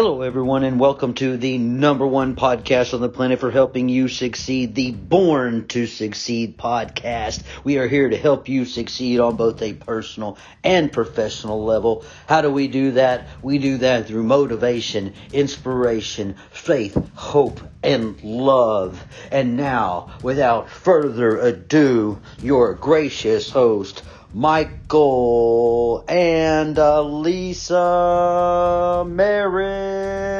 Hello, 0.00 0.22
everyone, 0.22 0.62
and 0.62 0.78
welcome 0.78 1.12
to 1.14 1.36
the 1.36 1.58
number 1.58 2.06
one 2.06 2.36
podcast 2.36 2.94
on 2.94 3.00
the 3.00 3.08
planet 3.08 3.40
for 3.40 3.50
helping 3.50 3.88
you 3.88 4.06
succeed, 4.06 4.76
the 4.76 4.92
Born 4.92 5.66
to 5.66 5.88
Succeed 5.88 6.56
podcast. 6.56 7.42
We 7.64 7.78
are 7.78 7.88
here 7.88 8.08
to 8.08 8.16
help 8.16 8.48
you 8.48 8.64
succeed 8.64 9.18
on 9.18 9.34
both 9.34 9.60
a 9.60 9.72
personal 9.72 10.38
and 10.62 10.92
professional 10.92 11.64
level. 11.64 12.04
How 12.28 12.42
do 12.42 12.50
we 12.52 12.68
do 12.68 12.92
that? 12.92 13.26
We 13.42 13.58
do 13.58 13.78
that 13.78 14.06
through 14.06 14.22
motivation, 14.22 15.14
inspiration, 15.32 16.36
faith, 16.52 16.96
hope, 17.16 17.60
and 17.82 18.22
love. 18.22 19.04
And 19.32 19.56
now, 19.56 20.10
without 20.22 20.70
further 20.70 21.38
ado, 21.38 22.20
your 22.40 22.74
gracious 22.74 23.50
host, 23.50 24.04
Michael 24.34 26.04
and 26.06 26.76
Lisa 27.22 29.04
Merritt. 29.06 30.37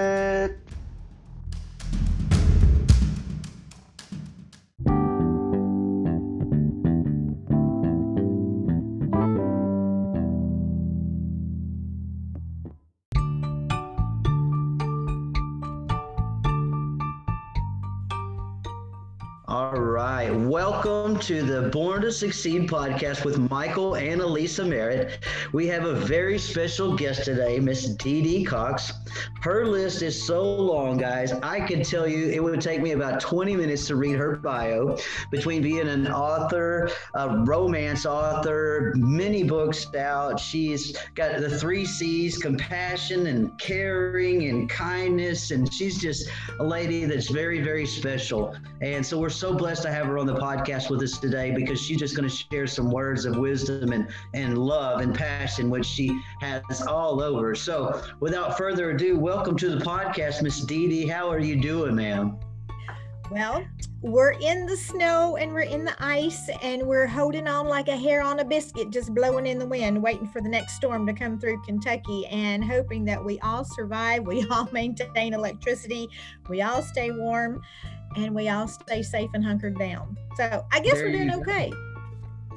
The 21.60 21.70
Born 21.70 22.02
to 22.02 22.12
Succeed 22.12 22.68
podcast 22.68 23.24
with 23.24 23.50
Michael 23.50 23.96
and 23.96 24.20
Elisa 24.20 24.64
Merritt. 24.64 25.18
We 25.52 25.66
have 25.66 25.86
a 25.86 25.94
very 25.94 26.38
special 26.38 26.94
guest 26.94 27.24
today, 27.24 27.58
Miss 27.58 27.86
Dee 27.96 28.22
Dee 28.22 28.44
Cox. 28.44 28.92
Her 29.40 29.66
list 29.66 30.02
is 30.02 30.20
so 30.20 30.42
long, 30.42 30.98
guys. 30.98 31.32
I 31.32 31.60
could 31.60 31.84
tell 31.84 32.06
you 32.06 32.28
it 32.28 32.42
would 32.42 32.60
take 32.60 32.80
me 32.80 32.92
about 32.92 33.20
20 33.20 33.56
minutes 33.56 33.86
to 33.88 33.96
read 33.96 34.16
her 34.16 34.36
bio 34.36 34.96
between 35.30 35.62
being 35.62 35.88
an 35.88 36.08
author, 36.08 36.90
a 37.14 37.38
romance 37.44 38.06
author, 38.06 38.92
many 38.96 39.42
books 39.42 39.92
out. 39.94 40.38
She's 40.40 40.96
got 41.14 41.38
the 41.38 41.58
three 41.58 41.84
C's 41.84 42.38
compassion 42.38 43.26
and 43.26 43.58
caring 43.58 44.48
and 44.48 44.68
kindness. 44.68 45.50
And 45.50 45.72
she's 45.72 45.98
just 45.98 46.28
a 46.60 46.64
lady 46.64 47.04
that's 47.04 47.28
very, 47.28 47.60
very 47.60 47.86
special. 47.86 48.54
And 48.80 49.04
so 49.04 49.18
we're 49.18 49.30
so 49.30 49.54
blessed 49.54 49.82
to 49.82 49.90
have 49.90 50.06
her 50.06 50.18
on 50.18 50.26
the 50.26 50.36
podcast 50.36 50.90
with 50.90 51.02
us 51.02 51.18
today 51.18 51.50
because 51.50 51.80
she's 51.80 51.98
just 51.98 52.16
going 52.16 52.28
to 52.28 52.34
share 52.34 52.66
some 52.66 52.90
words 52.90 53.24
of 53.24 53.36
wisdom 53.36 53.92
and, 53.92 54.08
and 54.34 54.58
love 54.58 55.00
and 55.00 55.14
passion, 55.14 55.70
which 55.70 55.86
she 55.86 56.20
has 56.40 56.86
all 56.86 57.22
over. 57.22 57.54
So 57.54 58.02
without 58.20 58.56
further 58.56 58.90
ado, 58.90 58.97
welcome 59.06 59.56
to 59.56 59.68
the 59.70 59.84
podcast, 59.84 60.42
Miss 60.42 60.60
Dee 60.60 60.88
Dee. 60.88 61.06
How 61.06 61.30
are 61.30 61.38
you 61.38 61.54
doing, 61.54 61.94
ma'am? 61.94 62.36
Well, 63.30 63.64
we're 64.02 64.32
in 64.32 64.66
the 64.66 64.76
snow 64.76 65.36
and 65.36 65.52
we're 65.52 65.60
in 65.60 65.84
the 65.84 65.94
ice 66.02 66.50
and 66.62 66.82
we're 66.82 67.06
holding 67.06 67.46
on 67.46 67.68
like 67.68 67.86
a 67.86 67.96
hair 67.96 68.22
on 68.22 68.40
a 68.40 68.44
biscuit, 68.44 68.90
just 68.90 69.14
blowing 69.14 69.46
in 69.46 69.58
the 69.58 69.66
wind, 69.66 70.02
waiting 70.02 70.26
for 70.26 70.40
the 70.40 70.48
next 70.48 70.74
storm 70.74 71.06
to 71.06 71.12
come 71.12 71.38
through 71.38 71.62
Kentucky 71.62 72.26
and 72.26 72.64
hoping 72.64 73.04
that 73.04 73.24
we 73.24 73.38
all 73.40 73.64
survive, 73.64 74.24
we 74.26 74.44
all 74.48 74.68
maintain 74.72 75.32
electricity, 75.32 76.08
we 76.48 76.62
all 76.62 76.82
stay 76.82 77.12
warm, 77.12 77.62
and 78.16 78.34
we 78.34 78.48
all 78.48 78.66
stay 78.66 79.02
safe 79.02 79.30
and 79.32 79.44
hunkered 79.44 79.78
down. 79.78 80.16
So 80.36 80.66
I 80.72 80.80
guess 80.80 80.94
There 80.94 81.06
we're 81.06 81.12
doing 81.12 81.34
okay. 81.34 81.70
go. 81.70 81.87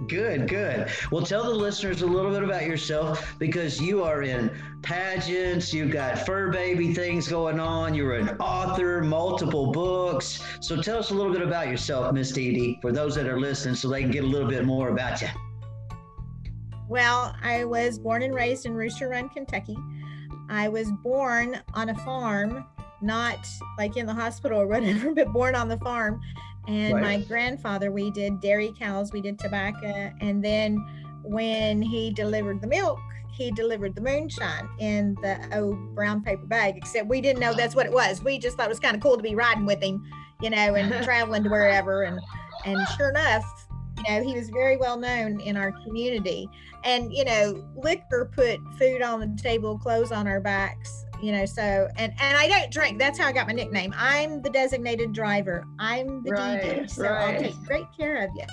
Good, 0.08 0.48
good. 0.48 0.90
Well, 1.12 1.24
tell 1.24 1.44
the 1.44 1.52
listeners 1.52 2.02
a 2.02 2.08
little 2.08 2.32
bit 2.32 2.44
about 2.44 2.66
yourself 2.66 3.36
because 3.38 3.80
you 3.80 4.04
are 4.04 4.24
in 4.24 4.52
pageants, 4.82 5.74
you've 5.74 5.92
got 5.92 6.26
fur 6.26 6.52
baby 6.52 6.94
things 6.94 7.28
going 7.28 7.60
on, 7.60 7.94
you're 7.94 8.16
an 8.16 8.30
author, 8.40 9.02
multiple 9.02 9.72
books. 9.72 10.42
So 10.60 10.82
tell 10.82 10.98
us 10.98 11.12
a 11.12 11.14
little 11.14 11.32
bit 11.32 11.44
about 11.44 11.68
yourself, 11.68 12.14
Miss 12.14 12.32
Dee 12.32 12.54
Dee, 12.54 12.80
for 12.82 12.92
those 12.92 13.16
that 13.16 13.28
are 13.28 13.40
listening 13.40 13.76
so 13.76 13.90
they 13.90 14.02
can 14.02 14.12
get 14.12 14.24
a 14.24 14.28
little 14.28 14.50
bit 14.50 14.66
more 14.66 14.90
about 14.90 15.22
you. 15.22 15.28
Well, 16.90 17.36
I 17.42 17.64
was 17.64 18.00
born 18.00 18.24
and 18.24 18.34
raised 18.34 18.66
in 18.66 18.74
Rooster 18.74 19.08
Run, 19.08 19.30
Kentucky. 19.30 19.78
I 20.50 20.68
was 20.68 20.92
born 21.04 21.62
on 21.74 21.90
a 21.90 21.96
farm, 22.00 22.66
not 23.02 23.48
like 23.78 23.98
in 23.98 24.06
the 24.06 24.14
hospital 24.14 24.60
or 24.60 24.68
whatever, 24.68 25.12
but 25.16 25.32
born 25.32 25.56
on 25.56 25.70
the 25.70 25.78
farm. 25.78 26.20
And 26.68 26.94
Right. 26.94 27.02
my 27.02 27.18
grandfather, 27.18 27.92
we 27.92 28.12
did 28.12 28.40
dairy 28.40 28.74
cows, 28.78 29.12
we 29.12 29.22
did 29.22 29.40
tobacco. 29.40 30.12
And 30.22 30.44
then 30.44 30.78
when 31.24 31.82
he 31.82 32.12
delivered 32.12 32.62
the 32.62 32.68
milk, 32.68 33.00
he 33.32 33.52
delivered 33.52 33.96
the 33.96 34.02
moonshine 34.02 34.70
in 34.80 35.16
the 35.22 35.40
old 35.58 35.96
brown 35.96 36.22
paper 36.22 36.46
bag, 36.46 36.78
except 36.78 37.08
we 37.08 37.22
didn't 37.22 37.40
know 37.40 37.54
that's 37.54 37.76
what 37.76 37.86
it 37.86 37.92
was. 37.94 38.22
We 38.24 38.38
just 38.38 38.58
thought 38.58 38.66
it 38.66 38.70
was 38.70 38.80
kind 38.80 38.96
of 38.96 39.02
cool 39.02 39.18
to 39.18 39.24
be 39.24 39.36
riding 39.36 39.66
with 39.66 39.82
him, 39.82 40.04
you 40.42 40.50
know, 40.50 40.76
and 40.76 40.92
traveling 41.04 41.44
to 41.44 41.50
wherever. 41.50 42.04
And, 42.04 42.20
and 42.66 42.88
sure 42.90 43.10
enough, 43.10 43.68
you 43.98 44.04
know, 44.14 44.24
he 44.24 44.36
was 44.36 44.50
very 44.50 44.78
well 44.78 44.98
known 44.98 45.40
in 45.40 45.58
our 45.58 45.72
community 45.84 46.50
and 46.84 47.14
you 47.14 47.24
know 47.26 47.64
liquor 47.76 48.32
put 48.34 48.60
food 48.78 49.02
on 49.02 49.20
the 49.20 49.42
table 49.42 49.78
clothes 49.78 50.12
on 50.12 50.28
our 50.28 50.40
backs 50.40 51.06
you 51.22 51.32
know 51.32 51.46
so 51.46 51.88
and 51.98 52.14
and 52.20 52.38
i 52.38 52.48
don't 52.48 52.72
drink. 52.72 53.00
That's 53.00 53.20
how 53.20 53.28
i 53.28 53.32
got 53.32 53.48
my 53.48 53.54
nickname. 53.54 53.94
I'm 53.98 54.42
the 54.42 54.50
designated 54.50 55.14
driver. 55.14 55.66
I'm 55.80 56.24
the 56.24 56.32
Right, 56.32 56.62
DD, 56.64 56.90
so 56.90 57.06
i'll 57.06 57.40
take 57.40 57.56
great 57.64 57.86
care 57.98 58.24
of 58.24 58.30
you 58.36 58.46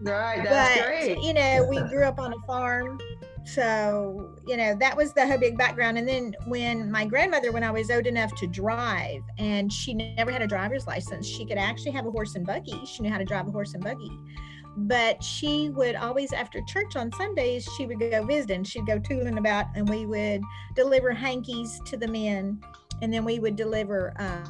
Right, 0.00 0.44
that's 0.44 0.78
but 0.80 0.86
great. 0.86 1.18
you 1.22 1.32
know 1.34 1.66
we 1.68 1.80
grew 1.88 2.04
up 2.04 2.18
on 2.18 2.32
a 2.32 2.38
farm 2.46 3.00
so 3.44 4.36
you 4.46 4.56
know 4.56 4.74
that 4.78 4.94
was 4.96 5.14
the 5.14 5.26
whole 5.26 5.38
big 5.38 5.56
background. 5.56 5.96
And 5.96 6.06
then 6.06 6.36
when 6.46 6.90
my 6.90 7.06
grandmother 7.06 7.50
when 7.50 7.64
i 7.64 7.70
was 7.70 7.90
old 7.90 8.06
enough 8.06 8.34
to 8.36 8.46
drive 8.46 9.22
and 9.38 9.72
she 9.72 9.94
never 9.94 10.30
had 10.30 10.42
a 10.42 10.46
driver's 10.46 10.86
license 10.86 11.26
she 11.26 11.46
could 11.46 11.56
actually 11.56 11.92
have 11.92 12.06
a 12.06 12.10
horse 12.10 12.34
and 12.34 12.46
buggy. 12.46 12.78
She 12.84 13.02
knew 13.02 13.10
how 13.10 13.18
to 13.18 13.24
drive 13.24 13.48
a 13.48 13.50
horse 13.50 13.72
and 13.74 13.82
buggy 13.82 14.10
but 14.86 15.22
she 15.22 15.70
would 15.70 15.96
always 15.96 16.32
after 16.32 16.60
church 16.62 16.96
on 16.96 17.12
sundays 17.12 17.68
she 17.76 17.86
would 17.86 17.98
go 17.98 18.24
visiting 18.24 18.62
she'd 18.62 18.86
go 18.86 18.98
tooling 18.98 19.38
about 19.38 19.66
and 19.74 19.88
we 19.88 20.06
would 20.06 20.40
deliver 20.74 21.12
hankies 21.12 21.80
to 21.84 21.96
the 21.96 22.08
men 22.08 22.60
and 23.02 23.12
then 23.12 23.24
we 23.24 23.38
would 23.38 23.56
deliver 23.56 24.14
uh, 24.20 24.44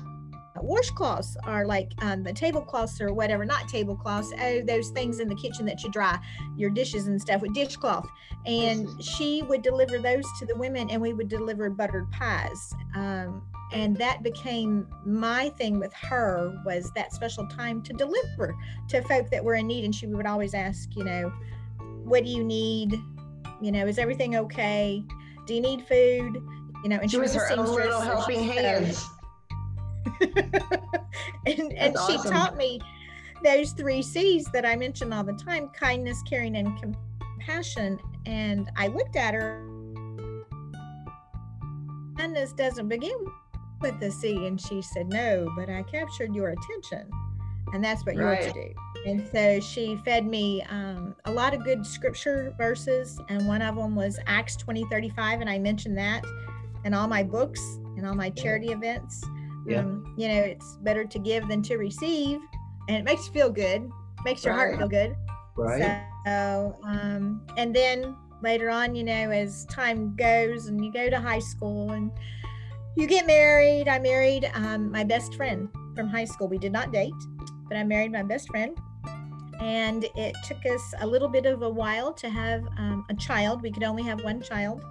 washcloths 0.63 1.37
or 1.47 1.67
like 1.67 1.93
um, 2.03 2.23
the 2.23 2.33
tablecloths 2.33 3.01
or 3.01 3.13
whatever 3.13 3.45
not 3.45 3.69
tablecloths 3.69 4.33
oh 4.41 4.63
those 4.63 4.91
things 4.91 5.21
in 5.21 5.29
the 5.29 5.35
kitchen 5.35 5.65
that 5.65 5.83
you 5.83 5.91
dry 5.91 6.19
your 6.57 6.71
dishes 6.71 7.07
and 7.07 7.21
stuff 7.21 7.41
with 7.43 7.55
dishcloth. 7.55 8.09
And 8.47 8.89
she 9.03 9.43
would 9.43 9.63
deliver 9.63 9.99
those 9.99 10.25
to 10.39 10.47
the 10.47 10.57
women 10.57 10.91
and 10.91 11.01
we 11.01 11.13
would 11.13 11.29
deliver 11.29 11.69
buttered 11.71 12.11
pies 12.11 12.75
um, 12.95 13.43
and 13.73 13.97
that 13.97 14.23
became 14.23 14.87
my 15.05 15.51
thing 15.51 15.79
with 15.79 15.93
her 15.93 16.59
was 16.65 16.91
that 16.95 17.13
special 17.13 17.47
time 17.49 17.83
to 17.83 17.93
deliver 17.93 18.55
to 18.89 19.03
folk 19.03 19.29
that 19.31 19.45
were 19.45 19.57
in 19.57 19.67
need 19.67 19.85
and 19.85 19.95
she 19.95 20.07
would 20.07 20.27
always 20.27 20.55
ask 20.55 20.97
you 20.97 21.05
know 21.05 21.33
what 22.05 22.25
do 22.25 22.31
you 22.31 22.43
need 22.43 22.95
you 23.61 23.71
know 23.71 23.87
is 23.87 23.99
everything 23.99 24.37
okay 24.37 25.05
do 25.47 25.55
you 25.55 25.61
need 25.61 25.83
food 25.87 26.43
you 26.83 26.89
know 26.89 26.97
and 26.97 27.11
She 27.11 27.19
was 27.19 27.35
a 27.35 27.41
her 27.41 27.53
own 27.53 27.67
little 27.67 28.01
helping 28.01 28.45
hands. 28.45 29.07
and 30.21 31.73
and 31.73 31.95
she 32.07 32.15
awesome. 32.15 32.33
taught 32.33 32.57
me 32.57 32.81
those 33.45 33.73
three 33.73 34.03
C's 34.03 34.47
that 34.53 34.65
I 34.65 34.77
mention 34.77 35.13
all 35.13 35.25
the 35.25 35.33
time 35.33 35.69
kindness, 35.69 36.23
caring, 36.23 36.57
and 36.57 36.77
compassion. 36.81 37.99
And 38.27 38.71
I 38.77 38.89
looked 38.89 39.17
at 39.17 39.35
her. 39.35 39.65
Kindness 42.17 42.53
doesn't 42.53 42.89
begin 42.89 43.17
with 43.81 43.99
the 44.01 44.11
C. 44.11 44.47
And 44.47 44.61
she 44.61 44.83
said, 44.83 45.09
No, 45.09 45.53
but 45.57 45.69
I 45.69 45.83
captured 45.83 46.35
your 46.35 46.51
attention. 46.51 47.11
And 47.73 47.85
that's 47.85 48.05
what 48.07 48.15
you're 48.15 48.37
to 48.37 48.53
do. 48.53 48.75
And 49.07 49.29
so 49.31 49.61
she 49.61 49.97
fed 50.05 50.27
me 50.27 50.63
um, 50.71 51.15
a 51.27 51.31
lot 51.31 51.55
of 51.55 51.65
good 51.65 51.87
scripture 51.87 52.55
verses. 52.57 53.21
And 53.29 53.47
one 53.47 53.63
of 53.63 53.77
them 53.77 53.95
was 53.95 54.19
Acts 54.27 54.57
20 54.57 54.85
35. 54.91 55.41
And 55.41 55.51
I 55.51 55.59
mentioned 55.59 55.97
that 55.99 56.25
in 56.85 56.95
all 56.95 57.07
my 57.07 57.23
books 57.23 57.61
and 57.97 58.07
all 58.07 58.15
my 58.15 58.31
charity 58.31 58.69
events. 58.69 59.25
Yeah. 59.67 59.81
Um, 59.81 60.15
you 60.17 60.29
know, 60.29 60.41
it's 60.41 60.77
better 60.79 61.05
to 61.05 61.19
give 61.19 61.49
than 61.49 61.63
to 61.63 61.77
receive. 61.77 62.41
And 62.89 62.97
it 62.97 63.05
makes 63.05 63.27
you 63.27 63.33
feel 63.33 63.51
good, 63.51 63.91
makes 64.25 64.45
your 64.45 64.55
heart 64.55 64.79
feel 64.79 64.89
good. 64.89 65.15
Right? 65.57 66.05
So, 66.25 66.79
um, 66.85 67.43
and 67.57 67.75
then 67.75 68.17
later 68.43 68.71
on, 68.71 68.95
you 68.95 69.05
know, 69.05 69.31
as 69.31 69.67
time 69.67 70.15
goes 70.17 70.67
and 70.67 70.83
you 70.83 70.93
go 70.93 71.11
to 71.11 71.21
high 71.21 71.39
school 71.39 71.91
and 71.91 72.11
you 72.99 73.07
get 73.07 73.29
married, 73.29 73.87
I 73.87 74.01
married 74.01 74.51
um, 74.55 74.91
my 74.91 75.05
best 75.05 75.37
friend 75.37 75.69
from 75.95 76.09
high 76.09 76.25
school. 76.25 76.49
We 76.49 76.59
did 76.59 76.73
not 76.73 76.91
date, 76.93 77.15
but 77.69 77.77
I 77.77 77.85
married 77.85 78.11
my 78.11 78.25
best 78.25 78.49
friend. 78.49 78.77
And 79.61 80.05
it 80.17 80.35
took 80.45 80.67
us 80.67 80.95
a 81.01 81.07
little 81.07 81.29
bit 81.29 81.47
of 81.47 81.63
a 81.63 81.69
while 81.69 82.13
to 82.15 82.29
have 82.29 82.65
um, 82.77 83.07
a 83.09 83.15
child. 83.15 83.63
We 83.63 83.71
could 83.71 83.85
only 83.85 84.03
have 84.03 84.25
one 84.25 84.43
child. 84.43 84.83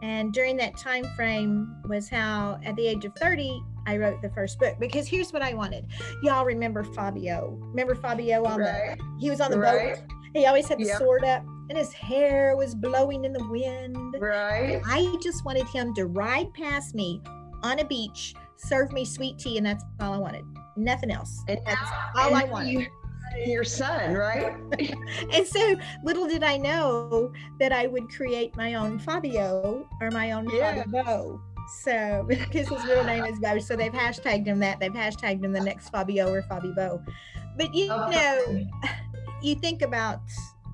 And 0.00 0.32
during 0.32 0.56
that 0.56 0.78
time 0.78 1.04
frame 1.14 1.76
was 1.84 2.08
how, 2.08 2.58
at 2.64 2.74
the 2.76 2.86
age 2.86 3.04
of 3.04 3.14
30, 3.16 3.62
I 3.86 3.98
wrote 3.98 4.22
the 4.22 4.30
first 4.30 4.58
book. 4.58 4.76
Because 4.80 5.06
here's 5.06 5.30
what 5.30 5.42
I 5.42 5.52
wanted. 5.52 5.86
Y'all 6.22 6.46
remember 6.46 6.82
Fabio? 6.84 7.58
Remember 7.60 7.94
Fabio 7.94 8.44
on 8.44 8.60
Right. 8.60 8.96
the? 8.96 9.04
He 9.20 9.28
was 9.28 9.42
on 9.42 9.50
the 9.50 9.58
Right. 9.58 9.96
boat. 9.96 10.04
He 10.34 10.46
always 10.46 10.68
had 10.68 10.78
the 10.78 10.86
sword 10.86 11.24
up, 11.24 11.44
and 11.68 11.76
his 11.76 11.92
hair 11.92 12.56
was 12.56 12.74
blowing 12.74 13.26
in 13.26 13.34
the 13.34 13.46
wind. 13.48 14.16
Right. 14.18 14.80
I 14.86 15.14
just 15.22 15.44
wanted 15.44 15.68
him 15.68 15.94
to 15.94 16.06
ride 16.06 16.52
past 16.54 16.94
me 16.94 17.20
on 17.62 17.78
a 17.80 17.84
beach, 17.84 18.34
serve 18.56 18.92
me 18.92 19.04
sweet 19.04 19.38
tea, 19.38 19.56
and 19.58 19.66
that's 19.66 19.84
all 20.00 20.12
I 20.12 20.18
wanted. 20.18 20.44
Nothing 20.76 21.10
else. 21.10 21.42
And 21.48 21.58
That's 21.66 21.90
all 22.16 22.34
I 22.34 22.42
and 22.42 22.50
wanted. 22.50 22.70
You, 22.72 22.86
your 23.46 23.64
son, 23.64 24.14
right? 24.14 24.54
and 25.32 25.46
so 25.46 25.74
little 26.04 26.26
did 26.26 26.42
I 26.42 26.56
know 26.56 27.32
that 27.58 27.72
I 27.72 27.86
would 27.86 28.08
create 28.08 28.56
my 28.56 28.74
own 28.74 28.98
Fabio 28.98 29.88
or 30.00 30.10
my 30.10 30.32
own 30.32 30.48
Yeah. 30.50 30.82
Fabio. 30.84 31.40
So 31.82 32.24
because 32.28 32.68
his 32.68 32.84
middle 32.84 33.04
name 33.04 33.24
is 33.24 33.38
Bo, 33.38 33.58
so 33.58 33.76
they've 33.76 33.92
hashtagged 33.92 34.46
him 34.46 34.58
that. 34.60 34.80
They've 34.80 34.92
hashtagged 34.92 35.44
him 35.44 35.52
the 35.52 35.60
next 35.60 35.90
Fabio 35.90 36.30
or 36.32 36.42
Fabio. 36.42 37.02
But 37.56 37.74
you 37.74 37.88
Oh, 37.90 38.08
know, 38.10 38.66
you 39.42 39.54
think 39.54 39.82
about 39.82 40.20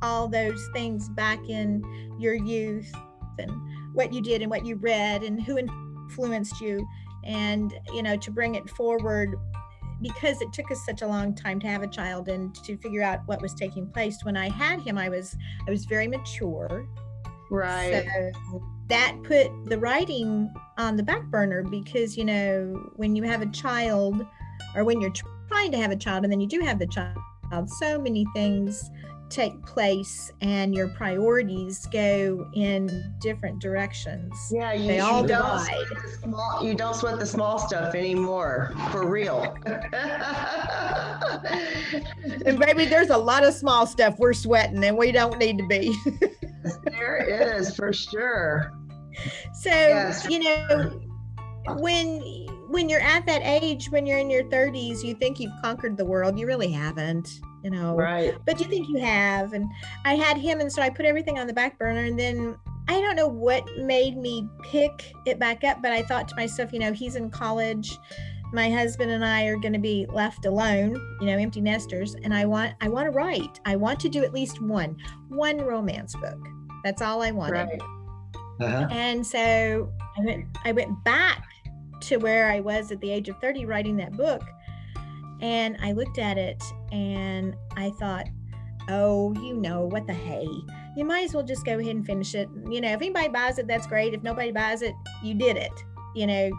all 0.02 0.28
those 0.28 0.64
things 0.72 1.08
back 1.10 1.40
in 1.48 1.82
your 2.20 2.34
youth 2.34 2.92
and 3.38 3.50
what 3.94 4.12
you 4.12 4.20
did 4.22 4.42
and 4.42 4.50
what 4.50 4.64
you 4.64 4.76
read 4.76 5.22
and 5.24 5.42
who 5.42 5.56
influenced 6.08 6.60
you 6.60 6.86
and 7.24 7.78
you 7.92 8.02
know 8.02 8.16
to 8.16 8.30
bring 8.30 8.54
it 8.54 8.68
forward 8.70 9.36
because 10.00 10.40
it 10.40 10.52
took 10.52 10.70
us 10.70 10.84
such 10.86 11.02
a 11.02 11.06
long 11.06 11.34
time 11.34 11.58
to 11.58 11.66
have 11.66 11.82
a 11.82 11.86
child 11.86 12.28
and 12.28 12.54
to 12.54 12.76
figure 12.78 13.02
out 13.02 13.20
what 13.26 13.42
was 13.42 13.54
taking 13.54 13.86
place 13.90 14.18
when 14.22 14.36
i 14.36 14.48
had 14.48 14.80
him 14.80 14.96
i 14.96 15.08
was 15.08 15.36
i 15.66 15.70
was 15.70 15.84
very 15.84 16.08
mature 16.08 16.86
Right. 17.50 18.06
so 18.50 18.62
that 18.88 19.16
put 19.22 19.48
the 19.64 19.78
writing 19.78 20.52
on 20.76 20.96
the 20.96 21.02
back 21.02 21.24
burner 21.24 21.62
because 21.62 22.16
you 22.16 22.24
know 22.24 22.90
when 22.96 23.16
you 23.16 23.22
have 23.22 23.40
a 23.40 23.46
child 23.46 24.26
or 24.74 24.84
when 24.84 25.00
you're 25.00 25.14
trying 25.48 25.72
to 25.72 25.78
have 25.78 25.90
a 25.90 25.96
child 25.96 26.24
and 26.24 26.32
then 26.32 26.40
you 26.40 26.46
do 26.46 26.60
have 26.60 26.78
the 26.78 26.86
child 26.86 27.16
so 27.66 27.98
many 27.98 28.26
things 28.34 28.90
take 29.30 29.60
place 29.66 30.32
and 30.40 30.74
your 30.74 30.88
priorities 30.88 31.86
go 31.86 32.48
in 32.54 33.14
different 33.20 33.60
directions 33.60 34.34
yeah, 34.52 34.72
you, 34.72 34.94
you 34.94 35.02
all 35.02 35.22
don't 35.22 35.60
sweat 35.60 35.86
the 36.02 36.10
small, 36.22 36.64
you 36.64 36.74
don't 36.74 36.94
sweat 36.94 37.18
the 37.18 37.26
small 37.26 37.58
stuff 37.58 37.94
anymore, 37.94 38.72
for 38.90 39.08
real. 39.08 39.54
and 42.46 42.58
baby 42.58 42.86
there's 42.86 43.10
a 43.10 43.16
lot 43.16 43.44
of 43.44 43.52
small 43.54 43.86
stuff 43.86 44.16
we're 44.18 44.32
sweating 44.32 44.82
and 44.84 44.96
we 44.96 45.12
don't 45.12 45.38
need 45.38 45.58
to 45.58 45.66
be 45.66 45.94
there 46.84 47.56
is 47.58 47.74
for 47.74 47.92
sure. 47.92 48.72
So 49.52 49.70
Yes. 49.70 50.28
you 50.28 50.40
know, 50.40 51.00
when 51.78 52.20
when 52.68 52.88
you're 52.88 53.00
at 53.00 53.24
that 53.26 53.40
age, 53.44 53.90
when 53.90 54.06
you're 54.06 54.18
in 54.18 54.28
your 54.30 54.44
30s, 54.44 55.02
you 55.02 55.14
think 55.14 55.40
you've 55.40 55.52
conquered 55.62 55.96
the 55.96 56.04
world. 56.04 56.38
You 56.38 56.46
really 56.46 56.70
haven't, 56.70 57.40
you 57.68 57.78
know. 57.78 57.94
Right. 57.94 58.34
But 58.46 58.60
you 58.60 58.66
think 58.66 58.88
you 58.88 58.98
have. 58.98 59.52
And 59.52 59.70
I 60.04 60.14
had 60.14 60.38
him, 60.38 60.60
and 60.60 60.72
so 60.72 60.80
I 60.80 60.88
put 60.88 61.04
everything 61.04 61.38
on 61.38 61.46
the 61.46 61.52
back 61.52 61.78
burner. 61.78 62.04
And 62.04 62.18
then 62.18 62.56
I 62.88 63.00
don't 63.00 63.14
know 63.14 63.28
what 63.28 63.64
made 63.76 64.16
me 64.16 64.48
pick 64.62 65.12
it 65.26 65.38
back 65.38 65.64
up, 65.64 65.82
but 65.82 65.92
I 65.92 66.02
thought 66.02 66.28
to 66.28 66.36
myself, 66.36 66.72
you 66.72 66.78
know, 66.78 66.92
he's 66.92 67.16
in 67.16 67.30
college. 67.30 67.98
My 68.54 68.70
husband 68.70 69.10
and 69.10 69.22
I 69.22 69.44
are 69.44 69.58
going 69.58 69.74
to 69.74 69.78
be 69.78 70.06
left 70.08 70.46
alone, 70.46 70.94
you 71.20 71.26
know, 71.26 71.36
empty 71.36 71.60
nesters, 71.60 72.14
and 72.14 72.32
I 72.32 72.46
want 72.46 72.74
I 72.80 72.88
want 72.88 73.04
to 73.04 73.10
write. 73.10 73.60
I 73.66 73.76
want 73.76 74.00
to 74.00 74.08
do 74.08 74.24
at 74.24 74.32
least 74.32 74.62
one 74.62 74.96
one 75.28 75.58
romance 75.58 76.14
book. 76.16 76.38
That's 76.82 77.02
all 77.02 77.20
I 77.20 77.30
wanted. 77.30 77.52
Right. 77.52 77.82
Uh-huh. 78.60 78.88
And 78.90 79.26
so 79.26 79.92
I 80.16 80.24
went 80.24 80.46
I 80.64 80.72
went 80.72 81.04
back 81.04 81.44
to 82.00 82.16
where 82.16 82.50
I 82.50 82.60
was 82.60 82.90
at 82.90 83.00
the 83.02 83.10
age 83.10 83.28
of 83.28 83.38
30 83.40 83.66
writing 83.66 83.98
that 83.98 84.16
book. 84.16 84.42
And 85.40 85.76
I 85.82 85.92
looked 85.92 86.18
at 86.18 86.36
it 86.38 86.62
and 86.92 87.54
I 87.76 87.90
thought, 87.90 88.26
oh, 88.88 89.34
you 89.34 89.54
know, 89.54 89.84
what 89.84 90.06
the 90.06 90.14
hey. 90.14 90.46
You 90.96 91.04
might 91.04 91.24
as 91.24 91.34
well 91.34 91.44
just 91.44 91.64
go 91.64 91.78
ahead 91.78 91.94
and 91.94 92.04
finish 92.04 92.34
it. 92.34 92.48
You 92.68 92.80
know, 92.80 92.88
if 92.92 92.96
anybody 93.00 93.28
buys 93.28 93.58
it, 93.58 93.66
that's 93.66 93.86
great. 93.86 94.14
If 94.14 94.22
nobody 94.22 94.50
buys 94.50 94.82
it, 94.82 94.94
you 95.22 95.34
did 95.34 95.56
it. 95.56 95.72
You 96.16 96.26
know, 96.26 96.50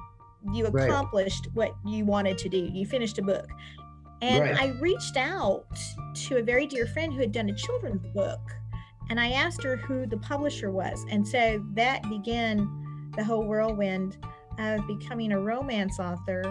you 0.54 0.66
Right. 0.68 0.90
accomplished 0.90 1.48
what 1.54 1.76
you 1.86 2.06
wanted 2.06 2.38
to 2.40 2.50
do. 2.50 2.70
You 2.72 2.86
finished 2.86 3.18
a 3.18 3.22
book. 3.22 3.50
And 4.22 4.44
Right. 4.44 4.62
I 4.62 4.68
reached 4.80 5.18
out 5.18 5.66
to 6.28 6.38
a 6.38 6.44
very 6.44 6.68
dear 6.68 6.86
friend 6.88 7.14
who 7.14 7.20
had 7.20 7.32
done 7.32 7.50
a 7.50 7.54
children's 7.56 8.06
book 8.14 8.40
and 9.10 9.20
I 9.20 9.32
asked 9.32 9.64
her 9.64 9.76
who 9.76 10.06
the 10.06 10.18
publisher 10.18 10.72
was. 10.72 11.04
And 11.10 11.28
so 11.28 11.64
that 11.74 12.04
began 12.10 13.10
the 13.18 13.24
whole 13.24 13.44
whirlwind 13.44 14.18
of 14.60 14.86
becoming 14.88 15.32
a 15.32 15.40
romance 15.40 16.00
author. 16.00 16.44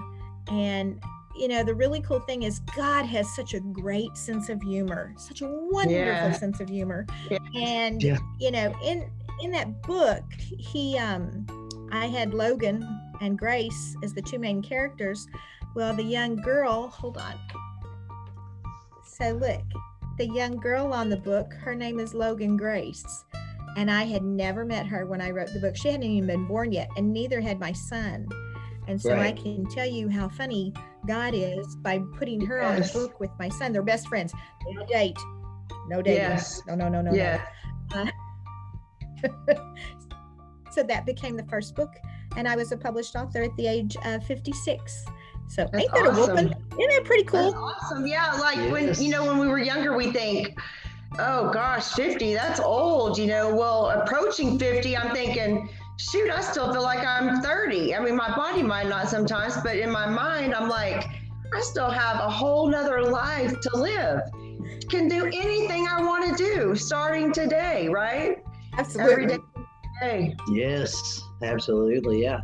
And, 0.51 1.01
you 1.39 1.49
know, 1.49 1.63
the 1.63 1.75
really 1.75 2.01
cool 2.03 2.21
thing 2.21 2.43
is 2.43 2.59
God 2.77 3.05
has 3.07 3.35
such 3.35 3.55
a 3.55 3.61
great 3.61 4.17
sense 4.17 4.49
of 4.49 4.61
humor, 4.63 5.15
such 5.17 5.43
a 5.43 5.47
wonderful 5.49 6.31
Yeah. 6.31 6.33
sense 6.33 6.61
of 6.61 6.69
humor. 6.69 7.07
Yeah. 7.31 7.39
And, 7.55 8.03
Yeah. 8.03 8.19
you 8.39 8.51
know, 8.51 8.75
in 8.85 9.11
in 9.41 9.53
that 9.53 9.83
book, 9.83 10.25
he 10.35 10.99
um 10.99 11.47
I 11.93 12.07
had 12.07 12.35
Logan 12.35 12.85
and 13.21 13.39
Grace 13.39 13.97
as 14.03 14.13
the 14.13 14.23
two 14.23 14.39
main 14.39 14.63
characters. 14.63 15.27
Well, 15.75 15.95
the 15.95 16.03
young 16.03 16.37
girl, 16.37 16.89
hold 16.89 17.19
on. 17.19 17.35
So 19.05 19.33
look, 19.33 19.63
the 20.19 20.27
young 20.27 20.57
girl 20.57 20.93
on 20.93 21.09
the 21.09 21.17
book, 21.17 21.53
her 21.55 21.75
name 21.75 21.99
is 22.01 22.15
Logan 22.15 22.57
Grace. 22.57 23.05
And 23.77 23.91
I 23.91 24.05
had 24.05 24.25
never 24.25 24.65
met 24.65 24.87
her 24.87 25.07
when 25.07 25.21
I 25.21 25.31
wrote 25.31 25.53
the 25.53 25.61
book. 25.61 25.77
She 25.77 25.89
hadn't 25.89 26.03
even 26.03 26.27
been 26.27 26.47
born 26.47 26.73
yet, 26.73 26.89
and 26.97 27.13
neither 27.13 27.41
had 27.41 27.61
my 27.61 27.73
son. 27.73 28.29
And 28.89 29.01
so 29.01 29.13
Right. 29.13 29.27
I 29.39 29.41
can 29.41 29.67
tell 29.67 29.87
you 29.87 30.09
how 30.09 30.29
funny 30.29 30.73
God 31.09 31.33
is 31.35 31.75
by 31.77 31.99
putting 32.19 32.41
her 32.47 32.61
on 32.63 32.83
a 32.83 32.87
book 32.89 33.19
with 33.19 33.31
my 33.39 33.49
son. 33.49 33.73
They're 33.73 33.83
best 33.83 34.07
friends. 34.09 34.33
No 34.71 34.85
date. 34.87 35.17
No 35.89 36.03
dating. 36.03 36.21
Yes. 36.23 36.61
No, 36.69 36.75
no, 36.75 36.89
no, 36.89 37.01
no, 37.01 37.13
Yeah. 37.13 37.41
no. 37.95 38.05
So 40.71 40.83
that 40.85 41.07
became 41.07 41.37
the 41.37 41.45
first 41.45 41.75
book. 41.75 41.93
And 42.37 42.47
I 42.47 42.55
was 42.55 42.71
a 42.73 42.77
published 42.77 43.17
author 43.17 43.43
at 43.43 43.57
the 43.57 43.67
age 43.67 43.97
of 44.05 44.23
56. 44.25 45.05
So 45.49 45.63
That's 45.73 45.83
ain't 45.83 45.93
that 45.93 46.05
a 46.07 46.11
awesome. 46.11 46.37
whooping? 46.37 46.47
Isn't 46.79 46.91
that 46.91 47.05
pretty 47.05 47.23
That's 47.25 47.53
cool? 47.55 47.55
awesome. 47.65 48.07
Yeah, 48.07 48.33
like 48.35 48.71
when 48.71 48.95
you 49.03 49.09
know 49.09 49.25
when 49.27 49.39
we 49.39 49.49
were 49.49 49.59
younger, 49.59 49.97
we 49.97 50.13
think, 50.13 50.57
"Oh 51.19 51.51
gosh, 51.51 51.93
50, 51.95 52.35
that's 52.35 52.61
old." 52.61 53.17
You 53.19 53.27
know, 53.29 53.53
well, 53.57 53.87
approaching 53.91 54.59
50, 54.59 54.95
I'm 54.97 55.11
thinking, 55.15 55.71
"Shoot, 55.99 56.31
I 56.31 56.41
still 56.41 56.73
feel 56.73 56.83
like 56.83 57.05
I'm 57.05 57.43
30." 57.43 57.95
I 57.95 58.01
mean, 58.01 58.17
my 58.17 58.35
body 58.35 58.63
might 58.63 58.89
not 58.89 59.09
sometimes, 59.09 59.57
but 59.59 59.77
in 59.77 59.91
my 59.91 60.07
mind, 60.07 60.55
I'm 60.55 60.69
like, 60.69 61.05
I 61.55 61.61
still 61.61 61.91
have 61.91 62.17
a 62.17 62.31
whole 62.31 62.69
nother 62.69 63.03
life 63.03 63.59
to 63.61 63.77
live. 63.77 64.21
Can 64.89 65.09
do 65.09 65.27
anything 65.27 65.87
I 65.89 66.01
want 66.03 66.37
to 66.37 66.37
do 66.37 66.75
starting 66.75 67.33
today, 67.33 67.89
right? 67.89 68.39
Absolutely. 68.77 69.13
Every 69.13 69.27
day. 69.27 69.39
Hey. 70.01 70.37
Yes, 70.53 71.21
absolutely. 71.43 72.23
Yeah. 72.23 72.41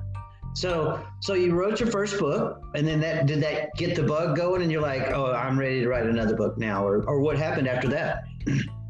So, 0.54 1.04
so 1.20 1.34
you 1.34 1.54
wrote 1.54 1.80
your 1.80 1.90
first 1.90 2.18
book, 2.18 2.60
and 2.74 2.86
then 2.86 3.00
that 3.00 3.26
did 3.26 3.40
that 3.42 3.74
get 3.76 3.94
the 3.94 4.02
bug 4.02 4.36
going, 4.36 4.62
and 4.62 4.70
you're 4.70 4.82
like, 4.82 5.10
oh, 5.12 5.32
I'm 5.32 5.58
ready 5.58 5.80
to 5.80 5.88
write 5.88 6.06
another 6.06 6.36
book 6.36 6.58
now, 6.58 6.86
or 6.86 7.02
or 7.08 7.20
what 7.20 7.36
happened 7.36 7.68
after 7.68 7.88
that? 7.88 8.24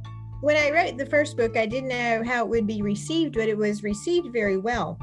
When 0.44 0.58
I 0.58 0.70
wrote 0.70 0.98
the 0.98 1.06
first 1.06 1.38
book, 1.38 1.56
I 1.56 1.64
didn't 1.64 1.88
know 1.88 2.22
how 2.22 2.44
it 2.44 2.48
would 2.50 2.66
be 2.66 2.82
received, 2.82 3.32
but 3.32 3.48
it 3.48 3.56
was 3.56 3.82
received 3.82 4.30
very 4.30 4.58
well. 4.58 4.98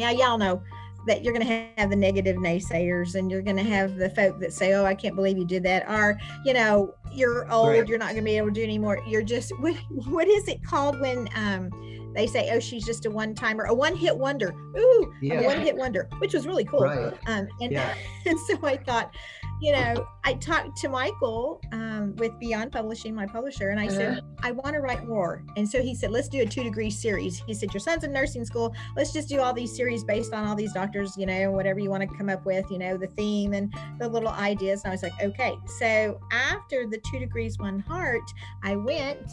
Now, 0.00 0.10
y'all 0.10 0.36
know 0.36 0.60
that 1.06 1.22
you're 1.22 1.32
going 1.32 1.46
to 1.46 1.68
have 1.80 1.90
the 1.90 1.96
negative 1.96 2.34
naysayers 2.34 3.14
and 3.14 3.30
you're 3.30 3.40
going 3.40 3.56
to 3.56 3.62
have 3.62 3.94
the 3.94 4.10
folk 4.10 4.40
that 4.40 4.52
say, 4.52 4.72
oh, 4.74 4.84
I 4.84 4.96
can't 4.96 5.14
believe 5.14 5.38
you 5.38 5.44
did 5.46 5.62
that. 5.62 5.88
Or, 5.88 6.18
you 6.44 6.54
know, 6.54 6.92
you're 7.12 7.48
old, 7.52 7.68
Right. 7.68 7.86
you're 7.86 7.98
not 7.98 8.06
going 8.14 8.24
to 8.24 8.30
be 8.30 8.36
able 8.36 8.48
to 8.48 8.52
do 8.54 8.64
anymore. 8.64 8.98
You're 9.06 9.22
just, 9.22 9.52
what, 9.60 9.76
what 10.08 10.26
is 10.26 10.48
it 10.48 10.64
called 10.64 10.98
when 11.00 11.28
um, 11.36 11.70
they 12.16 12.26
say, 12.26 12.50
oh, 12.52 12.58
she's 12.58 12.84
just 12.84 13.06
a 13.06 13.10
one 13.12 13.32
timer, 13.32 13.66
a 13.66 13.74
one 13.74 13.94
hit 13.94 14.18
wonder? 14.18 14.52
Ooh, 14.76 15.12
a 15.22 15.24
Yeah. 15.24 15.40
one 15.42 15.60
hit 15.60 15.76
wonder, 15.76 16.08
which 16.18 16.34
was 16.34 16.48
really 16.48 16.64
cool. 16.64 16.80
Right. 16.80 17.14
Um, 17.28 17.46
and, 17.60 17.70
Yeah. 17.70 17.94
and 18.26 18.36
so 18.48 18.58
I 18.66 18.76
thought, 18.76 19.14
you 19.60 19.72
know, 19.72 20.06
I 20.24 20.34
talked 20.34 20.76
to 20.78 20.88
Michael 20.88 21.60
um, 21.72 22.14
with 22.16 22.38
Beyond 22.38 22.72
Publishing, 22.72 23.14
my 23.14 23.26
publisher, 23.26 23.70
and 23.70 23.80
I 23.80 23.88
said, 23.88 24.20
I 24.42 24.50
want 24.50 24.74
to 24.74 24.80
write 24.80 25.06
more. 25.06 25.42
And 25.56 25.68
so 25.68 25.80
he 25.80 25.94
said, 25.94 26.10
let's 26.10 26.28
do 26.28 26.42
a 26.42 26.46
two 26.46 26.62
degree 26.62 26.90
series. 26.90 27.38
He 27.46 27.54
said, 27.54 27.72
Your 27.72 27.80
son's 27.80 28.04
in 28.04 28.12
nursing 28.12 28.44
school. 28.44 28.74
Let's 28.96 29.12
just 29.12 29.28
do 29.28 29.40
all 29.40 29.52
these 29.54 29.74
series 29.74 30.04
based 30.04 30.32
on 30.34 30.46
all 30.46 30.54
these 30.54 30.72
doctors, 30.72 31.16
you 31.16 31.24
know, 31.24 31.50
whatever 31.50 31.78
you 31.78 31.88
want 31.88 32.02
to 32.02 32.16
come 32.18 32.28
up 32.28 32.44
with, 32.44 32.70
you 32.70 32.78
know, 32.78 32.96
the 32.96 33.06
theme 33.06 33.54
and 33.54 33.72
the 33.98 34.08
little 34.08 34.28
ideas. 34.28 34.82
And 34.84 34.90
I 34.90 34.94
was 34.94 35.02
like, 35.02 35.14
okay. 35.22 35.54
So 35.78 36.20
after 36.32 36.86
the 36.86 37.00
two 37.10 37.18
degrees, 37.18 37.58
one 37.58 37.78
heart, 37.80 38.22
I 38.62 38.76
went 38.76 39.30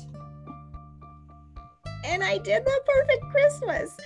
and 2.06 2.24
I 2.24 2.38
did 2.38 2.66
the 2.66 2.82
perfect 2.86 3.24
Christmas 3.32 3.98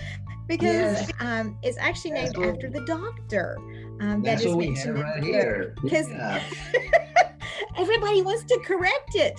because 0.46 0.62
Yes. 0.62 1.12
um, 1.20 1.58
it's 1.62 1.78
actually 1.78 2.12
named 2.12 2.36
after 2.38 2.70
the 2.70 2.84
doctor. 2.84 3.56
Um, 4.00 4.22
that 4.22 4.24
That's 4.24 4.42
is 4.42 4.48
what 4.48 4.58
we 4.58 4.74
have 4.74 4.94
right 4.94 5.22
here. 5.24 5.74
'Cause- 5.88 6.10
Yeah. 6.10 6.42
Everybody 7.76 8.22
wants 8.22 8.44
to 8.44 8.58
correct 8.64 9.14
it. 9.14 9.38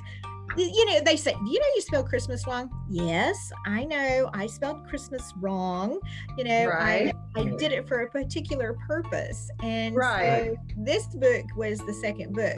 You 0.56 0.86
know, 0.86 1.02
they 1.02 1.16
say, 1.18 1.34
Do 1.34 1.52
you 1.52 1.60
know 1.60 1.66
you 1.76 1.82
spelled 1.82 2.08
Christmas 2.08 2.48
wrong? 2.48 2.70
Yes, 2.90 3.52
I 3.68 3.84
know. 3.84 4.30
I 4.34 4.48
spelled 4.48 4.88
Christmas 4.88 5.34
wrong. 5.40 6.00
You 6.38 6.46
know, 6.46 6.66
Right. 6.68 7.14
I, 7.36 7.40
I 7.42 7.44
did 7.44 7.72
it 7.72 7.88
for 7.88 8.02
a 8.02 8.10
particular 8.10 8.76
purpose. 8.88 9.52
And 9.62 9.96
Right. 9.96 10.54
so 10.56 10.56
this 10.78 11.06
book 11.08 11.46
was 11.56 11.80
the 11.80 11.94
second 11.94 12.34
book. 12.34 12.58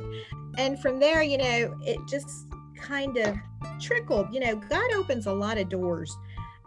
And 0.58 0.80
from 0.82 1.00
there, 1.00 1.24
you 1.24 1.38
know, 1.38 1.76
it 1.86 1.98
just 2.08 2.48
kind 2.78 3.18
of 3.18 3.36
trickled. 3.82 4.34
You 4.34 4.40
know, 4.42 4.56
God 4.56 4.94
opens 4.96 5.26
a 5.26 5.34
lot 5.34 5.58
of 5.58 5.68
doors. 5.68 6.16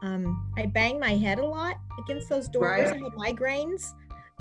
Um, 0.03 0.51
I 0.59 0.67
banged 0.67 1.01
my 1.01 1.15
head 1.15 1.39
a 1.39 1.47
lot 1.47 1.77
against 2.05 2.29
those 2.29 2.49
doors. 2.49 2.91
Right. 2.91 3.01
I 3.01 3.05
had 3.05 3.13
migraines. 3.37 3.93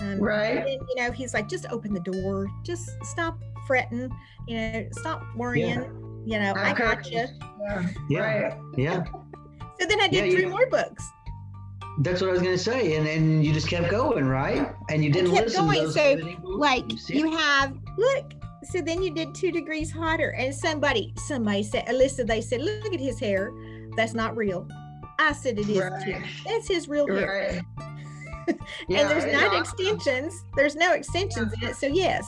Um, 0.02 0.18
Right. 0.20 0.58
And, 0.66 0.80
you 0.88 0.94
know, 0.96 1.10
he's 1.12 1.32
like, 1.34 1.48
just 1.48 1.66
open 1.70 1.94
the 1.94 2.00
door. 2.00 2.46
Just 2.64 2.90
stop 3.04 3.38
fretting. 3.66 4.10
You 4.48 4.56
know, 4.58 4.88
stop 4.92 5.22
worrying. 5.36 5.80
You 6.26 6.38
know, 6.38 6.52
I 6.56 6.72
Okay. 6.72 6.82
got 6.84 7.10
you. 7.10 7.26
Yeah. 7.60 7.88
Yeah. 8.08 8.20
Right. 8.20 8.58
Yeah. 8.76 9.04
So 9.80 9.88
then 9.88 10.00
I 10.00 10.06
did 10.06 10.14
Yeah, 10.18 10.24
you- 10.26 10.32
three 10.36 10.46
more 10.46 10.66
books. 10.66 11.02
That's 12.02 12.20
what 12.20 12.28
I 12.30 12.32
was 12.32 12.40
going 12.42 12.56
to 12.56 12.62
say. 12.62 12.96
And 12.96 13.06
and 13.08 13.44
you 13.44 13.52
just 13.52 13.66
kept 13.68 13.90
going, 13.90 14.26
right? 14.26 14.72
And 14.90 15.02
you 15.04 15.10
didn't 15.10 15.32
kept 15.32 15.46
listen 15.48 15.64
going, 15.66 15.82
to 15.82 15.90
so. 15.92 16.48
Like 16.48 16.84
you 17.10 17.32
have, 17.36 17.76
look. 17.98 18.32
So 18.64 18.80
then 18.80 19.02
you 19.02 19.12
did 19.12 19.34
two 19.34 19.50
degrees 19.50 19.90
hotter, 19.90 20.30
and 20.38 20.54
somebody, 20.54 21.12
somebody 21.26 21.64
said, 21.64 21.86
Alyssa, 21.86 22.24
they 22.24 22.40
said, 22.40 22.60
look 22.62 22.94
at 22.94 23.00
his 23.00 23.18
hair. 23.18 23.50
That's 23.96 24.14
not 24.14 24.36
real. 24.36 24.68
I 25.18 25.32
said 25.32 25.58
it 25.58 25.68
is 25.68 25.82
too. 26.04 26.16
That's 26.46 26.68
his 26.68 26.86
real 26.88 27.08
hair. 27.08 27.60
Right. 28.60 28.68
Yeah, 28.88 29.00
and 29.00 29.10
there's 29.10 29.24
it's 29.24 29.32
not 29.32 29.54
awesome. 29.54 29.60
extensions. 29.60 30.44
There's 30.56 30.76
no 30.76 30.92
extensions 30.92 31.52
in 31.52 31.68
it. 31.68 31.76
So 31.76 31.86
yes, 31.86 32.26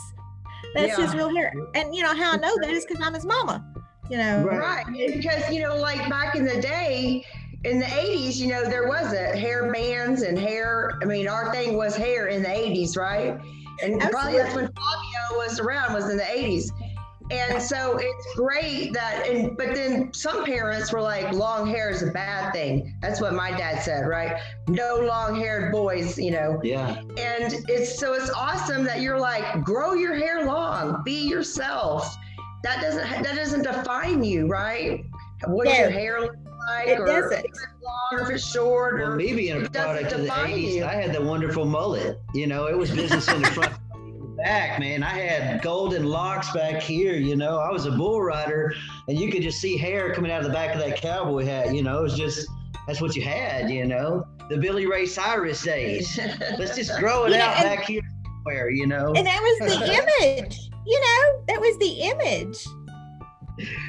that's 0.74 0.96
his 0.96 1.14
real 1.14 1.34
hair. 1.34 1.52
And 1.74 1.94
you 1.94 2.02
know 2.02 2.14
how 2.14 2.32
I 2.32 2.36
know 2.36 2.56
that 2.60 2.70
is 2.70 2.84
because 2.84 3.04
I'm 3.04 3.14
his 3.14 3.24
mama. 3.24 3.64
You 4.10 4.18
know. 4.18 4.44
Right. 4.44 4.86
Right. 4.86 5.14
Because, 5.14 5.50
you 5.50 5.62
know, 5.62 5.76
like 5.76 6.08
back 6.10 6.34
in 6.34 6.44
the 6.44 6.60
day, 6.60 7.24
in 7.64 7.78
the 7.78 7.86
80s, 7.86 8.36
you 8.36 8.48
know, 8.48 8.64
there 8.64 8.88
wasn't 8.88 9.36
hair 9.36 9.72
bands 9.72 10.22
and 10.22 10.38
hair. 10.38 10.98
I 11.02 11.06
mean, 11.06 11.28
our 11.28 11.52
thing 11.52 11.76
was 11.76 11.96
hair 11.96 12.26
in 12.26 12.42
the 12.42 12.48
80s, 12.48 12.96
right? 12.96 13.38
And 13.82 14.00
probably 14.00 14.38
that's 14.38 14.54
when 14.54 14.66
Fabio 14.66 15.38
was 15.38 15.58
around, 15.58 15.94
was 15.94 16.10
in 16.10 16.16
the 16.16 16.22
80s. 16.22 16.70
And 17.30 17.62
so 17.62 17.96
it's 17.98 18.34
great 18.36 18.92
that, 18.92 19.26
and 19.26 19.56
but 19.56 19.74
then 19.74 20.12
some 20.12 20.44
parents 20.44 20.92
were 20.92 21.00
like, 21.00 21.32
long 21.32 21.66
hair 21.66 21.88
is 21.88 22.02
a 22.02 22.10
bad 22.10 22.52
thing. 22.52 22.94
That's 23.00 23.20
what 23.20 23.32
my 23.32 23.50
dad 23.50 23.82
said, 23.82 24.06
right? 24.06 24.40
No 24.68 24.96
long 24.96 25.34
haired 25.36 25.72
boys, 25.72 26.18
you 26.18 26.30
know. 26.32 26.60
Yeah. 26.62 26.96
And 27.16 27.54
it's 27.68 27.98
so 27.98 28.12
it's 28.12 28.30
awesome 28.30 28.84
that 28.84 29.00
you're 29.00 29.18
like, 29.18 29.64
grow 29.64 29.94
your 29.94 30.14
hair 30.14 30.44
long, 30.44 31.02
be 31.02 31.26
yourself. 31.26 32.14
That 32.62 32.82
doesn't 32.82 33.02
that 33.22 33.34
doesn't 33.34 33.62
define 33.62 34.22
you, 34.22 34.46
right? 34.46 35.04
What 35.46 35.64
does 35.66 35.74
No. 35.78 35.80
your 35.84 35.90
hair 35.90 36.20
look 36.20 36.36
like, 36.68 36.88
It 36.88 37.00
or 37.00 37.06
doesn't. 37.06 37.32
if 37.38 37.44
it's 37.46 37.66
long, 37.82 38.08
or 38.12 38.20
if 38.22 38.30
it's 38.36 38.46
short, 38.50 38.98
Well, 39.00 39.12
or 39.12 39.16
me 39.16 39.32
being 39.34 39.64
a 39.64 39.68
product 39.70 40.12
of 40.12 40.22
the 40.22 40.28
80s, 40.28 40.74
you. 40.74 40.84
I 40.84 40.92
had 40.94 41.12
the 41.14 41.22
wonderful 41.22 41.64
mullet. 41.64 42.18
You 42.34 42.46
know, 42.46 42.66
it 42.66 42.76
was 42.76 42.90
business 42.90 43.28
in 43.28 43.40
the 43.42 43.48
front. 43.48 43.72
Back, 44.36 44.80
man. 44.80 45.02
I 45.02 45.10
had 45.10 45.62
golden 45.62 46.04
locks 46.04 46.50
back 46.52 46.82
here. 46.82 47.14
You 47.14 47.36
know, 47.36 47.58
I 47.58 47.70
was 47.70 47.86
a 47.86 47.92
bull 47.92 48.20
rider, 48.20 48.74
and 49.08 49.18
you 49.18 49.30
could 49.30 49.42
just 49.42 49.60
see 49.60 49.76
hair 49.76 50.12
coming 50.12 50.30
out 50.32 50.40
of 50.40 50.46
the 50.46 50.52
back 50.52 50.74
of 50.74 50.80
that 50.80 50.96
cowboy 51.00 51.44
hat. 51.44 51.74
You 51.74 51.82
know, 51.82 51.98
it 52.00 52.02
was 52.02 52.16
just 52.16 52.46
that's 52.86 53.00
what 53.00 53.14
you 53.14 53.22
had. 53.22 53.70
You 53.70 53.86
know, 53.86 54.26
the 54.50 54.58
Billy 54.58 54.86
Ray 54.86 55.06
Cyrus 55.06 55.62
days. 55.62 56.18
Let's 56.58 56.74
just 56.76 56.98
grow 56.98 57.24
it 57.26 57.32
You 57.32 57.38
know, 57.38 57.44
out 57.44 57.56
and- 57.64 57.76
back 57.76 57.84
here 57.86 58.02
somewhere. 58.44 58.70
You 58.70 58.86
know. 58.88 59.12
And 59.14 59.26
that 59.26 59.40
was 59.40 59.70
the 59.78 60.28
image. 60.32 60.58
You 60.86 61.00
know, 61.00 61.44
that 61.48 61.60
was 61.60 61.78
the 61.78 62.00
image. 62.02 62.66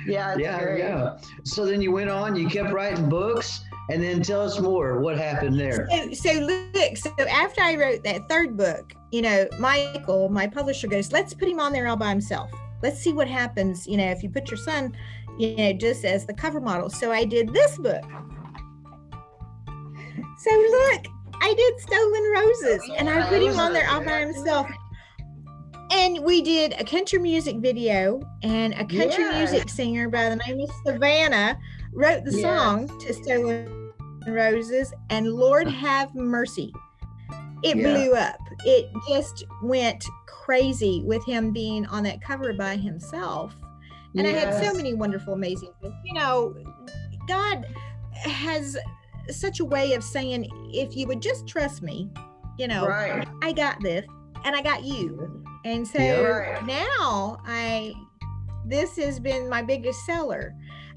yeah, 0.05 0.37
yeah, 0.37 0.61
great. 0.63 0.79
yeah. 0.79 1.17
So 1.43 1.65
then 1.65 1.81
you 1.81 1.91
went 1.91 2.09
on. 2.09 2.35
You 2.35 2.47
kept 2.47 2.71
writing 2.71 3.09
books, 3.09 3.64
and 3.89 4.01
then 4.01 4.21
tell 4.21 4.41
us 4.41 4.59
more. 4.59 4.99
What 4.99 5.17
happened 5.17 5.59
there? 5.59 5.87
So, 5.89 6.13
so 6.13 6.31
look, 6.39 6.97
so 6.97 7.11
after 7.27 7.61
I 7.61 7.75
wrote 7.75 8.03
that 8.03 8.27
third 8.27 8.57
book, 8.57 8.93
you 9.11 9.21
know, 9.21 9.47
Michael, 9.59 10.29
my 10.29 10.47
publisher 10.47 10.87
goes, 10.87 11.11
let's 11.11 11.33
put 11.33 11.47
him 11.47 11.59
on 11.59 11.71
there 11.71 11.87
all 11.87 11.95
by 11.95 12.09
himself. 12.09 12.49
Let's 12.81 12.99
see 12.99 13.13
what 13.13 13.27
happens, 13.27 13.87
you 13.87 13.97
know, 13.97 14.09
if 14.09 14.21
you 14.23 14.29
put 14.29 14.49
your 14.49 14.57
son, 14.57 14.95
you 15.37 15.55
know, 15.55 15.73
just 15.73 16.05
as 16.05 16.25
the 16.25 16.33
cover 16.33 16.59
model. 16.59 16.89
So 16.89 17.11
I 17.11 17.25
did 17.25 17.53
this 17.53 17.77
book. 17.77 18.03
So 20.37 20.51
look, 20.51 21.05
I 21.41 21.53
did 21.55 21.79
Stolen 21.79 22.31
Roses 22.33 22.89
and 22.97 23.09
I 23.09 23.27
put 23.29 23.41
him 23.41 23.59
on 23.59 23.73
there 23.73 23.89
all 23.89 24.03
by 24.03 24.19
himself. 24.19 24.67
And 25.91 26.23
we 26.23 26.41
did 26.41 26.73
a 26.79 26.83
country 26.83 27.19
music 27.19 27.57
video, 27.57 28.19
and 28.41 28.73
a 28.73 28.85
country 28.85 29.23
Yes. 29.23 29.51
music 29.51 29.69
singer 29.69 30.09
by 30.09 30.29
the 30.29 30.35
name 30.35 30.59
of 30.59 30.69
Savannah 30.85 31.57
wrote 31.95 32.25
the 32.25 32.31
Yes. 32.31 32.41
song 32.41 32.99
to 32.99 33.13
Stolen 33.13 33.91
Roses, 34.27 34.93
and 35.09 35.27
Lord 35.33 35.67
uh-huh. 35.67 35.77
have 35.77 36.15
mercy. 36.15 36.73
It 37.63 37.77
Yeah. 37.77 37.93
blew 37.93 38.13
up. 38.13 38.39
It 38.65 38.89
just 39.07 39.43
went 39.63 40.03
crazy 40.27 41.01
with 41.05 41.25
him 41.25 41.51
being 41.51 41.85
on 41.87 42.03
that 42.03 42.21
cover 42.21 42.53
by 42.53 42.75
himself. 42.75 43.55
And 44.17 44.25
I 44.25 44.31
had 44.31 44.53
so 44.63 44.73
many 44.73 44.93
wonderful, 44.93 45.33
amazing 45.33 45.71
things. 45.81 45.93
You 46.05 46.13
know, 46.13 46.55
God 47.27 47.65
has 48.13 48.77
such 49.29 49.59
a 49.59 49.65
way 49.65 49.93
of 49.93 50.03
saying, 50.03 50.47
if 50.73 50.95
you 50.95 51.07
would 51.07 51.21
just 51.21 51.47
trust 51.47 51.81
me, 51.81 52.09
you 52.57 52.67
know, 52.67 52.87
Right. 52.87 53.27
I 53.41 53.51
got 53.51 53.81
this 53.81 54.05
and 54.45 54.55
I 54.55 54.61
got 54.61 54.83
you. 54.83 55.43
And 55.65 55.85
so 55.87 55.99
Yeah. 55.99 56.61
Now 56.65 57.39
I 57.45 57.93
this 58.67 58.95
has 58.97 59.19
been 59.19 59.47
my 59.49 59.61
biggest 59.61 60.05
seller. 60.05 60.55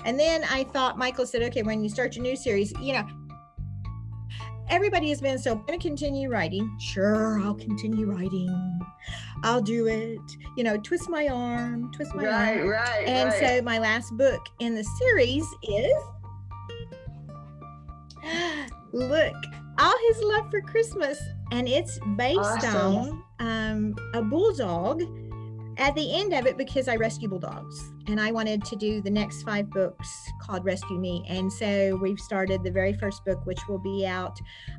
And 0.09 0.19
then 0.19 0.43
I 0.51 0.65
thought 0.65 0.97
Michael 0.97 1.27
said, 1.27 1.43
okay, 1.43 1.63
when 1.63 1.85
you 1.85 1.91
start 1.91 2.17
your 2.17 2.23
new 2.23 2.35
series, 2.35 2.73
you 2.81 2.95
know, 2.95 3.07
everybody 4.71 5.11
has 5.11 5.21
been 5.21 5.39
so 5.39 5.53
I'm 5.53 5.67
gonna 5.67 5.79
continue 5.79 6.31
writing. 6.31 6.75
Sure, 6.81 7.39
I'll 7.43 7.53
continue 7.55 8.07
writing. 8.11 8.81
I'll 9.43 9.61
do 9.61 9.87
it. 9.87 10.19
You 10.57 10.65
know, 10.65 10.79
twist 10.79 11.11
my 11.11 11.29
arm, 11.29 11.93
twist 11.93 12.15
my 12.15 12.25
Right, 12.25 12.57
arm. 12.59 12.69
right, 12.69 13.07
And 13.07 13.29
right. 13.29 13.39
so 13.59 13.61
my 13.63 13.79
last 13.79 14.17
book 14.17 14.41
in 14.61 14.75
the 14.75 14.83
series 14.99 15.45
is 15.65 15.93
Look, 18.93 19.35
All 19.79 19.95
His 20.09 20.23
Love 20.23 20.51
for 20.51 20.63
Christmas. 20.63 21.19
And 21.53 21.69
it's 21.69 21.99
based 22.17 22.39
Awesome. 22.39 22.97
on 22.97 23.25
um, 23.41 23.97
a 24.15 24.23
bulldog 24.23 25.03
at 25.79 25.95
the 25.95 26.15
end 26.15 26.35
of 26.35 26.45
it 26.47 26.59
because 26.59 26.89
I 26.89 26.97
rescue 26.97 27.29
bulldogs. 27.29 27.93
And 28.09 28.21
I 28.21 28.33
wanted 28.33 28.65
to 28.65 28.77
do 28.77 29.01
the 29.01 29.11
next 29.11 29.43
five 29.43 29.71
books 29.71 30.09
called 30.43 30.65
Rescue 30.65 30.99
Me. 30.99 31.25
And 31.29 31.53
so 31.53 31.97
we've 32.03 32.19
started 32.19 32.65
the 32.65 32.71
very 32.71 32.93
first 32.95 33.25
book, 33.25 33.47
which 33.47 33.61
will 33.69 33.79
be 33.79 34.05
out. 34.05 34.39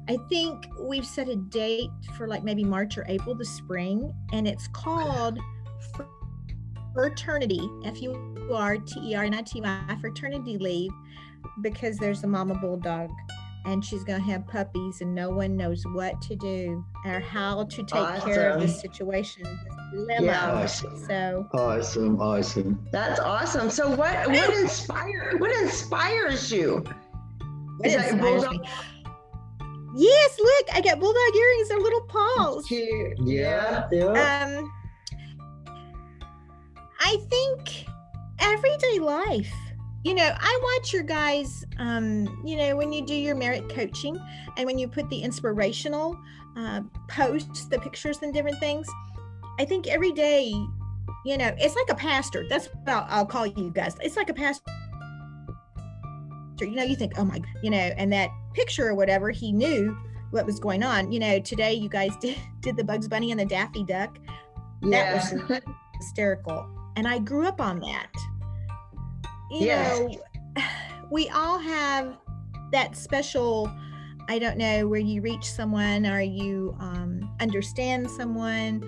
I 0.10 0.18
think 0.30 0.66
we've 0.80 1.06
set 1.06 1.30
a 1.30 1.38
date 1.38 1.90
for 2.18 2.28
like 2.28 2.44
maybe 2.44 2.64
March 2.64 2.98
or 2.98 3.06
April, 3.08 3.34
the 3.34 3.46
spring. 3.46 4.14
And 4.34 4.48
it's 4.48 4.68
called 4.68 5.40
Furternity, 6.94 7.70
F 7.86 8.02
U 8.02 8.50
R 8.52 8.78
T 8.78 9.12
E 9.12 9.16
R 9.16 9.24
N 9.24 9.34
I 9.34 9.42
T 9.42 9.62
Y, 9.62 9.98
Furternity 10.02 10.58
Leave, 10.58 10.92
because 11.62 11.98
there's 11.98 12.24
a 12.24 12.28
mama 12.28 12.56
bulldog 12.56 13.10
and 13.66 13.84
she's 13.84 14.04
going 14.04 14.22
to 14.24 14.32
have 14.32 14.48
puppies 14.48 15.02
and 15.02 15.14
no 15.14 15.30
one 15.30 15.56
knows 15.58 15.84
what 15.94 16.22
to 16.24 16.36
do 16.36 16.84
or 17.06 17.20
how 17.20 17.66
to 17.66 17.84
take 17.84 18.24
care 18.24 18.50
of 18.52 18.62
the 18.62 18.68
situation, 18.68 19.44
this 19.44 19.76
dilemma. 19.94 20.26
Yeah. 20.26 20.52
Awesome. 20.64 21.06
So, 21.08 21.48
Awesome. 21.54 22.22
Awesome. 22.22 22.88
That's 22.92 23.20
awesome. 23.20 23.70
So 23.70 23.90
what 23.90 24.28
what 24.28 24.58
inspires 24.58 25.40
what 25.40 25.52
inspires 25.62 26.52
you? 26.52 26.84
what 27.78 27.88
Is 27.88 27.96
that 27.96 28.12
inspires 28.12 28.44
bulldog? 28.44 28.62
me? 28.62 28.70
Yes, 29.96 30.40
look, 30.40 30.68
I 30.76 30.82
got 30.82 31.00
bulldog 31.00 31.36
earrings, 31.36 31.70
they're 31.70 31.80
little 31.80 32.02
paws. 32.02 32.66
Cute. 32.68 33.18
Yeah. 33.24 33.88
Yeah. 33.92 34.06
Um, 34.56 34.72
I 37.00 37.18
think 37.30 37.86
everyday 38.40 39.00
life. 39.00 39.52
You 40.04 40.14
know, 40.14 40.32
I 40.34 40.78
watch 40.78 40.94
your 40.94 41.04
guys. 41.04 41.66
Um, 41.78 42.42
you 42.46 42.56
know, 42.56 42.76
when 42.76 42.94
you 42.94 43.06
do 43.06 43.14
your 43.14 43.36
merit 43.36 43.70
coaching 43.70 44.18
and 44.58 44.66
when 44.66 44.78
you 44.78 44.88
put 44.88 45.10
the 45.10 45.20
inspirational 45.20 46.18
uh, 46.58 46.82
posts, 47.08 47.66
the 47.66 47.80
pictures 47.80 48.20
and 48.22 48.34
different 48.34 48.60
things. 48.60 48.88
I 49.60 49.66
think 49.66 49.88
every 49.88 50.12
day, 50.12 50.54
you 51.26 51.38
know, 51.38 51.54
it's 51.58 51.76
like 51.76 51.90
a 51.90 51.96
pastor. 51.96 52.46
That's 52.50 52.68
what 52.68 52.88
I'll, 52.88 53.06
I'll 53.10 53.26
call 53.26 53.46
you 53.46 53.72
guys. 53.72 53.96
It's 54.02 54.16
like 54.16 54.30
a 54.30 54.34
pastor. 54.34 54.72
You 56.62 56.72
know, 56.72 56.84
you 56.84 56.96
think, 56.96 57.14
oh 57.18 57.26
my, 57.26 57.42
you 57.62 57.70
know, 57.70 57.78
and 57.78 58.12
that 58.12 58.30
picture 58.54 58.88
or 58.88 58.96
whatever, 58.96 59.30
he 59.32 59.52
knew 59.52 59.98
what 60.32 60.46
was 60.46 60.60
going 60.60 60.84
on. 60.84 61.12
You 61.12 61.20
know, 61.20 61.40
today 61.40 61.74
you 61.74 61.90
guys 61.90 62.16
did, 62.22 62.38
did 62.62 62.78
the 62.78 62.84
Bugs 62.84 63.08
Bunny 63.08 63.32
and 63.32 63.40
the 63.40 63.46
Daffy 63.46 63.84
Duck. 63.84 64.18
That 64.82 65.64
hysterical. 65.98 66.70
And 66.96 67.08
I 67.08 67.20
grew 67.20 67.48
up 67.48 67.62
on 67.62 67.80
that. 67.82 68.10
You 69.50 69.66
Yes. 69.66 70.00
know, 70.00 70.64
we 71.12 71.30
all 71.30 71.58
have 71.60 72.18
that 72.72 72.96
special, 72.96 73.72
I 74.28 74.40
don't 74.40 74.58
know, 74.58 74.88
where 74.88 75.00
you 75.00 75.22
reach 75.22 75.52
someone 75.52 76.06
or 76.06 76.22
you 76.22 76.76
um, 76.80 77.36
understand 77.40 78.10
someone, 78.10 78.84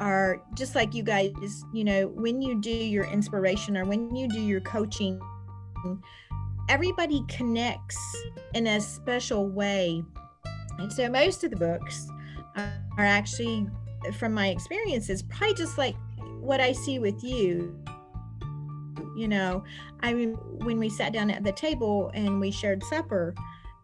or 0.00 0.42
just 0.54 0.74
like 0.74 0.94
you 0.94 1.02
guys, 1.02 1.32
you 1.72 1.84
know, 1.84 2.08
when 2.08 2.42
you 2.42 2.60
do 2.60 2.70
your 2.70 3.04
inspiration 3.04 3.76
or 3.76 3.84
when 3.84 4.14
you 4.14 4.28
do 4.28 4.40
your 4.40 4.60
coaching, 4.60 5.20
everybody 6.68 7.22
connects 7.28 7.98
in 8.54 8.66
a 8.66 8.80
special 8.80 9.48
way. 9.48 10.02
And 10.78 10.92
so 10.92 11.08
most 11.08 11.44
of 11.44 11.50
the 11.50 11.56
books 11.56 12.08
are 12.56 12.84
are 12.98 13.04
actually 13.04 13.66
from 14.18 14.32
my 14.34 14.48
experiences, 14.48 15.22
probably 15.22 15.54
just 15.54 15.78
like 15.78 15.96
what 16.40 16.60
I 16.60 16.72
see 16.72 16.98
with 16.98 17.22
you. 17.22 17.83
You 19.16 19.28
know, 19.28 19.64
I 20.00 20.12
mean, 20.14 20.34
when 20.64 20.78
we 20.78 20.88
sat 20.88 21.12
down 21.12 21.30
at 21.30 21.42
the 21.44 21.52
table 21.52 22.10
and 22.14 22.40
we 22.40 22.50
shared 22.50 22.82
supper, 22.84 23.34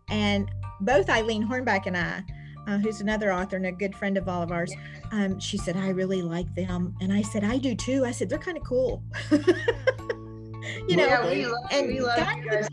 And 0.08 0.50
both 0.80 1.08
Eileen 1.08 1.46
Hornback 1.46 1.86
and 1.86 1.96
I, 1.96 2.24
uh, 2.66 2.78
who's 2.78 3.00
another 3.00 3.32
author 3.32 3.56
and 3.56 3.66
a 3.66 3.72
good 3.72 3.94
friend 3.94 4.16
of 4.18 4.28
all 4.28 4.42
of 4.42 4.50
ours, 4.52 4.72
um, 5.12 5.38
she 5.38 5.56
said, 5.56 5.76
I 5.76 5.90
really 5.90 6.22
like 6.22 6.52
them. 6.54 6.94
And 7.00 7.12
I 7.12 7.22
said, 7.22 7.44
I 7.44 7.58
do 7.58 7.74
too. 7.74 8.04
I 8.04 8.10
said, 8.10 8.28
they're 8.28 8.38
kind 8.38 8.56
of 8.56 8.64
cool. 8.64 9.02
you 9.30 10.96
know, 10.96 11.06
yeah, 11.06 11.26
we 11.30 11.46
love, 11.46 11.58
and 11.72 11.86
we 11.88 12.00
love 12.00 12.16
God 12.16 12.36
you 12.38 12.50
guys. 12.50 12.68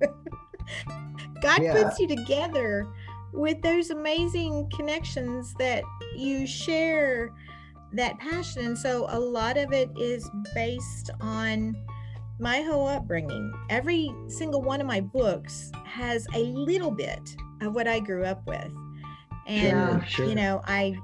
God 1.42 1.62
Yeah. 1.62 1.82
puts 1.82 1.98
you 2.00 2.08
together 2.08 2.86
with 3.32 3.60
those 3.62 3.90
amazing 3.90 4.68
connections 4.74 5.54
that 5.58 5.84
you 6.16 6.46
share 6.46 7.30
that 7.92 8.18
passion. 8.18 8.64
And 8.66 8.78
so 8.78 9.06
a 9.08 9.18
lot 9.18 9.56
of 9.56 9.72
it 9.72 9.90
is 9.96 10.28
based 10.54 11.10
on 11.20 11.74
my 12.38 12.60
whole 12.62 12.86
upbringing. 12.86 13.52
Every 13.70 14.14
single 14.28 14.62
one 14.62 14.80
of 14.80 14.86
my 14.86 15.00
books 15.00 15.70
has 15.84 16.26
a 16.34 16.40
little 16.44 16.90
bit 16.90 17.34
of 17.62 17.74
what 17.74 17.88
I 17.88 17.98
grew 18.00 18.24
up 18.24 18.46
with. 18.46 18.70
And 19.46 20.02
Sure, 20.02 20.04
sure. 20.06 20.26
you 20.26 20.34
know, 20.34 20.60
I 20.66 20.96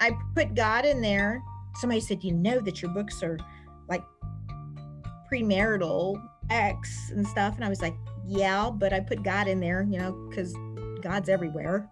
I 0.00 0.12
put 0.34 0.54
God 0.54 0.84
in 0.84 1.00
there. 1.00 1.42
Somebody 1.76 2.00
said, 2.00 2.22
"You 2.24 2.32
know 2.32 2.60
that 2.60 2.82
your 2.82 2.90
books 2.92 3.22
are 3.22 3.38
like 3.88 4.04
premarital 5.32 6.20
X 6.50 7.10
and 7.10 7.26
stuff." 7.26 7.54
And 7.56 7.64
I 7.64 7.68
was 7.68 7.80
like, 7.82 7.94
"Yeah, 8.26 8.70
but 8.70 8.92
I 8.92 9.00
put 9.00 9.22
God 9.22 9.48
in 9.48 9.60
there, 9.60 9.82
you 9.88 9.98
know, 9.98 10.12
because 10.28 10.54
God's 11.02 11.28
everywhere." 11.28 11.88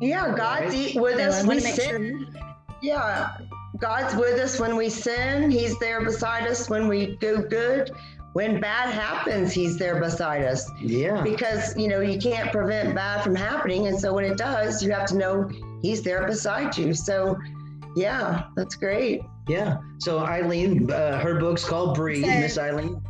Yeah, 0.00 0.34
God's 0.36 0.74
Right. 0.74 0.94
with 0.96 1.16
So 1.18 1.22
us. 1.24 1.46
want 1.46 1.60
We 1.60 1.70
to 1.70 1.72
sin. 1.72 2.26
sure. 2.32 2.42
Yeah, 2.82 3.36
God's 3.84 4.16
with 4.16 4.40
us 4.40 4.58
when 4.58 4.76
we 4.76 4.88
sin. 4.88 5.50
He's 5.50 5.78
there 5.78 6.02
beside 6.02 6.46
us 6.46 6.70
when 6.70 6.88
we 6.88 7.16
do 7.16 7.44
good. 7.50 7.90
When 8.32 8.58
bad 8.58 8.88
happens, 8.90 9.52
He's 9.52 9.76
there 9.78 10.00
beside 10.00 10.42
us 10.42 10.68
Yeah. 10.80 11.20
because 11.22 11.76
you 11.76 11.88
know 11.88 12.00
you 12.00 12.18
can't 12.18 12.50
prevent 12.50 12.94
bad 12.94 13.22
from 13.22 13.34
happening, 13.34 13.86
and 13.86 14.00
so 14.00 14.14
when 14.14 14.24
it 14.24 14.38
does, 14.38 14.82
you 14.82 14.90
have 14.92 15.06
to 15.08 15.18
know 15.18 15.50
He's 15.82 16.00
there 16.02 16.26
beside 16.26 16.78
you. 16.78 16.94
So, 16.94 17.36
yeah, 17.94 18.44
that's 18.56 18.74
great. 18.74 19.20
Yeah. 19.48 19.76
So 19.98 20.20
Eileen, 20.20 20.90
uh, 20.90 21.18
her 21.20 21.38
book's 21.38 21.62
called 21.62 21.94
Breathe. 21.94 22.24
So- 22.24 22.40
Miss 22.40 22.56
Eileen, 22.56 23.02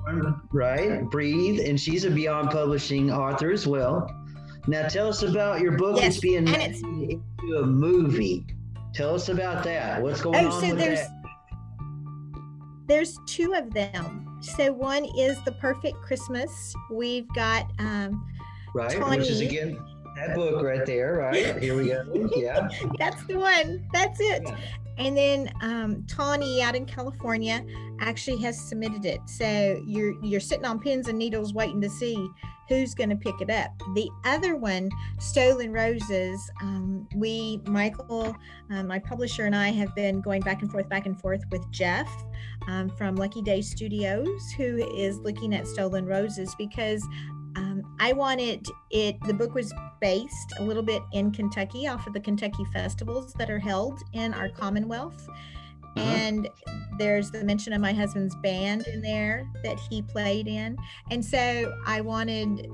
right? 0.52 1.08
Breathe, 1.08 1.60
and 1.60 1.78
she's 1.78 2.04
a 2.04 2.10
Beyond 2.10 2.50
Publishing 2.50 3.12
author 3.12 3.52
as 3.52 3.64
well. 3.64 4.10
Now, 4.66 4.88
tell 4.88 5.08
us 5.08 5.22
about 5.22 5.60
your 5.60 5.78
book. 5.78 5.98
Yes, 5.98 6.14
it's 6.14 6.20
being 6.20 6.38
and 6.38 6.50
made 6.50 6.56
it's- 6.56 6.82
into 6.82 7.58
a 7.62 7.64
movie. 7.64 8.44
Tell 8.94 9.14
us 9.14 9.28
about 9.28 9.64
that. 9.64 10.00
What's 10.00 10.20
going 10.20 10.44
Oh, 10.44 10.50
on 10.52 10.60
so 10.60 10.74
there's 10.74 11.00
that? 11.00 11.10
there's 12.86 13.18
two 13.26 13.54
of 13.54 13.72
them. 13.74 14.38
So 14.40 14.72
one 14.72 15.04
is 15.18 15.42
the 15.44 15.52
perfect 15.52 15.96
Christmas. 16.02 16.74
We've 16.92 17.26
got 17.34 17.70
um, 17.78 18.24
Right, 18.74 18.98
which 19.10 19.28
is 19.28 19.40
again 19.40 19.78
that 20.16 20.34
book 20.34 20.62
right 20.62 20.84
there. 20.86 21.14
Right 21.14 21.60
here 21.60 21.76
we 21.76 21.88
go. 21.88 22.30
Yeah. 22.36 22.68
that's 22.98 23.24
the 23.24 23.36
one. 23.36 23.84
That's 23.92 24.20
it. 24.20 24.42
Yeah. 24.46 24.56
And 24.98 25.16
then 25.16 25.52
um, 25.60 26.04
Tawny 26.06 26.62
out 26.62 26.76
in 26.76 26.86
California 26.86 27.64
actually 28.00 28.40
has 28.42 28.60
submitted 28.60 29.04
it. 29.04 29.20
So 29.26 29.82
you're 29.86 30.14
you're 30.22 30.40
sitting 30.40 30.64
on 30.64 30.78
pins 30.78 31.08
and 31.08 31.18
needles 31.18 31.54
waiting 31.54 31.80
to 31.80 31.90
see 31.90 32.28
who's 32.68 32.94
going 32.94 33.10
to 33.10 33.16
pick 33.16 33.40
it 33.40 33.50
up. 33.50 33.70
The 33.94 34.08
other 34.24 34.56
one, 34.56 34.88
Stolen 35.18 35.72
Roses, 35.72 36.50
um, 36.62 37.06
we 37.14 37.60
Michael, 37.66 38.34
um, 38.70 38.86
my 38.86 38.98
publisher, 38.98 39.44
and 39.44 39.54
I 39.54 39.68
have 39.70 39.94
been 39.94 40.20
going 40.20 40.40
back 40.40 40.62
and 40.62 40.70
forth, 40.70 40.88
back 40.88 41.06
and 41.06 41.20
forth 41.20 41.42
with 41.50 41.70
Jeff 41.70 42.08
um, 42.66 42.88
from 42.88 43.16
Lucky 43.16 43.42
Day 43.42 43.60
Studios, 43.60 44.50
who 44.56 44.78
is 44.96 45.18
looking 45.18 45.54
at 45.54 45.66
Stolen 45.66 46.06
Roses 46.06 46.54
because. 46.56 47.06
Um, 47.56 47.82
I 48.00 48.12
wanted 48.12 48.66
it. 48.90 49.16
The 49.26 49.34
book 49.34 49.54
was 49.54 49.72
based 50.00 50.54
a 50.58 50.62
little 50.62 50.82
bit 50.82 51.02
in 51.12 51.30
Kentucky, 51.30 51.86
off 51.86 52.06
of 52.06 52.12
the 52.12 52.20
Kentucky 52.20 52.64
festivals 52.72 53.32
that 53.34 53.50
are 53.50 53.58
held 53.58 54.00
in 54.12 54.34
our 54.34 54.48
Commonwealth. 54.48 55.28
Uh-huh. 55.96 56.00
And 56.00 56.48
there's 56.98 57.30
the 57.30 57.44
mention 57.44 57.72
of 57.72 57.80
my 57.80 57.92
husband's 57.92 58.34
band 58.42 58.86
in 58.88 59.00
there 59.00 59.48
that 59.62 59.78
he 59.88 60.02
played 60.02 60.48
in. 60.48 60.76
And 61.10 61.24
so 61.24 61.72
I 61.86 62.00
wanted 62.00 62.68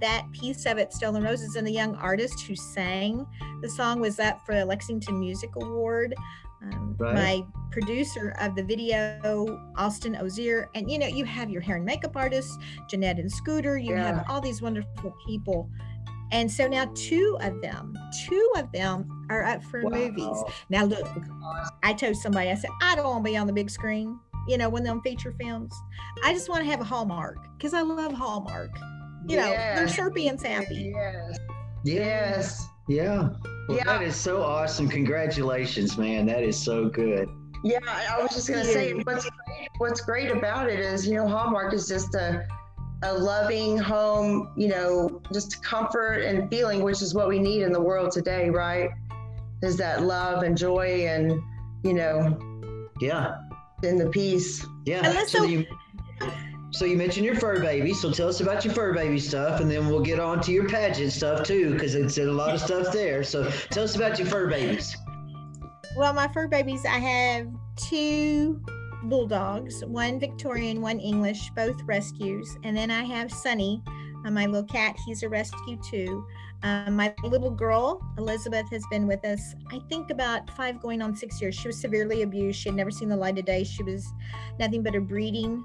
that 0.00 0.26
piece 0.32 0.66
of 0.66 0.78
it, 0.78 0.92
Stolen 0.92 1.22
Roses, 1.22 1.56
and 1.56 1.66
the 1.66 1.72
young 1.72 1.94
artist 1.94 2.42
who 2.42 2.56
sang 2.56 3.26
the 3.62 3.68
song 3.68 4.00
was 4.00 4.18
up 4.18 4.44
for 4.44 4.52
a 4.52 4.64
Lexington 4.64 5.18
Music 5.18 5.50
Award. 5.56 6.14
Um, 6.62 6.96
Right. 6.98 7.14
My 7.14 7.42
producer 7.70 8.34
of 8.40 8.54
the 8.54 8.62
video, 8.62 9.72
Austin 9.76 10.16
Ozier, 10.16 10.68
and 10.74 10.90
you 10.90 10.98
know, 10.98 11.06
you 11.06 11.24
have 11.24 11.50
your 11.50 11.62
hair 11.62 11.76
and 11.76 11.84
makeup 11.84 12.16
artist, 12.16 12.60
Jeanette 12.88 13.18
and 13.18 13.30
Scooter, 13.30 13.76
you 13.78 13.94
Yeah. 13.94 14.04
have 14.16 14.24
all 14.28 14.40
these 14.40 14.60
wonderful 14.62 15.14
people. 15.26 15.68
And 16.30 16.50
so 16.50 16.66
now 16.66 16.90
two 16.94 17.36
of 17.42 17.60
them, 17.60 17.94
two 18.26 18.52
of 18.56 18.70
them 18.72 19.26
are 19.30 19.42
up 19.44 19.62
for 19.64 19.82
movies. 19.82 20.36
Now 20.70 20.84
look, 20.84 21.06
I 21.82 21.92
told 21.92 22.16
somebody, 22.16 22.50
I 22.50 22.54
said, 22.54 22.70
I 22.82 22.94
don't 22.94 23.04
want 23.06 23.24
to 23.24 23.30
be 23.30 23.36
on 23.36 23.46
the 23.46 23.52
big 23.52 23.68
screen, 23.68 24.18
you 24.48 24.56
know, 24.56 24.68
when 24.70 24.82
them 24.82 25.02
feature 25.02 25.34
films. 25.40 25.74
I 26.24 26.32
just 26.32 26.48
want 26.48 26.64
to 26.64 26.70
have 26.70 26.80
a 26.80 26.84
Hallmark 26.84 27.36
because 27.58 27.74
I 27.74 27.82
love 27.82 28.12
Hallmark. 28.12 28.70
You 29.28 29.36
know, 29.36 29.50
they're 29.50 29.86
chirpy 29.88 30.28
and 30.28 30.40
sappy. 30.40 30.92
Yes. 30.94 31.38
Yes. 31.84 32.68
Yeah. 32.88 33.30
Well, 33.68 33.76
Yeah. 33.78 33.84
that 33.84 34.02
is 34.02 34.16
so 34.16 34.42
awesome. 34.42 34.88
Congratulations, 34.88 35.96
man. 35.96 36.26
That 36.26 36.42
is 36.42 36.60
so 36.62 36.88
good. 36.88 37.28
Yeah, 37.64 37.78
I 37.86 38.16
I 38.18 38.22
was 38.22 38.32
just 38.32 38.48
gonna 38.48 38.64
say 38.64 38.92
what's 38.94 39.24
great, 39.24 39.68
what's 39.78 40.00
great 40.00 40.30
about 40.32 40.68
it 40.68 40.80
is 40.80 41.06
you 41.06 41.14
know 41.14 41.28
Hallmark 41.28 41.72
is 41.74 41.86
just 41.86 42.14
a 42.14 42.44
a 43.04 43.12
loving 43.12 43.76
home, 43.78 44.52
you 44.56 44.68
know, 44.68 45.20
just 45.32 45.62
comfort 45.64 46.20
and 46.24 46.48
feeling, 46.50 46.82
which 46.82 47.02
is 47.02 47.14
what 47.14 47.28
we 47.28 47.38
need 47.40 47.62
in 47.62 47.72
the 47.72 47.80
world 47.80 48.12
today, 48.12 48.48
right? 48.50 48.90
Is 49.62 49.76
that 49.78 50.02
love 50.02 50.42
and 50.44 50.56
joy 50.56 51.06
and 51.08 51.40
you 51.84 51.94
know, 51.94 52.38
Yeah. 53.00 53.36
in 53.82 53.96
the 53.98 54.08
peace. 54.10 54.64
Yeah. 54.86 55.00
And 55.04 55.14
let's 55.14 55.32
So 55.32 55.38
so- 55.38 55.44
you, 55.44 55.64
so 56.72 56.86
you 56.86 56.96
mentioned 56.96 57.26
your 57.26 57.34
fur 57.34 57.60
baby. 57.60 57.92
So 57.92 58.10
tell 58.10 58.28
us 58.28 58.40
about 58.40 58.64
your 58.64 58.72
fur 58.74 58.94
baby 58.94 59.18
stuff, 59.18 59.60
and 59.60 59.70
then 59.70 59.88
we'll 59.88 60.00
get 60.00 60.18
on 60.18 60.40
to 60.42 60.52
your 60.52 60.68
pageant 60.68 61.12
stuff 61.12 61.46
too, 61.46 61.74
because 61.74 61.94
it's 61.94 62.16
a 62.18 62.24
lot 62.24 62.54
of 62.54 62.60
stuff 62.60 62.92
there. 62.92 63.22
So 63.22 63.50
tell 63.70 63.84
us 63.84 63.94
about 63.94 64.18
your 64.18 64.26
fur 64.26 64.48
babies. 64.48 64.96
Well, 65.96 66.14
my 66.14 66.28
fur 66.28 66.48
babies, 66.48 66.86
I 66.86 66.98
have 66.98 67.48
two 67.76 68.62
bulldogs, 69.04 69.84
one 69.84 70.18
Victorian, 70.18 70.80
one 70.80 70.98
English, 70.98 71.50
both 71.50 71.80
rescues. 71.82 72.56
And 72.64 72.74
then 72.74 72.90
I 72.90 73.02
have 73.02 73.30
Sunny, 73.30 73.82
uh, 74.24 74.30
my 74.30 74.46
little 74.46 74.66
cat. 74.66 74.96
He's 75.04 75.22
a 75.22 75.28
rescue 75.28 75.78
too. 75.90 76.24
Um, 76.62 76.96
my 76.96 77.12
little 77.24 77.50
girl, 77.50 78.00
Elizabeth, 78.16 78.70
has 78.70 78.84
been 78.90 79.06
with 79.06 79.24
us, 79.26 79.54
I 79.70 79.80
think, 79.90 80.10
about 80.10 80.48
five 80.56 80.80
going 80.80 81.02
on 81.02 81.14
six 81.14 81.42
years. 81.42 81.56
She 81.56 81.68
was 81.68 81.78
severely 81.78 82.22
abused. 82.22 82.60
She 82.60 82.68
had 82.68 82.76
never 82.76 82.90
seen 82.90 83.08
the 83.08 83.16
light 83.16 83.36
of 83.38 83.44
day. 83.44 83.64
She 83.64 83.82
was 83.82 84.06
nothing 84.58 84.82
but 84.82 84.94
a 84.94 85.00
breeding 85.00 85.64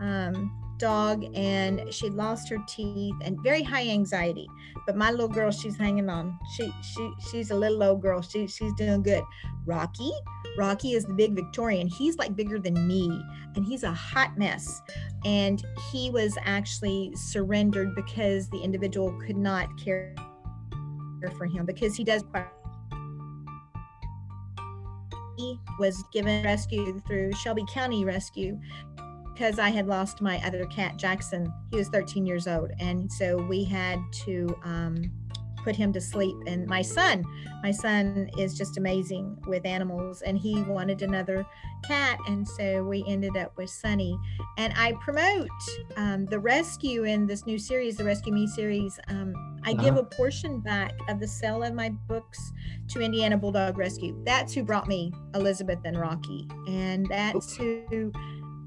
um, 0.00 0.52
dog, 0.78 1.24
and 1.34 1.92
she 1.92 2.10
lost 2.10 2.48
her 2.48 2.58
teeth 2.66 3.14
and 3.22 3.38
very 3.42 3.62
high 3.62 3.88
anxiety. 3.88 4.46
But 4.86 4.96
my 4.96 5.10
little 5.10 5.28
girl, 5.28 5.50
she's 5.50 5.76
hanging 5.76 6.08
on. 6.08 6.38
She 6.56 6.72
she 6.82 7.12
she's 7.30 7.50
a 7.50 7.54
little 7.54 7.82
old 7.82 8.02
girl. 8.02 8.22
She 8.22 8.46
she's 8.46 8.72
doing 8.74 9.02
good. 9.02 9.22
Rocky, 9.66 10.12
Rocky 10.58 10.92
is 10.92 11.04
the 11.04 11.14
big 11.14 11.34
Victorian. 11.34 11.86
He's 11.86 12.16
like 12.18 12.36
bigger 12.36 12.58
than 12.58 12.86
me, 12.86 13.22
and 13.56 13.64
he's 13.64 13.82
a 13.82 13.92
hot 13.92 14.36
mess. 14.36 14.82
And 15.24 15.64
he 15.90 16.10
was 16.10 16.36
actually 16.42 17.12
surrendered 17.14 17.94
because 17.94 18.48
the 18.50 18.58
individual 18.58 19.18
could 19.24 19.36
not 19.36 19.68
care 19.82 20.14
for 21.38 21.46
him 21.46 21.64
because 21.64 21.96
he 21.96 22.04
does 22.04 22.22
quite. 22.22 22.46
He 25.36 25.58
was 25.80 26.04
given 26.12 26.44
rescue 26.44 27.00
through 27.06 27.32
Shelby 27.32 27.64
County 27.68 28.04
Rescue 28.04 28.58
because 29.34 29.58
I 29.58 29.70
had 29.70 29.86
lost 29.86 30.22
my 30.22 30.40
other 30.46 30.64
cat, 30.66 30.96
Jackson. 30.96 31.52
He 31.70 31.76
was 31.76 31.88
13 31.88 32.24
years 32.24 32.46
old. 32.46 32.70
And 32.78 33.10
so 33.12 33.36
we 33.36 33.64
had 33.64 33.98
to 34.24 34.56
um, 34.62 35.10
put 35.64 35.74
him 35.74 35.92
to 35.92 36.00
sleep. 36.00 36.36
And 36.46 36.66
my 36.66 36.82
son, 36.82 37.24
my 37.62 37.72
son 37.72 38.30
is 38.38 38.56
just 38.56 38.78
amazing 38.78 39.36
with 39.48 39.66
animals 39.66 40.22
and 40.22 40.38
he 40.38 40.62
wanted 40.62 41.02
another 41.02 41.44
cat. 41.84 42.18
And 42.28 42.46
so 42.46 42.84
we 42.84 43.04
ended 43.08 43.36
up 43.36 43.56
with 43.56 43.70
Sunny. 43.70 44.16
And 44.56 44.72
I 44.76 44.92
promote 45.00 45.48
um, 45.96 46.26
the 46.26 46.38
rescue 46.38 47.02
in 47.04 47.26
this 47.26 47.44
new 47.44 47.58
series, 47.58 47.96
the 47.96 48.04
Rescue 48.04 48.32
Me 48.32 48.46
series. 48.46 49.00
Um, 49.08 49.34
I 49.64 49.72
give 49.72 49.94
Uh-huh. 49.96 50.00
a 50.12 50.16
portion 50.16 50.60
back 50.60 50.92
of 51.08 51.18
the 51.18 51.26
sale 51.26 51.62
of 51.64 51.74
my 51.74 51.88
books 52.06 52.52
to 52.88 53.00
Indiana 53.00 53.36
Bulldog 53.36 53.78
Rescue. 53.78 54.14
That's 54.24 54.52
who 54.52 54.62
brought 54.62 54.86
me 54.86 55.12
Elizabeth 55.34 55.78
and 55.84 55.98
Rocky. 55.98 56.46
And 56.68 57.06
that's 57.08 57.56
who 57.56 58.12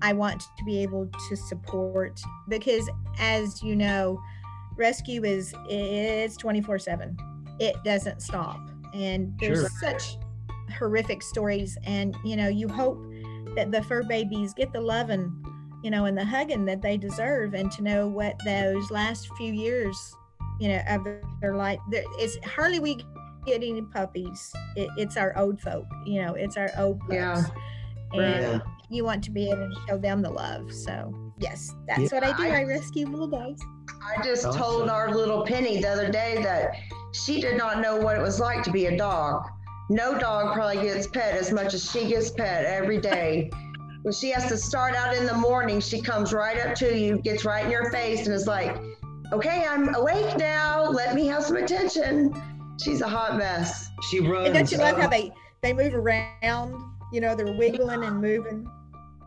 I 0.01 0.13
want 0.13 0.41
to 0.57 0.63
be 0.63 0.81
able 0.83 1.09
to 1.29 1.35
support 1.35 2.19
because 2.47 2.89
as 3.19 3.61
you 3.63 3.75
know, 3.75 4.19
rescue 4.75 5.23
is 5.23 5.53
it's 5.69 6.37
24/7. 6.37 7.17
It 7.59 7.75
doesn't 7.83 8.21
stop. 8.21 8.59
And 8.93 9.33
there's 9.39 9.59
Sure. 9.59 9.69
such 9.81 10.17
horrific 10.77 11.21
stories 11.23 11.77
and 11.83 12.15
you 12.23 12.35
know, 12.35 12.47
you 12.47 12.67
hope 12.67 12.99
that 13.55 13.71
the 13.71 13.81
fur 13.83 14.03
babies 14.03 14.53
get 14.53 14.71
the 14.73 14.81
loving, 14.81 15.31
you 15.83 15.89
know, 15.89 16.05
and 16.05 16.17
the 16.17 16.25
hugging 16.25 16.65
that 16.65 16.81
they 16.81 16.97
deserve 16.97 17.53
and 17.53 17.71
to 17.71 17.83
know 17.83 18.07
what 18.07 18.35
those 18.45 18.91
last 18.91 19.29
few 19.37 19.53
years 19.53 19.97
you 20.59 20.69
know, 20.69 20.81
of 20.89 21.03
their 21.41 21.55
life. 21.55 21.79
There, 21.91 22.03
it's 22.17 22.37
hardly 22.45 22.79
we 22.79 22.95
get 23.45 23.63
any 23.63 23.81
puppies. 23.81 24.51
It, 24.75 24.89
it's 24.97 25.17
our 25.17 25.37
old 25.37 25.61
folk, 25.61 25.85
you 26.05 26.21
know, 26.21 26.33
it's 26.33 26.57
our 26.57 26.71
old 26.77 26.99
pups. 27.01 27.13
Yeah. 27.13 27.43
And 28.13 28.21
Yeah. 28.21 28.59
you 28.89 29.03
want 29.03 29.23
to 29.25 29.31
be 29.31 29.49
able 29.49 29.69
to 29.69 29.75
show 29.87 29.97
them 29.97 30.21
the 30.21 30.29
love. 30.29 30.71
So 30.73 31.13
yes, 31.39 31.73
that's 31.87 32.01
Yeah, 32.01 32.07
what 32.11 32.23
I 32.23 32.37
do. 32.37 32.43
I- 32.43 32.59
I 32.61 32.63
rescue 32.63 33.07
little 33.07 33.27
dogs. 33.27 33.61
I 34.17 34.21
just 34.23 34.45
Awesome. 34.45 34.61
told 34.61 34.89
our 34.89 35.09
little 35.13 35.43
Penny 35.43 35.81
the 35.81 35.89
other 35.89 36.09
day 36.09 36.41
that 36.43 36.71
she 37.13 37.41
did 37.41 37.57
not 37.57 37.81
know 37.81 37.97
what 37.97 38.15
it 38.17 38.21
was 38.21 38.39
like 38.39 38.63
to 38.63 38.71
be 38.71 38.85
a 38.87 38.97
dog. 38.97 39.47
No 39.89 40.17
dog 40.17 40.53
probably 40.53 40.81
gets 40.81 41.07
pet 41.07 41.35
as 41.35 41.51
much 41.51 41.73
as 41.73 41.89
she 41.89 42.07
gets 42.07 42.29
pet 42.29 42.65
every 42.65 42.99
day. 42.99 43.49
when 44.03 44.13
she 44.13 44.29
has 44.31 44.47
to 44.47 44.57
start 44.57 44.95
out 44.95 45.15
in 45.15 45.25
the 45.25 45.33
morning, 45.33 45.79
she 45.79 46.01
comes 46.01 46.31
right 46.33 46.65
up 46.65 46.75
to 46.75 46.97
you, 46.97 47.17
gets 47.19 47.43
right 47.45 47.65
in 47.65 47.71
your 47.71 47.89
face, 47.91 48.25
and 48.25 48.33
is 48.35 48.47
like, 48.47 48.77
Okay, 49.33 49.65
I'm 49.69 49.93
awake 49.93 50.37
now. 50.37 50.83
Let 50.83 51.13
me 51.13 51.27
have 51.27 51.43
some 51.43 51.57
attention. 51.57 52.33
She's 52.81 53.01
a 53.01 53.07
hot 53.09 53.37
mess. 53.37 53.89
She 54.09 54.21
runs. 54.21 54.45
And 54.47 54.53
don't 54.55 54.71
you 54.71 54.77
love 54.77 54.97
how 54.97 55.07
uh, 55.07 55.09
they 55.09 55.31
they 55.61 55.73
move 55.73 55.93
around? 55.93 56.73
You 57.11 57.21
know, 57.21 57.35
they're 57.35 57.53
wiggling 57.53 58.03
and 58.03 58.21
moving. 58.21 58.69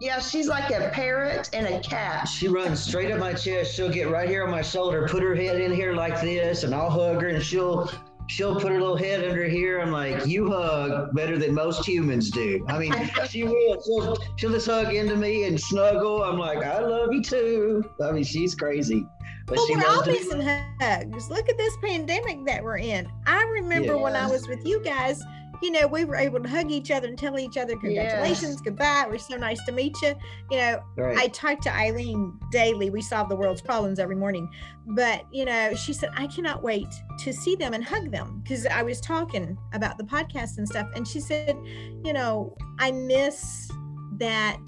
Yeah, 0.01 0.19
she's 0.19 0.49
like 0.49 0.71
a 0.71 0.89
parrot 0.95 1.51
and 1.53 1.67
a 1.67 1.79
cat. 1.81 2.27
She 2.27 2.49
runs 2.49 2.81
straight 2.83 3.11
up 3.11 3.21
my 3.21 3.35
chest. 3.35 3.75
She'll 3.75 3.91
get 3.91 4.09
right 4.11 4.29
here 4.29 4.45
on 4.45 4.51
my 4.51 4.63
shoulder, 4.63 5.07
put 5.07 5.23
her 5.23 5.35
head 5.35 5.61
in 5.61 5.73
here 5.73 5.93
like 5.93 6.21
this, 6.23 6.63
and 6.65 6.75
I'll 6.75 6.89
hug 6.89 7.21
her, 7.21 7.29
and 7.29 7.43
she'll 7.43 7.91
she'll 8.27 8.55
put 8.55 8.71
her 8.73 8.81
little 8.81 8.97
head 8.97 9.23
under 9.29 9.45
here. 9.45 9.79
I'm 9.81 9.91
like, 9.91 10.25
you 10.25 10.51
hug 10.51 11.15
better 11.15 11.37
than 11.39 11.53
most 11.53 11.87
humans 11.87 12.31
do. 12.31 12.65
I 12.69 12.79
mean, 12.79 12.95
she 13.29 13.43
will. 13.45 13.83
She'll, 13.83 14.17
she'll 14.37 14.53
just 14.53 14.67
hug 14.67 14.95
into 14.95 15.17
me 15.17 15.45
and 15.45 15.61
snuggle. 15.61 16.23
I'm 16.23 16.39
like, 16.39 16.59
I 16.65 16.79
love 16.81 17.13
you 17.13 17.23
too. 17.23 17.85
I 18.03 18.11
mean, 18.13 18.25
she's 18.25 18.55
crazy, 18.55 19.05
but 19.47 19.59
Well, 19.59 19.67
she 19.67 19.75
we're 19.75 19.83
loves 19.83 19.97
all 19.99 20.03
to 20.05 20.13
be- 20.13 20.19
missing 20.19 20.41
hugs. 20.81 21.29
Look 21.29 21.51
at 21.51 21.59
this 21.59 21.75
pandemic 21.85 22.47
that 22.47 22.65
we're 22.65 22.79
in. 22.79 23.07
I 23.27 23.43
remember 23.45 23.99
when 23.99 24.17
I 24.17 24.27
was 24.27 24.49
with 24.49 24.65
you 24.65 24.81
guys, 24.83 25.23
you 25.63 25.71
know, 25.71 25.87
we 25.87 26.05
were 26.05 26.17
able 26.17 26.41
to 26.41 26.49
hug 26.49 26.71
each 26.71 26.91
other 26.91 27.07
and 27.09 27.19
tell 27.19 27.39
each 27.39 27.57
other 27.57 27.77
congratulations, 27.77 28.61
goodbye. 28.61 29.05
It 29.07 29.11
was 29.11 29.27
so 29.27 29.37
nice 29.37 29.63
to 29.67 29.73
meet 29.73 29.95
you. 30.03 30.15
You 30.51 30.57
know, 30.59 30.83
Right. 30.97 31.19
I 31.19 31.29
talked 31.29 31.63
to 31.65 31.75
Eileen 31.75 32.39
daily. 32.51 32.91
We 32.91 33.03
solve 33.03 33.29
the 33.29 33.37
world's 33.37 33.61
problems 33.61 33.99
every 33.99 34.17
morning. 34.17 34.49
But, 34.87 35.27
you 35.33 35.45
know, 35.45 35.75
she 35.75 35.93
said, 35.93 36.11
I 36.17 36.27
cannot 36.27 36.63
wait 36.63 36.89
to 37.25 37.33
see 37.33 37.57
them 37.57 37.75
and 37.75 37.85
hug 37.85 38.11
them 38.11 38.41
because 38.43 38.67
I 38.67 38.83
was 38.83 39.01
talking 39.01 39.57
about 39.73 39.99
the 39.99 40.05
podcast 40.05 40.59
and 40.59 40.67
stuff. 40.67 40.89
And 40.95 41.07
she 41.07 41.21
said, 41.21 41.57
you 42.05 42.13
know, 42.13 42.57
I 42.79 42.91
miss 42.93 43.71
that 44.19 44.61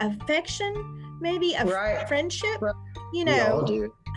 affection, 0.00 1.18
maybe 1.20 1.54
a 1.54 1.64
Right. 1.64 2.06
friendship, 2.08 2.60
Right. 2.60 2.74
you 3.12 3.24
know, 3.24 3.64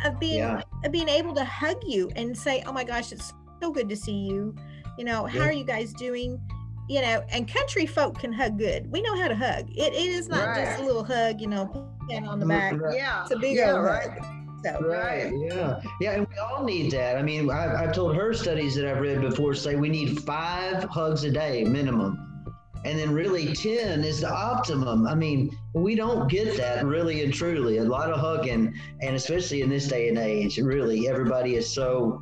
of 0.05 0.19
being 0.19 0.37
Yeah. 0.37 0.61
of 0.85 0.91
being 0.91 1.09
able 1.09 1.33
to 1.33 1.43
hug 1.43 1.77
you 1.85 2.09
and 2.15 2.37
say, 2.37 2.63
"Oh 2.65 2.71
my 2.71 2.83
gosh, 2.85 3.11
it's 3.11 3.33
so 3.61 3.69
good 3.71 3.89
to 3.89 3.95
see 3.97 4.13
you." 4.13 4.55
You 4.99 5.05
know, 5.05 5.25
how 5.25 5.43
are 5.43 5.53
you 5.53 5.63
guys 5.63 5.93
doing? 5.93 6.41
You 6.89 7.01
know, 7.01 7.23
and 7.29 7.47
country 7.47 7.85
folk 7.85 8.19
can 8.19 8.33
hug 8.33 8.57
good. 8.57 8.91
We 8.91 9.01
know 9.01 9.15
how 9.15 9.29
to 9.29 9.35
hug. 9.35 9.69
It, 9.69 9.93
it 9.93 10.09
is 10.09 10.27
not 10.27 10.57
just 10.57 10.81
a 10.81 10.83
little 10.83 11.05
hug, 11.05 11.39
you 11.39 11.47
know, 11.47 11.89
pat 12.09 12.23
on 12.25 12.38
the 12.41 12.45
back. 12.45 12.77
Right. 12.77 12.97
Yeah. 12.97 13.21
It's 13.21 13.31
a 13.31 13.38
big 13.38 13.55
yeah, 13.55 13.71
old 13.71 13.85
right. 13.85 14.09
hug. 14.09 14.25
So 14.65 14.81
Right. 14.81 15.31
Yeah. 15.33 15.79
Yeah. 16.01 16.12
And 16.15 16.27
we 16.27 16.38
all 16.38 16.65
need 16.65 16.91
that. 16.91 17.15
I 17.15 17.21
mean, 17.21 17.49
I've, 17.49 17.75
I've 17.75 17.93
told 17.93 18.13
her 18.17 18.33
studies 18.33 18.75
that 18.75 18.85
I've 18.85 18.99
read 18.99 19.21
before 19.21 19.53
say 19.53 19.77
we 19.77 19.88
need 19.88 20.19
five 20.19 20.83
hugs 20.83 21.23
a 21.23 21.31
day 21.31 21.63
minimum. 21.63 22.25
And 22.83 22.99
then 22.99 23.13
really 23.13 23.53
10 23.53 24.03
is 24.03 24.19
the 24.19 24.29
optimum. 24.29 25.07
I 25.07 25.15
mean, 25.15 25.57
we 25.73 25.95
don't 25.95 26.29
get 26.29 26.57
that 26.57 26.85
really 26.85 27.23
and 27.23 27.33
truly. 27.33 27.77
A 27.77 27.85
lot 27.85 28.09
of 28.09 28.19
hugging, 28.19 28.73
and 29.01 29.15
especially 29.15 29.62
in 29.62 29.69
this 29.69 29.88
day 29.88 30.09
and 30.09 30.17
age, 30.17 30.57
really, 30.57 31.07
everybody 31.07 31.55
is 31.55 31.69
so 31.69 32.21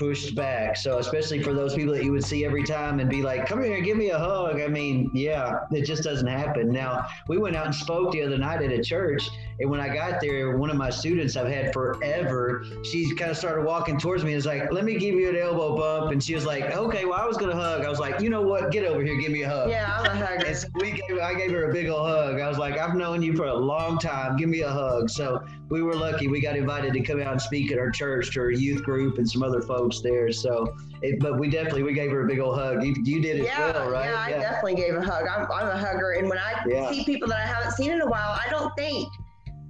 pushed 0.00 0.34
back. 0.34 0.78
So, 0.78 0.96
especially 0.96 1.42
for 1.42 1.52
those 1.52 1.74
people 1.74 1.92
that 1.92 2.02
you 2.02 2.10
would 2.10 2.24
see 2.24 2.46
every 2.46 2.64
time 2.64 3.00
and 3.00 3.10
be 3.10 3.22
like, 3.22 3.46
come 3.46 3.62
here, 3.62 3.82
give 3.82 3.98
me 3.98 4.08
a 4.08 4.18
hug. 4.18 4.58
I 4.58 4.66
mean, 4.66 5.10
yeah, 5.12 5.60
it 5.70 5.82
just 5.82 6.02
doesn't 6.02 6.26
happen. 6.26 6.72
Now, 6.72 7.06
we 7.28 7.36
went 7.36 7.54
out 7.54 7.66
and 7.66 7.74
spoke 7.74 8.10
the 8.10 8.22
other 8.22 8.38
night 8.38 8.62
at 8.62 8.72
a 8.72 8.82
church, 8.82 9.28
and 9.60 9.70
when 9.70 9.78
I 9.78 9.94
got 9.94 10.20
there, 10.22 10.56
one 10.56 10.70
of 10.70 10.76
my 10.76 10.88
students 10.88 11.36
I've 11.36 11.48
had 11.48 11.72
forever, 11.72 12.64
she 12.82 13.14
kind 13.14 13.30
of 13.30 13.36
started 13.36 13.62
walking 13.64 13.98
towards 13.98 14.24
me 14.24 14.30
and 14.30 14.36
was 14.36 14.46
like, 14.46 14.72
let 14.72 14.84
me 14.84 14.98
give 14.98 15.14
you 15.14 15.28
an 15.28 15.36
elbow 15.36 15.76
bump. 15.76 16.12
And 16.12 16.22
she 16.22 16.34
was 16.34 16.46
like, 16.46 16.64
okay, 16.74 17.04
well, 17.04 17.20
I 17.20 17.26
was 17.26 17.36
going 17.36 17.50
to 17.50 17.56
hug. 17.56 17.84
I 17.84 17.90
was 17.90 17.98
like, 17.98 18.20
you 18.20 18.30
know 18.30 18.40
what? 18.40 18.70
Get 18.72 18.86
over 18.86 19.02
here, 19.02 19.16
give 19.16 19.30
me 19.30 19.42
a 19.42 19.48
hug. 19.48 19.68
Yeah, 19.68 19.86
I'm 19.98 20.06
a 20.06 20.26
hugger. 20.26 20.46
And 20.46 20.56
so 20.56 20.68
we 20.74 20.92
gave, 20.92 21.18
I 21.22 21.34
gave 21.34 21.50
her 21.50 21.68
a 21.68 21.72
big 21.74 21.88
old 21.88 22.08
hug. 22.08 22.40
I 22.40 22.48
was 22.48 22.56
like, 22.56 22.78
I've 22.78 22.94
known 22.94 23.22
you 23.22 23.36
for 23.36 23.44
a 23.44 23.54
long 23.54 23.98
time. 23.98 24.36
Give 24.36 24.48
me 24.48 24.62
a 24.62 24.70
hug. 24.70 25.10
So 25.10 25.44
we 25.68 25.82
were 25.82 25.94
lucky. 25.94 26.26
We 26.26 26.40
got 26.40 26.56
invited 26.56 26.94
to 26.94 27.00
come 27.00 27.20
out 27.20 27.32
and 27.32 27.40
speak 27.40 27.70
at 27.70 27.78
our 27.78 27.90
church 27.90 28.32
to 28.32 28.40
our 28.40 28.50
youth 28.50 28.82
group 28.82 29.18
and 29.18 29.30
some 29.30 29.42
other 29.42 29.60
folks 29.60 30.00
there. 30.00 30.32
So, 30.32 30.74
it, 31.02 31.20
but 31.20 31.38
we 31.38 31.50
definitely 31.50 31.82
we 31.82 31.92
gave 31.92 32.10
her 32.12 32.24
a 32.24 32.26
big 32.26 32.38
old 32.40 32.58
hug. 32.58 32.82
You, 32.82 32.94
you 33.04 33.20
did 33.20 33.40
as 33.40 33.46
yeah, 33.46 33.72
well, 33.72 33.90
right? 33.90 34.06
yeah, 34.06 34.18
I 34.18 34.30
definitely 34.30 34.76
gave 34.76 34.94
a 34.94 35.02
hug. 35.02 35.26
I'm, 35.28 35.46
I'm 35.52 35.68
a 35.68 35.76
hugger, 35.76 36.12
and 36.12 36.28
when 36.30 36.38
I 36.38 36.64
Yeah. 36.66 36.90
see 36.90 37.04
people 37.04 37.28
that 37.28 37.38
I 37.40 37.46
haven't 37.46 37.72
seen 37.72 37.90
in 37.90 38.00
a 38.00 38.06
while, 38.06 38.30
I 38.30 38.48
don't 38.50 38.74
think 38.74 39.08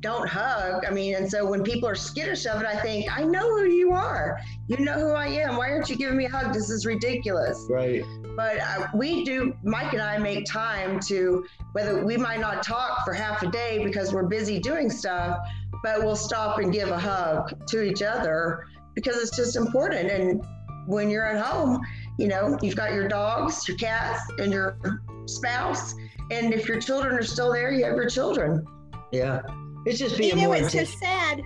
don't 0.01 0.29
hug. 0.29 0.85
I 0.87 0.91
mean, 0.91 1.15
and 1.15 1.31
so 1.31 1.47
when 1.47 1.63
people 1.63 1.89
are 1.89 1.95
skittish 1.95 2.47
of 2.47 2.61
it, 2.61 2.67
I 2.67 2.77
think 2.77 3.07
I 3.17 3.23
know 3.23 3.57
who 3.57 3.67
you 3.67 3.93
are. 3.93 4.41
You 4.69 4.79
know 4.79 4.95
who 4.95 5.13
I 5.13 5.27
am. 5.27 5.57
Why 5.57 5.71
aren't 5.71 5.89
you 5.91 5.97
giving 5.97 6.17
me 6.17 6.25
a 6.27 6.31
hug? 6.31 6.55
This 6.55 6.71
is 6.71 6.87
ridiculous. 6.87 7.67
Right. 7.69 8.03
But 8.37 8.61
uh, 8.61 8.89
we 8.95 9.25
do. 9.25 9.55
Mike 9.63 9.93
and 9.93 10.03
I 10.03 10.17
make 10.19 10.47
time 10.47 11.01
to 11.01 11.45
whether 11.73 12.05
we 12.05 12.17
might 12.17 12.41
not 12.41 12.63
talk 12.63 13.05
for 13.05 13.13
half 13.13 13.43
a 13.43 13.51
day 13.51 13.85
because 13.85 14.13
we're 14.13 14.27
busy 14.27 14.59
doing 14.59 14.89
stuff, 14.91 15.39
but 15.83 16.01
we'll 16.01 16.17
stop 16.17 16.59
and 16.59 16.73
give 16.73 16.89
a 16.89 16.99
hug 16.99 17.67
to 17.69 17.83
each 17.83 18.03
other 18.03 18.67
because 18.95 19.17
it's 19.17 19.37
just 19.37 19.57
important. 19.57 20.11
And 20.11 20.43
when 20.87 21.11
you're 21.11 21.27
at 21.27 21.45
home, 21.45 21.81
you 22.19 22.29
know, 22.29 22.59
you've 22.63 22.77
got 22.77 22.93
your 22.93 23.09
dogs, 23.09 23.69
your 23.69 23.77
cats, 23.77 24.23
and 24.39 24.53
your 24.53 24.79
spouse. 25.27 25.95
And 26.31 26.55
if 26.55 26.69
your 26.69 26.81
children 26.81 27.17
are 27.17 27.23
still 27.23 27.53
there, 27.53 27.73
you 27.73 27.85
have 27.85 27.97
your 27.97 28.09
children. 28.09 28.65
Yeah. 29.13 29.43
It's 29.87 29.99
just 29.99 30.19
being 30.19 30.39
you 30.39 30.49
know, 30.49 30.53
it's 30.53 30.73
so 30.73 30.85
sad. 30.85 31.43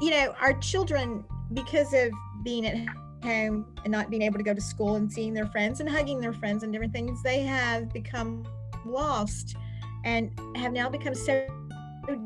You 0.00 0.10
know, 0.10 0.34
our 0.40 0.54
children, 0.54 1.24
because 1.52 1.92
of 1.94 2.10
being 2.42 2.66
at 2.66 2.76
home 3.22 3.66
and 3.84 3.92
not 3.92 4.10
being 4.10 4.22
able 4.22 4.38
to 4.38 4.44
go 4.44 4.54
to 4.54 4.60
school 4.60 4.96
and 4.96 5.12
seeing 5.12 5.34
their 5.34 5.46
friends 5.46 5.80
and 5.80 5.88
hugging 5.88 6.20
their 6.20 6.32
friends 6.32 6.62
and 6.62 6.72
different 6.72 6.92
things, 6.92 7.22
they 7.22 7.40
have 7.40 7.92
become 7.92 8.46
lost 8.84 9.56
and 10.04 10.30
have 10.56 10.72
now 10.72 10.88
become 10.88 11.14
so 11.14 11.46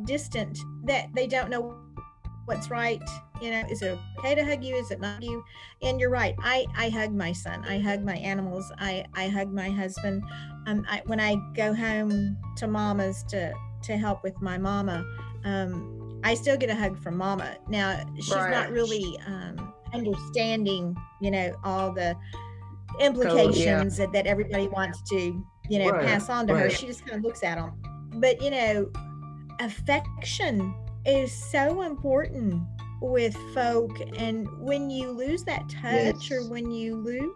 distant 0.05 0.59
that 0.85 1.07
they 1.15 1.27
don't 1.27 1.51
know 1.51 1.77
what's 2.45 2.71
right. 2.71 3.03
You 3.41 3.51
know, 3.51 3.65
is 3.71 3.83
it 3.83 3.99
okay 4.19 4.35
to 4.35 4.45
hug 4.45 4.63
you? 4.63 4.77
Is 4.77 4.91
it 4.91 5.01
not 5.01 5.23
you? 5.23 5.45
And 5.83 5.99
you're 5.99 6.11
right. 6.11 6.35
I 6.41 6.67
I 6.77 6.91
hug 6.91 7.13
my 7.13 7.33
son. 7.33 7.65
I 7.65 7.79
hug 7.79 8.05
my 8.05 8.17
animals. 8.17 8.71
I 8.79 9.05
I 9.15 9.29
hug 9.29 9.53
my 9.53 9.69
husband. 9.71 10.23
Um, 10.67 10.85
I, 10.89 11.03
when 11.07 11.19
I 11.19 11.37
go 11.55 11.75
home 11.75 12.37
to 12.59 12.69
mama's 12.69 13.25
to 13.25 13.53
to 13.85 13.97
help 13.97 14.23
with 14.23 14.41
my 14.41 14.59
mama, 14.59 15.05
um, 15.45 16.21
I 16.25 16.35
still 16.35 16.57
get 16.57 16.71
a 16.71 16.75
hug 16.75 16.99
from 16.99 17.17
mama. 17.17 17.57
Now 17.69 18.05
she's 18.17 18.31
not 18.31 18.71
really 18.71 19.19
um, 19.27 19.73
understanding, 19.93 20.97
you 21.21 21.31
know, 21.31 21.55
all 21.65 21.93
the 21.93 22.17
implications 23.01 23.97
that, 23.97 24.13
that 24.13 24.27
everybody 24.27 24.69
wants 24.69 25.03
to, 25.11 25.45
you 25.69 25.79
know, 25.79 25.91
Right, 25.91 26.07
pass 26.07 26.29
on 26.29 26.47
to 26.49 26.57
her. 26.57 26.71
She 26.71 26.87
just 26.87 27.05
kind 27.07 27.19
of 27.19 27.25
looks 27.25 27.43
at 27.43 27.57
them. 27.57 27.73
But 28.15 28.41
you 28.43 28.51
know, 28.51 28.91
affection 29.61 30.75
is 31.05 31.33
so 31.33 31.83
important 31.83 32.63
with 33.01 33.37
folk, 33.53 33.91
and 34.17 34.47
when 34.61 34.89
you 34.91 35.11
lose 35.11 35.43
that 35.45 35.69
touch 35.69 36.31
or 36.31 36.49
when 36.49 36.71
you 36.71 36.97
lose. 36.97 37.33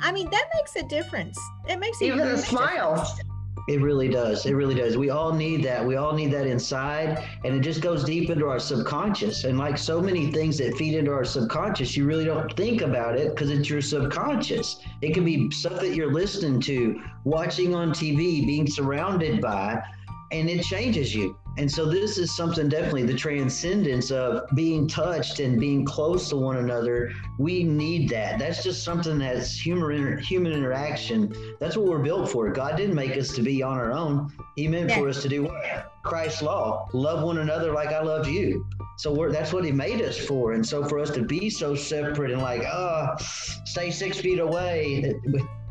I 0.00 0.12
mean 0.12 0.30
that 0.30 0.48
makes 0.54 0.76
a 0.76 0.82
difference. 0.88 1.38
It 1.68 1.78
makes 1.78 2.00
Even 2.00 2.20
a 2.20 2.38
smile. 2.38 2.94
difference. 2.96 3.20
It 3.66 3.80
really 3.80 4.08
does. 4.08 4.46
It 4.46 4.52
really 4.52 4.74
does. 4.74 4.96
We 4.96 5.10
all 5.10 5.32
need 5.32 5.64
that. 5.64 5.84
We 5.84 5.96
all 5.96 6.12
need 6.12 6.32
that 6.32 6.46
inside. 6.46 7.24
And 7.44 7.54
it 7.54 7.60
just 7.60 7.80
goes 7.80 8.04
deep 8.04 8.30
into 8.30 8.46
our 8.46 8.58
subconscious. 8.58 9.44
And 9.44 9.58
like 9.58 9.78
so 9.78 10.00
many 10.00 10.30
things 10.30 10.58
that 10.58 10.76
feed 10.76 10.94
into 10.94 11.10
our 11.10 11.24
subconscious, 11.24 11.96
you 11.96 12.04
really 12.04 12.24
don't 12.24 12.54
think 12.56 12.82
about 12.82 13.16
it 13.16 13.30
because 13.30 13.50
it's 13.50 13.68
your 13.68 13.80
subconscious. 13.80 14.80
It 15.02 15.14
could 15.14 15.24
be 15.24 15.50
stuff 15.50 15.80
that 15.80 15.94
you're 15.94 16.12
listening 16.12 16.60
to, 16.62 17.00
watching 17.24 17.74
on 17.74 17.90
TV, 17.90 18.46
being 18.46 18.66
surrounded 18.66 19.40
by, 19.40 19.82
and 20.30 20.48
it 20.48 20.62
changes 20.62 21.14
you. 21.14 21.36
And 21.58 21.70
so 21.70 21.84
this 21.84 22.18
is 22.18 22.34
something 22.36 22.68
definitely 22.68 23.02
the 23.02 23.14
transcendence 23.14 24.12
of 24.12 24.48
being 24.54 24.86
touched 24.86 25.40
and 25.40 25.58
being 25.58 25.84
close 25.84 26.28
to 26.28 26.36
one 26.36 26.58
another. 26.58 27.12
We 27.36 27.64
need 27.64 28.08
that. 28.10 28.38
That's 28.38 28.62
just 28.62 28.84
something 28.84 29.18
that's 29.18 29.58
human 29.58 29.90
inter- 29.90 30.16
human 30.18 30.52
interaction 30.52 31.34
that's 31.58 31.76
what 31.76 31.86
we're 31.86 31.98
built 31.98 32.30
for. 32.30 32.48
God 32.50 32.76
didn't 32.76 32.94
make 32.94 33.16
us 33.16 33.30
to 33.34 33.42
be 33.42 33.60
on 33.60 33.76
our 33.76 33.90
own. 33.90 34.32
He 34.54 34.68
meant 34.68 34.92
for 34.92 35.08
us 35.08 35.20
to 35.22 35.28
do 35.28 35.44
what? 35.44 35.92
Christ's 36.04 36.42
law. 36.42 36.88
Love 36.92 37.24
one 37.24 37.38
another 37.38 37.72
like 37.72 37.88
I 37.88 38.02
love 38.02 38.28
you. 38.28 38.64
So 38.96 39.12
we're, 39.12 39.32
that's 39.32 39.52
what 39.52 39.64
he 39.64 39.72
made 39.72 40.00
us 40.00 40.16
for. 40.16 40.52
And 40.52 40.64
so 40.64 40.84
for 40.84 41.00
us 41.00 41.10
to 41.10 41.22
be 41.22 41.50
so 41.50 41.74
separate 41.74 42.30
and 42.30 42.40
like, 42.40 42.62
oh, 42.64 43.16
stay 43.64 43.90
six 43.90 44.18
feet 44.20 44.38
away, 44.38 45.12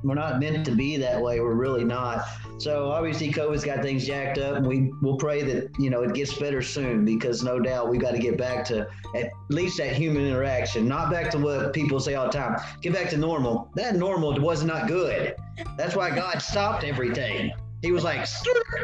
we're 0.04 0.16
not 0.16 0.40
meant 0.40 0.66
to 0.66 0.72
be 0.72 0.98
that 0.98 1.22
way. 1.22 1.40
We're 1.40 1.54
really 1.54 1.84
not. 1.84 2.26
So 2.60 2.90
obviously, 2.92 3.32
COVID's 3.32 3.64
got 3.64 3.82
things 3.82 4.06
jacked 4.06 4.38
up, 4.38 4.58
and 4.58 4.68
we 4.68 4.92
will 5.02 5.18
pray 5.18 5.44
that 5.44 5.70
you 5.80 5.90
know 5.90 6.02
it 6.02 6.14
gets 6.14 6.34
better 6.34 6.62
soon 6.62 7.06
because 7.06 7.44
no 7.44 7.60
doubt 7.60 7.90
we 7.90 7.98
got 7.98 8.12
to 8.12 8.20
get 8.20 8.38
back 8.38 8.66
to 8.66 8.88
at 9.16 9.32
least 9.50 9.78
that 9.78 9.94
human 9.96 10.26
interaction, 10.26 10.88
not 10.88 11.12
back 11.12 11.30
to 11.32 11.40
what 11.40 11.74
people 11.74 12.00
say 12.00 12.16
all 12.16 12.26
the 12.28 12.32
time. 12.32 12.60
Get 12.82 12.94
back 12.94 13.10
to 13.12 13.18
normal. 13.18 13.70
That 13.76 13.96
normal 13.96 14.40
was 14.40 14.64
not 14.64 14.88
good. 14.88 15.36
That's 15.78 15.96
why 15.96 16.16
God 16.16 16.40
stopped 16.40 16.84
everything. 16.84 17.52
He 17.82 17.92
was 17.92 18.04
like, 18.04 18.28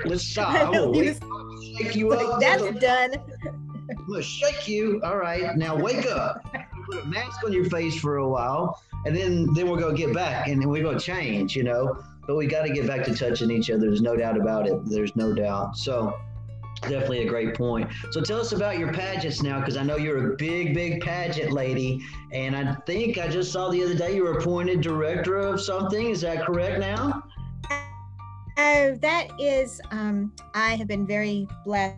"Let's 0.05 0.23
stop. 0.27 0.53
Oh, 0.55 0.65
I'm 0.67 0.71
gonna 0.71 0.89
wake, 0.91 1.17
shake 1.77 1.95
you 1.95 2.11
up. 2.13 2.39
that's 2.39 2.63
done. 2.79 3.15
I'm 3.89 4.07
gonna 4.07 4.21
shake 4.21 4.67
you. 4.67 5.01
All 5.03 5.17
right, 5.17 5.55
now 5.57 5.75
wake 5.75 6.05
up. 6.05 6.45
Put 6.89 7.03
a 7.03 7.07
mask 7.07 7.43
on 7.43 7.53
your 7.53 7.65
face 7.65 7.99
for 7.99 8.17
a 8.17 8.27
while, 8.27 8.81
and 9.05 9.15
then 9.15 9.53
then 9.53 9.69
we're 9.69 9.79
gonna 9.79 9.97
get 9.97 10.13
back, 10.13 10.47
and 10.47 10.65
we're 10.65 10.83
gonna 10.83 10.99
change, 10.99 11.55
you 11.55 11.63
know. 11.63 11.97
But 12.25 12.37
we 12.37 12.47
got 12.47 12.61
to 12.61 12.71
get 12.71 12.87
back 12.87 13.03
to 13.05 13.13
touching 13.13 13.51
each 13.51 13.69
other. 13.69 13.81
There's 13.81 14.01
no 14.01 14.15
doubt 14.15 14.37
about 14.37 14.65
it. 14.65 14.79
There's 14.85 15.13
no 15.17 15.33
doubt. 15.33 15.75
So 15.75 16.17
definitely 16.83 17.25
a 17.25 17.29
great 17.29 17.53
point. 17.53 17.89
So 18.11 18.21
tell 18.21 18.39
us 18.39 18.53
about 18.53 18.79
your 18.79 18.93
pageants 18.93 19.43
now, 19.43 19.59
because 19.59 19.75
I 19.75 19.83
know 19.83 19.97
you're 19.97 20.33
a 20.33 20.35
big, 20.37 20.73
big 20.73 21.01
pageant 21.01 21.51
lady, 21.51 22.01
and 22.31 22.55
I 22.55 22.75
think 22.85 23.17
I 23.17 23.27
just 23.27 23.51
saw 23.51 23.69
the 23.69 23.83
other 23.83 23.95
day 23.95 24.15
you 24.15 24.23
were 24.23 24.37
appointed 24.37 24.81
director 24.81 25.37
of 25.37 25.61
something. 25.61 26.09
Is 26.09 26.21
that 26.21 26.45
correct 26.45 26.79
now? 26.79 27.23
Oh, 28.57 28.95
that 29.01 29.27
is, 29.39 29.81
um, 29.91 30.31
I 30.53 30.75
have 30.75 30.87
been 30.87 31.07
very 31.07 31.47
blessed 31.65 31.97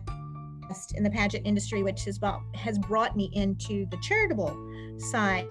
in 0.94 1.04
the 1.04 1.10
pageant 1.10 1.46
industry, 1.46 1.82
which 1.82 2.04
has 2.04 2.18
brought, 2.18 2.42
has 2.54 2.78
brought 2.78 3.16
me 3.16 3.30
into 3.34 3.86
the 3.90 3.98
charitable 3.98 4.56
side. 4.98 5.48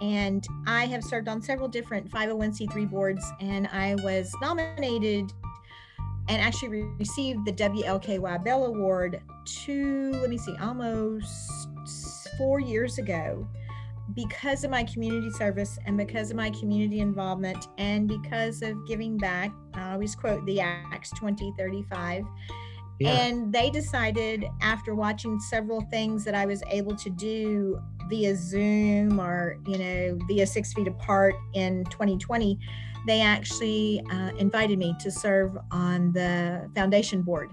And 0.00 0.46
I 0.66 0.86
have 0.86 1.02
served 1.02 1.28
on 1.28 1.42
several 1.42 1.68
different 1.68 2.10
501c3 2.10 2.90
boards, 2.90 3.24
and 3.40 3.66
I 3.68 3.96
was 4.02 4.32
nominated 4.40 5.32
and 6.28 6.42
actually 6.42 6.68
re- 6.68 6.90
received 6.98 7.44
the 7.44 7.52
WLKY 7.52 8.44
Bell 8.44 8.64
Award 8.64 9.20
two, 9.44 10.12
let 10.14 10.30
me 10.30 10.38
see, 10.38 10.56
almost 10.60 11.68
four 12.36 12.60
years 12.60 12.98
ago 12.98 13.46
because 14.14 14.64
of 14.64 14.70
my 14.70 14.84
community 14.84 15.30
service 15.30 15.78
and 15.86 15.96
because 15.96 16.30
of 16.30 16.36
my 16.36 16.50
community 16.50 17.00
involvement 17.00 17.68
and 17.78 18.06
because 18.06 18.62
of 18.62 18.86
giving 18.86 19.16
back. 19.16 19.52
I 19.74 19.92
always 19.92 20.14
quote 20.14 20.44
the 20.46 20.60
Acts 20.60 21.10
2035. 21.10 22.24
And 23.04 23.52
they 23.52 23.68
decided 23.68 24.46
after 24.62 24.94
watching 24.94 25.38
several 25.38 25.82
things 25.82 26.24
that 26.24 26.34
I 26.34 26.46
was 26.46 26.62
able 26.70 26.96
to 26.96 27.10
do 27.10 27.78
via 28.08 28.34
Zoom 28.36 29.20
or, 29.20 29.58
you 29.66 29.78
know, 29.78 30.18
via 30.26 30.46
six 30.46 30.72
feet 30.72 30.88
apart 30.88 31.34
in 31.54 31.84
2020, 31.86 32.58
they 33.06 33.20
actually 33.20 34.02
uh, 34.10 34.30
invited 34.38 34.78
me 34.78 34.94
to 34.98 35.10
serve 35.10 35.56
on 35.70 36.12
the 36.12 36.68
foundation 36.74 37.22
board 37.22 37.50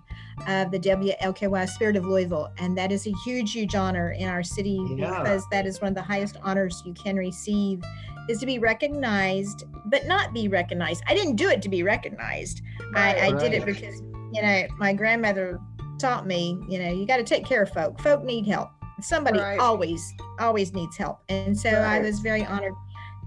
of 0.47 0.71
the 0.71 0.79
WLKY 0.79 1.69
Spirit 1.69 1.95
of 1.95 2.05
Louisville. 2.05 2.51
And 2.57 2.75
that 2.77 2.91
is 2.91 3.05
a 3.05 3.13
huge, 3.23 3.53
huge 3.53 3.75
honor 3.75 4.11
in 4.11 4.27
our 4.27 4.41
city 4.43 4.79
Yeah. 4.95 5.21
because 5.21 5.47
that 5.51 5.67
is 5.67 5.79
one 5.79 5.89
of 5.89 5.95
the 5.95 6.01
highest 6.01 6.37
honors 6.41 6.81
you 6.85 6.93
can 6.93 7.15
receive 7.17 7.83
is 8.29 8.39
to 8.39 8.45
be 8.45 8.57
recognized, 8.57 9.65
but 9.85 10.07
not 10.07 10.33
be 10.33 10.47
recognized. 10.47 11.03
I 11.07 11.13
didn't 11.13 11.35
do 11.35 11.49
it 11.49 11.61
to 11.61 11.69
be 11.69 11.83
recognized. 11.83 12.61
I, 12.95 13.27
I 13.27 13.31
did 13.33 13.53
it 13.53 13.65
because, 13.65 14.01
you 14.31 14.41
know, 14.41 14.63
my 14.77 14.93
grandmother 14.93 15.59
taught 15.99 16.25
me, 16.25 16.57
you 16.67 16.79
know, 16.79 16.89
you 16.89 17.05
got 17.05 17.17
to 17.17 17.23
take 17.23 17.45
care 17.45 17.63
of 17.63 17.69
folk. 17.71 17.99
Folk 18.01 18.23
need 18.23 18.47
help. 18.47 18.69
Somebody 19.03 19.39
Right. 19.39 19.59
always, 19.59 20.13
always 20.39 20.73
needs 20.73 20.97
help. 20.97 21.19
And 21.29 21.57
so 21.57 21.69
I 21.69 21.99
was 21.99 22.19
very 22.19 22.45
honored 22.45 22.73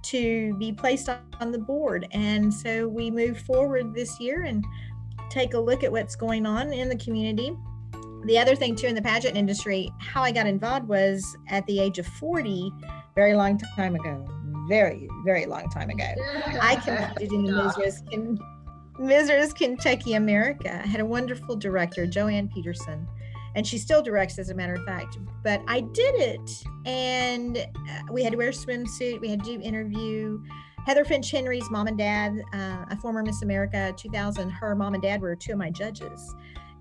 to 0.05 0.55
be 0.59 0.73
placed 0.73 1.09
on, 1.09 1.53
the 1.53 1.59
board. 1.59 2.07
And 2.13 2.53
so 2.53 2.89
we 2.89 3.11
move 3.11 3.39
forward 3.41 3.95
this 3.95 4.19
year 4.19 4.45
and 4.45 4.65
take 5.29 5.55
a 5.55 5.59
look 5.59 5.85
at 5.85 5.93
what's 5.93 6.17
going 6.17 6.47
on 6.47 6.73
in 6.73 6.89
the 6.89 6.97
community. 6.97 7.55
The 8.25 8.39
other 8.39 8.57
thing, 8.57 8.75
too, 8.75 8.87
in 8.87 8.95
the 8.95 9.03
pageant 9.03 9.37
industry, 9.37 9.93
how 10.01 10.23
I 10.23 10.33
got 10.33 10.47
involved 10.47 10.89
was 10.89 11.37
at 11.49 11.67
the 11.67 11.79
age 11.79 11.99
of 11.99 12.07
40, 12.07 12.73
very 13.15 13.35
long 13.35 13.59
time 13.77 13.95
ago. 13.95 14.25
Very, 14.69 15.09
very 15.25 15.47
long 15.47 15.69
time 15.71 15.91
ago. 15.91 16.07
I 16.61 16.77
competed 16.85 17.33
in 17.33 17.45
the 17.45 17.99
Miss 18.99 19.29
Miss 19.29 19.53
Kentucky 19.53 20.15
America. 20.15 20.81
I 20.83 20.87
had 20.87 21.01
a 21.01 21.05
wonderful 21.05 21.55
director, 21.57 22.07
Joanne 22.07 22.49
Peterson, 22.49 23.07
and 23.57 23.67
she 23.67 23.79
still 23.79 24.03
directs, 24.03 24.39
as 24.39 24.51
a 24.51 24.55
matter 24.55 24.75
of 24.75 24.85
fact. 24.85 25.19
But 25.43 25.63
I 25.67 25.81
did 25.81 26.15
it, 26.17 26.63
and 26.85 27.57
uh, 27.57 28.13
we 28.13 28.23
had 28.23 28.33
to 28.33 28.39
wear 28.39 28.51
a 28.51 28.53
swimsuit. 28.53 29.21
We 29.21 29.29
had 29.29 29.43
to 29.45 29.61
interview. 29.61 30.41
Heather 30.87 31.05
French 31.05 31.31
Henry's 31.33 31.69
mom 31.71 31.89
and 31.89 31.99
dad, 31.99 32.41
uh, 32.53 32.85
a 32.91 32.97
former 32.99 33.23
Miss 33.23 33.43
America 33.43 33.93
2000, 33.97 34.51
her 34.51 34.77
mom 34.77 34.95
and 34.95 35.03
dad 35.03 35.21
were 35.21 35.35
two 35.35 35.53
of 35.53 35.59
my 35.59 35.71
judges. 35.71 36.33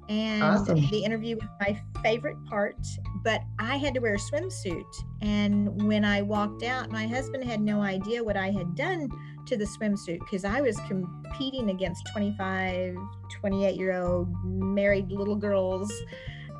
And 0.09 0.43
Awesome. 0.43 0.88
the 0.91 1.03
interview 1.03 1.38
was 1.38 1.47
my 1.59 1.81
favorite 2.03 2.38
part, 2.45 2.77
but 3.23 3.41
I 3.57 3.77
had 3.77 3.95
to 3.95 3.99
wear 4.01 4.13
a 4.13 4.17
swimsuit. 4.19 4.83
And 5.21 5.88
when 5.88 6.05
I 6.05 6.21
walked 6.21 6.61
out, 6.61 6.91
my 6.91 7.07
husband 7.07 7.43
had 7.43 7.61
no 7.61 7.81
idea 7.81 8.23
what 8.23 8.38
I 8.38 8.51
had 8.51 8.75
done 8.75 9.09
to 9.47 9.57
the 9.57 9.65
swimsuit 9.65 10.19
because 10.19 10.45
I 10.45 10.61
was 10.61 10.77
competing 10.88 11.71
against 11.71 12.05
25, 12.11 12.95
28 13.39 13.75
year 13.75 13.99
old 13.99 14.27
married 14.43 15.11
little 15.11 15.35
girls 15.35 15.91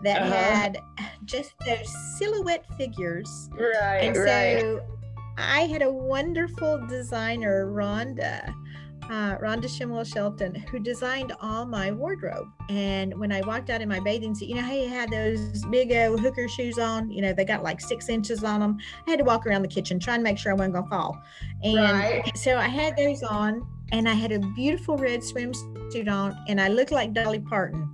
that 0.04 0.22
Uh-huh. 0.22 0.32
had 0.34 0.80
just 1.26 1.54
those 1.66 1.94
silhouette 2.18 2.66
figures. 2.78 3.50
Right, 3.54 4.00
And 4.04 4.16
right. 4.18 4.60
so 4.62 4.82
I 5.38 5.62
had 5.62 5.82
a 5.82 5.92
wonderful 5.92 6.86
designer, 6.88 7.66
Rhonda, 7.68 8.54
uh, 9.10 9.38
Rhonda 9.38 9.66
Shimwell 9.66 10.06
Shelton, 10.06 10.56
who 10.56 10.80
designed 10.80 11.34
all 11.42 11.66
my 11.66 11.92
wardrobe. 11.92 12.48
And 12.70 13.14
when 13.20 13.32
I 13.32 13.42
walked 13.42 13.70
out 13.70 13.82
in 13.82 13.90
my 13.90 14.00
bathing 14.00 14.34
suit, 14.34 14.48
you 14.50 14.56
know 14.56 14.62
how 14.62 14.74
you 14.74 14.88
had 14.88 15.12
those 15.12 15.64
big 15.66 15.92
old 15.92 16.20
hooker 16.22 16.48
shoes 16.48 16.80
on? 16.80 17.12
You 17.12 17.22
know, 17.22 17.34
they 17.34 17.46
got 17.46 17.62
like 17.64 17.82
six 17.82 18.10
inches 18.10 18.44
on 18.44 18.62
them. 18.62 18.78
I 19.08 19.12
had 19.12 19.20
to 19.20 19.26
walk 19.26 19.46
around 19.46 19.62
the 19.62 19.68
kitchen 19.68 20.00
trying 20.00 20.20
to 20.20 20.24
make 20.24 20.38
sure 20.38 20.52
I 20.52 20.56
wasn't 20.56 20.74
going 20.74 20.86
to 20.86 20.90
fall. 20.90 21.18
And 21.64 21.76
Right. 21.76 22.38
so 22.38 22.58
I 22.58 22.68
had 22.68 22.96
those 22.98 23.22
on, 23.22 23.68
and 23.92 24.10
I 24.10 24.14
had 24.14 24.32
a 24.32 24.40
beautiful 24.56 24.98
red 24.98 25.20
swimsuit 25.22 26.10
on, 26.10 26.36
and 26.48 26.60
I 26.60 26.70
looked 26.70 26.92
like 26.92 27.14
Dolly 27.14 27.40
Parton. 27.40 27.88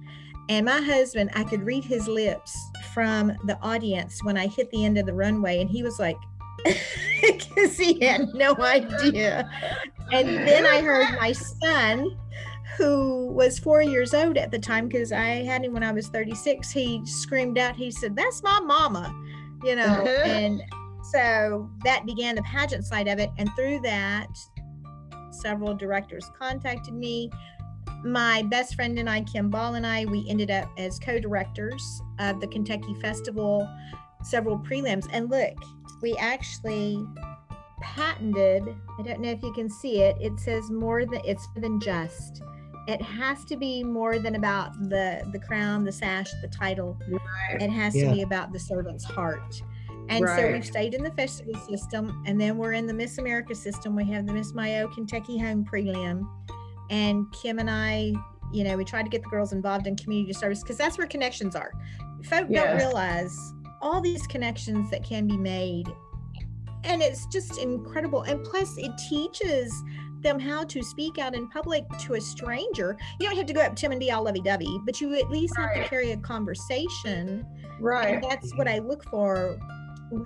And 0.49 0.65
my 0.65 0.81
husband, 0.81 1.29
I 1.33 1.43
could 1.43 1.63
read 1.63 1.83
his 1.83 2.07
lips 2.07 2.57
from 2.93 3.31
the 3.45 3.57
audience 3.61 4.23
when 4.23 4.37
I 4.37 4.47
hit 4.47 4.69
the 4.71 4.85
end 4.85 4.97
of 4.97 5.05
the 5.05 5.13
runway, 5.13 5.61
and 5.61 5.69
he 5.69 5.83
was 5.83 5.99
like, 5.99 6.17
because 7.21 7.77
he 7.77 8.03
had 8.05 8.33
no 8.33 8.55
idea. 8.57 9.49
And 10.11 10.27
then 10.27 10.65
I 10.65 10.81
heard 10.81 11.07
my 11.19 11.31
son, 11.31 12.17
who 12.77 13.27
was 13.27 13.59
four 13.59 13.81
years 13.81 14.13
old 14.13 14.37
at 14.37 14.51
the 14.51 14.59
time, 14.59 14.87
because 14.87 15.11
I 15.11 15.43
had 15.43 15.63
him 15.63 15.73
when 15.73 15.83
I 15.83 15.91
was 15.91 16.07
36, 16.07 16.71
he 16.71 17.05
screamed 17.05 17.57
out, 17.57 17.75
he 17.75 17.91
said, 17.91 18.15
That's 18.15 18.43
my 18.43 18.59
mama, 18.59 19.13
you 19.63 19.75
know. 19.75 20.05
and 20.25 20.61
so 21.11 21.69
that 21.83 22.05
began 22.05 22.35
the 22.35 22.43
pageant 22.43 22.85
side 22.85 23.07
of 23.07 23.19
it. 23.19 23.29
And 23.37 23.49
through 23.55 23.81
that, 23.81 24.27
several 25.31 25.73
directors 25.73 26.29
contacted 26.39 26.93
me. 26.93 27.31
My 28.03 28.43
best 28.43 28.75
friend 28.75 28.97
and 28.97 29.09
I, 29.09 29.21
Kim 29.21 29.49
Ball 29.49 29.75
and 29.75 29.85
I, 29.85 30.05
we 30.05 30.25
ended 30.27 30.49
up 30.51 30.69
as 30.77 30.97
co 30.99 31.19
directors 31.19 32.01
of 32.19 32.39
the 32.41 32.47
Kentucky 32.47 32.95
Festival, 33.01 33.67
several 34.23 34.57
prelims. 34.59 35.07
And 35.11 35.29
look, 35.29 35.53
we 36.01 36.15
actually 36.17 37.05
patented, 37.81 38.63
I 38.99 39.03
don't 39.03 39.19
know 39.21 39.29
if 39.29 39.41
you 39.43 39.53
can 39.53 39.69
see 39.69 40.01
it, 40.01 40.15
it 40.19 40.39
says 40.39 40.69
more 40.71 41.05
than 41.05 41.21
it's 41.25 41.47
more 41.55 41.61
than 41.61 41.79
just. 41.79 42.41
It 42.87 43.01
has 43.01 43.45
to 43.45 43.57
be 43.57 43.83
more 43.83 44.17
than 44.17 44.35
about 44.35 44.73
the 44.89 45.21
the 45.31 45.39
crown, 45.39 45.83
the 45.83 45.91
sash, 45.91 46.29
the 46.41 46.47
title. 46.47 46.97
Right. 47.07 47.61
It 47.61 47.69
has 47.69 47.95
Yeah. 47.95 48.09
to 48.09 48.15
be 48.15 48.21
about 48.23 48.51
the 48.51 48.59
servant's 48.59 49.03
heart. 49.03 49.61
And 50.09 50.27
so 50.27 50.51
we've 50.51 50.65
stayed 50.65 50.95
in 50.95 51.03
the 51.03 51.11
festival 51.11 51.53
system, 51.55 52.23
and 52.25 52.41
then 52.41 52.57
we're 52.57 52.73
in 52.73 52.87
the 52.87 52.93
Miss 52.93 53.17
America 53.19 53.53
system. 53.53 53.95
We 53.95 54.03
have 54.05 54.25
the 54.25 54.33
Miss 54.33 54.53
My 54.53 54.81
Old 54.81 54.93
Kentucky 54.93 55.37
Home 55.37 55.63
Prelim, 55.63 56.27
and 56.91 57.25
Kim 57.31 57.57
and 57.57 57.69
I, 57.69 58.13
you 58.53 58.63
know, 58.63 58.77
we 58.77 58.85
try 58.85 59.01
to 59.01 59.09
get 59.09 59.23
the 59.23 59.29
girls 59.29 59.53
involved 59.53 59.87
in 59.87 59.95
community 59.95 60.33
service 60.33 60.61
because 60.61 60.77
that's 60.77 60.97
where 60.97 61.07
connections 61.07 61.55
are. 61.55 61.71
Folk 62.25 62.49
don't 62.51 62.77
realize 62.77 63.35
all 63.81 63.99
these 63.99 64.27
connections 64.27 64.91
that 64.91 65.03
can 65.03 65.25
be 65.25 65.37
made, 65.37 65.87
and 66.83 67.01
it's 67.01 67.25
just 67.27 67.57
incredible. 67.57 68.21
And 68.23 68.43
plus, 68.43 68.77
it 68.77 68.91
teaches 69.09 69.73
them 70.21 70.39
how 70.39 70.63
to 70.65 70.83
speak 70.83 71.17
out 71.17 71.33
in 71.33 71.49
public 71.49 71.83
to 72.01 72.13
a 72.13 72.21
stranger. 72.21 72.95
You 73.19 73.27
don't 73.27 73.37
have 73.37 73.47
to 73.47 73.53
go 73.53 73.61
up 73.61 73.75
to 73.77 73.81
them 73.81 73.91
and 73.91 73.99
be 73.99 74.11
all 74.11 74.23
lovey-dovey, 74.23 74.81
but 74.85 75.01
you 75.01 75.15
at 75.15 75.31
least 75.31 75.57
have 75.57 75.73
to 75.73 75.83
carry 75.85 76.11
a 76.11 76.17
conversation 76.17 77.43
Right. 77.79 78.13
and 78.15 78.23
that's 78.23 78.55
what 78.55 78.67
I 78.67 78.77
look 78.77 79.03
for 79.05 79.57
when 80.11 80.25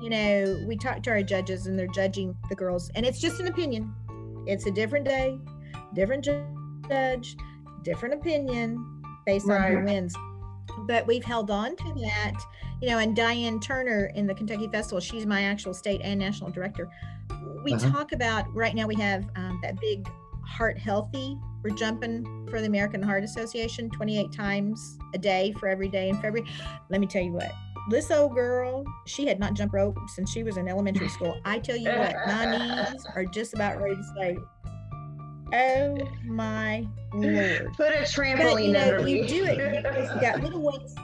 you 0.00 0.10
know 0.10 0.64
we 0.68 0.76
talk 0.76 1.02
to 1.02 1.10
our 1.10 1.22
judges 1.24 1.66
and 1.66 1.76
they're 1.76 1.88
judging 1.88 2.36
the 2.48 2.54
girls, 2.54 2.90
and 2.94 3.04
it's 3.04 3.20
just 3.20 3.40
an 3.40 3.48
opinion. 3.48 3.92
It's 4.46 4.66
a 4.66 4.70
different 4.70 5.04
day, 5.04 5.40
different 5.94 6.24
judge, 6.24 7.36
different 7.82 8.14
opinion 8.14 9.02
based 9.26 9.48
on 9.50 9.60
who 9.72 9.84
wins. 9.84 10.14
but 10.86 11.06
we've 11.06 11.24
held 11.24 11.50
on 11.50 11.74
to 11.76 11.94
that, 12.00 12.34
you 12.80 12.88
know. 12.88 12.98
And 12.98 13.14
Diane 13.16 13.58
Turner 13.60 14.10
in 14.14 14.26
the 14.26 14.34
Kentucky 14.34 14.68
Festival, 14.68 15.00
she's 15.00 15.26
my 15.26 15.42
actual 15.42 15.74
state 15.74 16.00
and 16.04 16.18
national 16.18 16.50
director. 16.50 16.88
We 17.64 17.74
Uh-huh. 17.74 17.90
talk 17.90 18.12
about 18.12 18.52
right 18.54 18.74
now. 18.74 18.86
We 18.86 18.94
have 18.96 19.24
um, 19.36 19.58
that 19.62 19.80
big 19.80 20.08
Heart 20.46 20.78
Healthy. 20.78 21.36
We're 21.62 21.74
jumping 21.74 22.46
for 22.48 22.60
the 22.60 22.66
American 22.68 23.02
Heart 23.02 23.24
Association 23.24 23.90
28 23.90 24.32
times 24.32 24.98
a 25.14 25.18
day 25.18 25.52
for 25.58 25.68
every 25.68 25.88
day 25.88 26.08
in 26.08 26.14
February. 26.22 26.48
Let 26.88 27.00
me 27.00 27.06
tell 27.06 27.22
you 27.22 27.32
what. 27.32 27.50
This 27.90 28.10
old 28.10 28.34
girl, 28.34 28.84
she 29.06 29.26
had 29.26 29.38
not 29.40 29.54
jumped 29.54 29.74
rope 29.74 29.96
since 30.14 30.30
she 30.30 30.42
was 30.44 30.56
in 30.58 30.68
elementary 30.68 31.08
school. 31.08 31.40
I 31.44 31.58
tell 31.58 31.76
you 31.76 31.88
what, 31.90 32.14
my 32.26 32.44
knees 32.90 33.06
are 33.14 33.24
just 33.24 33.54
about 33.54 33.80
ready 33.80 33.96
to 33.96 34.04
say, 34.16 34.36
"Oh 35.52 35.98
my 36.24 36.86
lord!" 37.12 37.72
Put 37.76 37.92
a 37.92 38.00
But 38.00 38.08
trampoline 38.08 38.66
you 38.66 38.72
know, 38.72 38.80
under 38.98 39.08
you 39.08 39.22
me. 39.22 39.28
do 39.28 39.44
it 39.44 39.58
you 40.14 40.20
got 40.20 40.40
little 40.42 40.62
weights. 40.62 40.94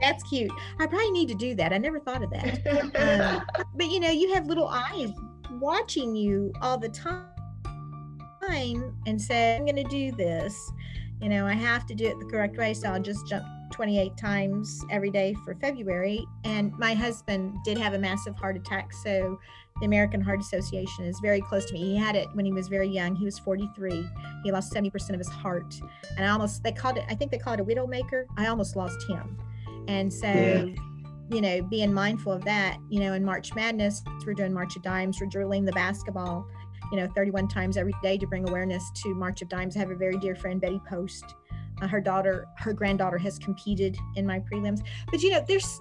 That's 0.00 0.22
cute. 0.24 0.50
I 0.78 0.86
probably 0.86 1.10
need 1.10 1.28
to 1.28 1.34
do 1.34 1.54
that. 1.56 1.72
I 1.72 1.78
never 1.78 2.00
thought 2.00 2.22
of 2.22 2.30
that. 2.30 2.66
Um, 2.96 3.42
but 3.74 3.90
you 3.90 4.00
know, 4.00 4.10
you 4.10 4.32
have 4.32 4.46
little 4.46 4.68
eyes 4.68 5.10
watching 5.52 6.16
you 6.16 6.52
all 6.62 6.78
the 6.78 6.88
time 6.88 7.26
and 9.06 9.20
say, 9.20 9.56
I'm 9.56 9.64
going 9.66 9.76
to 9.76 9.84
do 9.84 10.10
this. 10.12 10.72
You 11.20 11.28
know, 11.28 11.46
I 11.46 11.52
have 11.52 11.86
to 11.86 11.94
do 11.94 12.06
it 12.06 12.18
the 12.18 12.24
correct 12.26 12.56
way. 12.56 12.72
So 12.72 12.88
I'll 12.88 13.02
just 13.02 13.26
jump 13.28 13.44
28 13.70 14.16
times 14.16 14.84
every 14.90 15.10
day 15.10 15.34
for 15.44 15.54
February. 15.54 16.26
And 16.44 16.72
my 16.78 16.94
husband 16.94 17.56
did 17.64 17.78
have 17.78 17.94
a 17.94 17.98
massive 17.98 18.36
heart 18.36 18.56
attack. 18.56 18.92
So 18.92 19.38
the 19.80 19.86
American 19.86 20.20
Heart 20.20 20.40
Association 20.40 21.04
is 21.04 21.18
very 21.20 21.40
close 21.40 21.64
to 21.66 21.72
me. 21.72 21.80
He 21.80 21.96
had 21.96 22.16
it 22.16 22.28
when 22.34 22.44
he 22.44 22.52
was 22.52 22.68
very 22.68 22.88
young. 22.88 23.14
He 23.16 23.24
was 23.24 23.38
43. 23.38 24.06
He 24.44 24.52
lost 24.52 24.72
70% 24.72 25.10
of 25.10 25.18
his 25.18 25.28
heart. 25.28 25.74
And 26.16 26.26
I 26.26 26.30
almost, 26.30 26.62
they 26.62 26.72
called 26.72 26.98
it, 26.98 27.04
I 27.08 27.14
think 27.14 27.30
they 27.30 27.38
called 27.38 27.58
it 27.58 27.62
a 27.62 27.64
widow 27.64 27.86
maker. 27.86 28.26
I 28.36 28.48
almost 28.48 28.76
lost 28.76 29.02
him. 29.08 29.38
And 29.88 30.12
so, 30.12 30.26
Yeah. 30.26 30.64
you 31.30 31.40
know, 31.40 31.62
being 31.62 31.92
mindful 31.94 32.32
of 32.32 32.44
that, 32.44 32.78
you 32.90 33.00
know, 33.00 33.14
in 33.14 33.24
March 33.24 33.54
Madness, 33.54 34.02
we're 34.26 34.34
doing 34.34 34.52
March 34.52 34.76
of 34.76 34.82
Dimes, 34.82 35.18
we're 35.20 35.28
drilling 35.28 35.64
the 35.64 35.72
basketball, 35.72 36.46
you 36.92 36.98
know, 36.98 37.08
31 37.14 37.48
times 37.48 37.76
every 37.76 37.94
day 38.02 38.18
to 38.18 38.26
bring 38.26 38.48
awareness 38.48 38.90
to 39.02 39.14
March 39.14 39.40
of 39.40 39.48
Dimes. 39.48 39.76
I 39.76 39.78
have 39.78 39.90
a 39.90 39.94
very 39.96 40.18
dear 40.18 40.34
friend, 40.34 40.60
Betty 40.60 40.80
Post. 40.88 41.36
Uh, 41.80 41.88
her 41.88 42.00
daughter, 42.00 42.46
her 42.56 42.72
granddaughter 42.72 43.18
has 43.18 43.38
competed 43.38 43.96
in 44.16 44.26
my 44.26 44.40
prelims. 44.40 44.80
But, 45.10 45.22
you 45.22 45.30
know, 45.30 45.44
there's, 45.46 45.80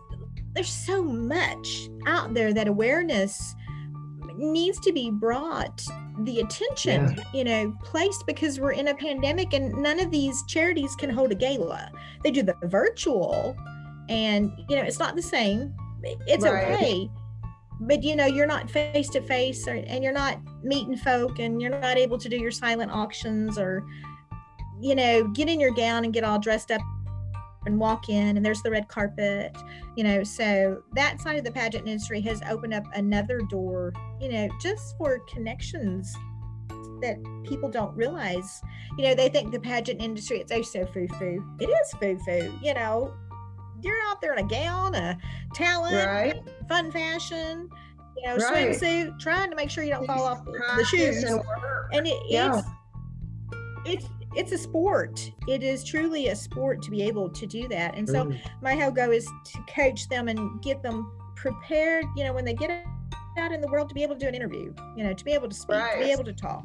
there's 0.53 0.69
so 0.69 1.03
much 1.03 1.89
out 2.05 2.33
there 2.33 2.53
that 2.53 2.67
awareness 2.67 3.55
needs 4.37 4.79
to 4.79 4.93
be 4.93 5.11
brought 5.11 5.83
the 6.19 6.39
attention 6.39 7.21
you 7.33 7.43
know 7.43 7.75
placed 7.83 8.25
because 8.25 8.59
we're 8.59 8.71
in 8.71 8.87
a 8.89 8.95
pandemic 8.95 9.53
and 9.53 9.73
none 9.81 9.99
of 9.99 10.11
these 10.11 10.43
charities 10.47 10.95
can 10.95 11.09
hold 11.09 11.31
a 11.31 11.35
gala 11.35 11.91
they 12.23 12.31
do 12.31 12.41
the 12.41 12.55
virtual 12.63 13.55
and 14.07 14.51
you 14.69 14.75
know 14.75 14.81
it's 14.81 14.99
not 14.99 15.15
the 15.15 15.21
same 15.21 15.73
it's 16.03 16.43
Right. 16.43 16.67
okay 16.73 17.09
but 17.81 18.03
you 18.03 18.15
know 18.15 18.25
you're 18.25 18.47
not 18.47 18.69
face 18.69 19.09
to 19.09 19.21
face 19.21 19.67
and 19.67 20.03
you're 20.03 20.13
not 20.13 20.39
meeting 20.63 20.95
folk 20.97 21.39
and 21.39 21.61
you're 21.61 21.77
not 21.77 21.97
able 21.97 22.17
to 22.17 22.29
do 22.29 22.37
your 22.37 22.51
silent 22.51 22.91
auctions 22.91 23.57
or 23.57 23.85
you 24.81 24.95
know 24.95 25.27
get 25.27 25.49
in 25.49 25.59
your 25.59 25.71
gown 25.71 26.03
and 26.03 26.13
get 26.13 26.23
all 26.23 26.39
dressed 26.39 26.71
up 26.71 26.81
and 27.65 27.77
walk 27.79 28.09
in 28.09 28.37
and 28.37 28.45
there's 28.45 28.61
the 28.61 28.71
red 28.71 28.87
carpet 28.87 29.55
you 29.97 30.03
know 30.03 30.23
so 30.23 30.81
that 30.93 31.19
side 31.19 31.37
of 31.37 31.43
the 31.43 31.51
pageant 31.51 31.87
industry 31.87 32.21
has 32.21 32.41
opened 32.49 32.73
up 32.73 32.83
another 32.95 33.39
door 33.49 33.93
you 34.21 34.31
know 34.31 34.47
just 34.61 34.97
for 34.97 35.19
connections 35.27 36.13
that 37.01 37.17
people 37.43 37.69
don't 37.69 37.95
realize 37.95 38.61
you 38.97 39.03
know 39.03 39.13
they 39.13 39.29
think 39.29 39.51
the 39.51 39.59
pageant 39.59 40.01
industry 40.01 40.39
it's 40.39 40.51
oh 40.51 40.61
so 40.61 40.85
foo-foo 40.87 41.43
it 41.59 41.65
is 41.65 41.93
foo-foo 41.99 42.51
you 42.61 42.73
know 42.73 43.13
you're 43.81 43.95
out 44.07 44.19
there 44.21 44.33
in 44.33 44.45
a 44.45 44.47
gown 44.47 44.95
a 44.95 45.17
talent 45.53 45.95
right? 45.95 46.41
fun 46.67 46.91
fashion 46.91 47.69
you 48.17 48.27
know 48.27 48.35
Right. 48.37 48.69
swimsuit 48.69 49.19
trying 49.19 49.49
to 49.49 49.55
make 49.55 49.69
sure 49.69 49.83
you 49.83 49.91
don't 49.91 50.05
fall 50.05 50.23
off 50.23 50.43
the, 50.45 50.51
the 50.77 50.85
shoes 50.85 51.23
and 51.23 51.41
and 51.91 52.07
it, 52.07 52.21
Yeah. 52.27 52.61
it's 53.85 54.05
it's 54.05 54.05
it's 54.39 54.51
a 54.53 54.57
sport 54.57 55.31
it 55.47 55.61
is 55.63 55.83
truly 55.83 56.27
a 56.29 56.35
sport 56.35 56.81
to 56.81 56.89
be 56.89 57.01
able 57.01 57.27
to 57.29 57.45
do 57.45 57.67
that 57.67 57.95
and 57.97 58.07
so 58.07 58.31
my 58.61 58.73
whole 58.75 58.91
goal 58.91 59.11
is 59.11 59.25
to 59.45 59.59
coach 59.79 60.07
them 60.07 60.27
and 60.29 60.61
get 60.61 60.81
them 60.81 61.11
prepared 61.35 62.05
you 62.15 62.23
know 62.23 62.33
when 62.33 62.45
they 62.45 62.53
get 62.53 62.71
out 63.37 63.51
in 63.51 63.59
the 63.61 63.67
world 63.67 63.87
to 63.89 63.95
be 63.95 64.03
able 64.03 64.15
to 64.15 64.19
do 64.21 64.27
an 64.27 64.35
interview 64.35 64.73
you 64.95 65.03
know 65.03 65.13
to 65.13 65.23
be 65.25 65.31
able 65.31 65.47
to 65.49 65.55
speak 65.55 65.77
to 65.93 65.99
be 65.99 66.11
able 66.11 66.23
to 66.23 66.33
talk 66.33 66.63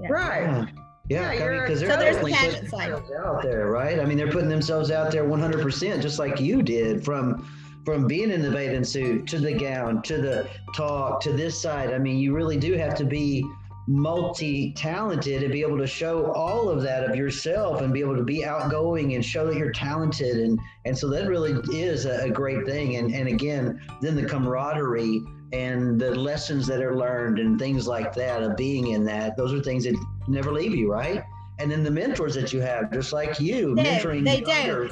Yeah. 0.00 0.08
Right. 0.10 0.42
Yeah. 0.42 0.66
Yeah, 1.10 1.32
Yeah, 1.32 1.44
you're- 1.44 1.60
because 1.62 1.80
they're 1.80 1.90
So 1.90 1.96
there's 1.96 2.18
the 2.18 2.28
definitely 2.28 2.32
pageant 2.34 2.70
putting 2.70 2.78
side. 2.78 2.92
themselves 2.92 3.26
out 3.26 3.42
there, 3.42 3.66
right? 3.70 3.98
I 3.98 4.04
mean, 4.04 4.18
they're 4.18 4.30
putting 4.30 4.50
themselves 4.50 4.90
out 4.90 5.10
there 5.10 5.24
100%, 5.24 6.02
just 6.02 6.18
like 6.18 6.38
you 6.38 6.62
did, 6.62 7.02
from 7.04 7.48
from 7.86 8.06
being 8.06 8.30
in 8.30 8.42
the 8.42 8.50
bathing 8.50 8.84
suit 8.84 9.26
to 9.28 9.38
the 9.38 9.52
gown 9.54 10.02
to 10.02 10.18
the 10.18 10.46
talk 10.76 11.20
to 11.22 11.32
this 11.32 11.58
side. 11.58 11.90
I 11.94 11.98
mean, 11.98 12.18
you 12.18 12.34
really 12.34 12.58
do 12.58 12.74
have 12.74 12.94
to 12.96 13.04
be 13.06 13.42
multi-talented 13.88 15.40
to 15.40 15.48
be 15.48 15.62
able 15.62 15.78
to 15.78 15.86
show 15.86 16.30
all 16.32 16.68
of 16.68 16.82
that 16.82 17.08
of 17.08 17.16
yourself 17.16 17.80
and 17.80 17.92
be 17.92 18.00
able 18.00 18.16
to 18.16 18.22
be 18.22 18.44
outgoing 18.44 19.14
and 19.14 19.24
show 19.24 19.46
that 19.46 19.56
you're 19.56 19.72
talented. 19.72 20.36
And 20.38 20.58
and 20.84 20.96
so 20.96 21.08
that 21.08 21.26
really 21.28 21.52
is 21.76 22.04
a, 22.04 22.24
a 22.24 22.30
great 22.30 22.64
thing. 22.66 22.96
And 22.96 23.14
and 23.14 23.28
again 23.28 23.80
then 24.00 24.14
the 24.14 24.24
camaraderie 24.24 25.22
and 25.52 25.98
the 25.98 26.14
lessons 26.14 26.66
that 26.66 26.82
are 26.82 26.94
learned 26.96 27.38
and 27.38 27.58
things 27.58 27.86
like 27.88 28.12
that 28.14 28.42
of 28.42 28.56
being 28.56 28.88
in 28.88 29.04
that 29.04 29.36
those 29.36 29.52
are 29.54 29.60
things 29.60 29.84
that 29.84 29.96
never 30.28 30.52
leave 30.52 30.74
you 30.74 30.90
right? 30.92 31.22
And 31.60 31.70
then 31.70 31.82
the 31.82 31.90
mentors 31.90 32.34
that 32.34 32.52
you 32.52 32.60
have 32.60 32.92
just 32.92 33.12
like 33.12 33.40
you 33.40 33.74
No, 33.74 33.82
mentoring 33.82 34.24
they 34.24 34.40
younger- 34.42 34.90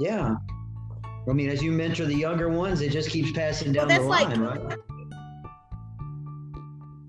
yeah. 0.00 0.36
I 1.28 1.32
mean 1.32 1.50
as 1.50 1.62
you 1.62 1.72
mentor 1.72 2.06
the 2.06 2.14
younger 2.14 2.48
ones 2.48 2.80
it 2.80 2.90
just 2.92 3.10
keeps 3.10 3.32
passing 3.32 3.72
down 3.72 3.88
Well, 3.88 3.96
the 4.02 4.08
that's 4.08 4.28
like- 4.28 4.36
line 4.38 4.40
right 4.68 4.78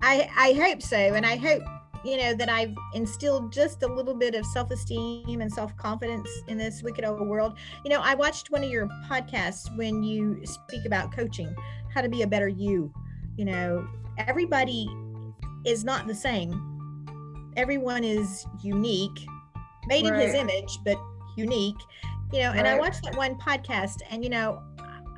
I, 0.04 0.28
I 0.36 0.52
hope 0.52 0.82
so. 0.82 0.96
And 0.96 1.24
I 1.24 1.36
hope, 1.36 1.62
you 2.04 2.18
know, 2.18 2.34
that 2.34 2.50
I've 2.50 2.74
instilled 2.92 3.50
just 3.50 3.82
a 3.82 3.86
little 3.86 4.14
bit 4.14 4.34
of 4.34 4.44
self 4.44 4.70
esteem 4.70 5.40
and 5.40 5.50
self 5.50 5.74
confidence 5.78 6.28
in 6.46 6.58
this 6.58 6.82
wicked 6.82 7.06
old 7.06 7.26
world. 7.26 7.56
You 7.84 7.90
know, 7.90 8.00
I 8.02 8.14
watched 8.14 8.50
one 8.50 8.62
of 8.62 8.70
your 8.70 8.86
podcasts 9.10 9.74
when 9.78 10.02
you 10.02 10.44
speak 10.44 10.84
about 10.84 11.10
coaching, 11.16 11.54
how 11.92 12.02
to 12.02 12.08
be 12.10 12.20
a 12.20 12.26
better 12.26 12.48
you. 12.48 12.92
You 13.36 13.46
know, 13.46 13.88
everybody 14.18 14.86
is 15.64 15.84
not 15.84 16.06
the 16.06 16.14
same, 16.14 16.52
everyone 17.56 18.04
is 18.04 18.44
unique, 18.62 19.26
made 19.86 20.04
in 20.04 20.14
his 20.14 20.34
image, 20.34 20.78
but 20.84 20.98
unique. 21.38 21.78
You 22.30 22.40
know, 22.40 22.52
and 22.52 22.66
I 22.66 22.78
watched 22.78 23.04
that 23.04 23.16
one 23.16 23.36
podcast, 23.36 24.02
and, 24.10 24.22
you 24.22 24.28
know, 24.28 24.62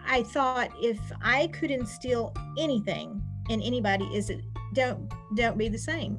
I 0.06 0.22
thought 0.22 0.70
if 0.80 1.00
I 1.22 1.48
could 1.48 1.72
instill 1.72 2.32
anything 2.56 3.20
in 3.48 3.60
anybody, 3.62 4.04
is 4.14 4.30
it 4.30 4.44
don't 4.76 5.10
don't 5.34 5.58
be 5.58 5.68
the 5.68 5.78
same. 5.78 6.18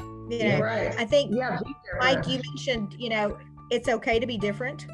You 0.00 0.38
know, 0.38 0.44
Yeah. 0.46 0.58
Right. 0.58 0.94
I 0.98 1.04
think 1.04 1.32
Yeah. 1.34 1.60
Mike, 2.00 2.26
you 2.26 2.40
mentioned, 2.48 2.96
you 2.98 3.10
know, 3.10 3.38
it's 3.70 3.88
okay 3.88 4.18
to 4.18 4.26
be 4.26 4.36
different. 4.38 4.86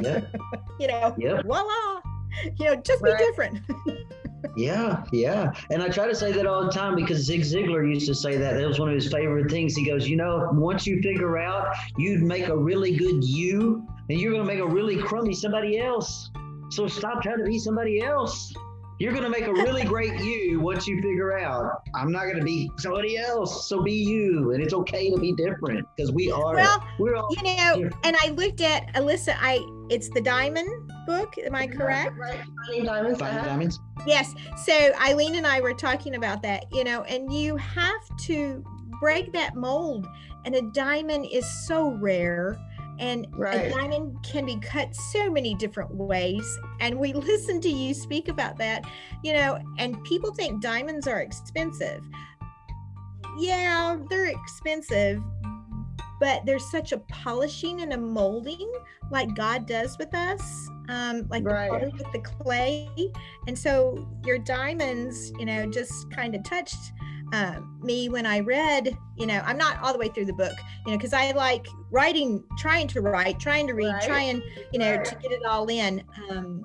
yeah 0.00 0.20
you 0.80 0.88
know, 0.88 1.14
Yep. 1.16 1.44
voila. 1.46 2.00
You 2.58 2.64
know, 2.66 2.76
just 2.76 3.02
be 3.02 3.12
different. 3.16 3.60
Yeah, 4.56 5.02
yeah. 5.10 5.52
And 5.70 5.82
I 5.82 5.88
try 5.88 6.06
to 6.06 6.14
say 6.14 6.30
that 6.32 6.46
all 6.46 6.64
the 6.66 6.70
time 6.70 6.94
because 6.94 7.18
Zig 7.24 7.40
Ziglar 7.40 7.88
used 7.92 8.06
to 8.06 8.14
say 8.14 8.36
that. 8.36 8.54
That 8.58 8.68
was 8.68 8.78
one 8.78 8.88
of 8.90 8.94
his 8.94 9.10
favorite 9.10 9.50
things. 9.50 9.74
He 9.74 9.84
goes, 9.86 10.06
You 10.06 10.16
know, 10.16 10.50
once 10.52 10.86
you 10.86 11.00
figure 11.00 11.38
out 11.38 11.74
you'd 11.96 12.22
make 12.22 12.48
a 12.48 12.56
really 12.56 12.94
good 12.94 13.24
you, 13.24 13.86
and 14.10 14.20
you're 14.20 14.30
going 14.32 14.46
to 14.46 14.52
make 14.54 14.60
a 14.60 14.66
really 14.66 14.98
crummy 14.98 15.34
somebody 15.34 15.78
else. 15.80 16.30
So 16.70 16.86
stop 16.86 17.22
trying 17.22 17.38
to 17.38 17.44
be 17.44 17.58
somebody 17.58 18.02
else. 18.02 18.52
You're 19.04 19.12
going 19.12 19.24
to 19.24 19.28
make 19.28 19.46
a 19.46 19.52
really 19.52 19.84
great 19.84 20.18
you 20.20 20.60
once 20.60 20.88
you 20.88 20.96
figure 21.02 21.38
out 21.38 21.82
I'm 21.94 22.10
not 22.10 22.22
going 22.22 22.38
to 22.38 22.42
be 22.42 22.70
somebody 22.78 23.18
else. 23.18 23.68
So 23.68 23.82
be 23.82 23.92
you. 23.92 24.52
And 24.52 24.62
it's 24.62 24.72
okay 24.72 25.10
to 25.10 25.18
be 25.18 25.34
different 25.34 25.86
because 25.94 26.10
we 26.10 26.32
are. 26.32 26.54
Well, 26.54 26.82
we're 26.98 27.14
all. 27.14 27.28
you 27.36 27.42
know, 27.42 27.50
Yeah. 27.50 27.90
and 28.02 28.16
I 28.18 28.30
looked 28.30 28.62
at 28.62 28.90
Alyssa, 28.94 29.36
I 29.38 29.62
it's 29.90 30.08
the 30.08 30.22
diamond 30.22 30.90
book, 31.06 31.34
am 31.36 31.54
I 31.54 31.66
correct? 31.66 32.16
Right. 32.16 32.40
Finding 32.64 32.86
diamonds. 32.86 33.18
Finding 33.18 33.38
uh-huh. 33.40 33.48
diamonds. 33.48 33.78
Yes. 34.06 34.34
So 34.64 34.72
Eileen 34.98 35.34
and 35.34 35.46
I 35.46 35.60
were 35.60 35.74
talking 35.74 36.14
about 36.14 36.40
that, 36.40 36.64
you 36.72 36.82
know, 36.82 37.02
and 37.02 37.30
you 37.30 37.58
have 37.58 38.16
to 38.20 38.64
break 39.00 39.34
that 39.34 39.54
mold. 39.54 40.06
And 40.46 40.54
a 40.54 40.62
diamond 40.72 41.26
is 41.30 41.46
so 41.66 41.90
rare. 41.90 42.58
And 42.98 43.26
a 43.46 43.70
diamond 43.70 44.16
can 44.22 44.46
be 44.46 44.56
cut 44.56 44.94
so 44.94 45.30
many 45.30 45.54
different 45.54 45.94
ways. 45.94 46.58
And 46.80 46.98
we 46.98 47.12
listen 47.14 47.60
to 47.62 47.68
you 47.68 47.94
speak 47.94 48.28
about 48.28 48.56
that, 48.58 48.84
you 49.22 49.32
know, 49.32 49.58
and 49.78 50.02
people 50.04 50.32
think 50.32 50.62
diamonds 50.62 51.06
are 51.06 51.20
expensive. 51.20 52.02
Yeah, 53.36 53.96
they're 54.08 54.26
expensive, 54.26 55.22
but 56.20 56.46
there's 56.46 56.70
such 56.70 56.92
a 56.92 56.98
polishing 56.98 57.80
and 57.82 57.92
a 57.92 57.98
molding 57.98 58.72
like 59.10 59.34
God 59.34 59.66
does 59.66 59.98
with 59.98 60.14
us, 60.14 60.68
um, 60.88 61.26
like 61.28 61.44
Right. 61.44 61.70
the 61.70 61.90
with 61.90 62.12
the 62.12 62.20
clay. 62.20 62.88
And 63.46 63.58
so 63.58 64.08
your 64.24 64.38
diamonds, 64.38 65.32
you 65.38 65.46
know, 65.46 65.66
just 65.66 66.10
kind 66.10 66.34
of 66.34 66.42
touched. 66.44 66.92
Um, 67.32 67.78
me 67.82 68.08
when 68.08 68.26
I 68.26 68.40
read, 68.40 68.96
you 69.16 69.26
know, 69.26 69.40
I'm 69.44 69.58
not 69.58 69.78
all 69.82 69.92
the 69.92 69.98
way 69.98 70.08
through 70.08 70.26
the 70.26 70.32
book, 70.34 70.54
you 70.86 70.92
know, 70.92 70.98
because 70.98 71.12
I 71.12 71.32
like 71.32 71.66
writing, 71.90 72.44
trying 72.58 72.86
to 72.88 73.00
write, 73.00 73.40
trying 73.40 73.66
to 73.66 73.72
read, 73.74 73.92
Right. 73.92 74.02
trying, 74.02 74.42
you 74.72 74.78
know, 74.78 74.96
Right. 74.96 75.04
to 75.04 75.14
get 75.16 75.32
it 75.32 75.44
all 75.44 75.66
in. 75.68 76.02
Um, 76.30 76.62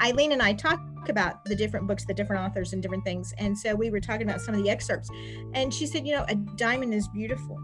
Eileen 0.00 0.32
and 0.32 0.42
I 0.42 0.52
talk 0.54 0.80
about 1.08 1.44
the 1.44 1.54
different 1.54 1.86
books, 1.86 2.04
the 2.04 2.14
different 2.14 2.42
authors, 2.42 2.72
and 2.72 2.82
different 2.82 3.04
things. 3.04 3.32
And 3.38 3.56
so 3.56 3.74
we 3.74 3.90
were 3.90 4.00
talking 4.00 4.28
about 4.28 4.40
some 4.40 4.54
of 4.54 4.62
the 4.62 4.70
excerpts. 4.70 5.08
And 5.54 5.72
she 5.72 5.86
said, 5.86 6.06
you 6.06 6.14
know, 6.14 6.24
a 6.28 6.34
diamond 6.34 6.94
is 6.94 7.06
beautiful, 7.08 7.58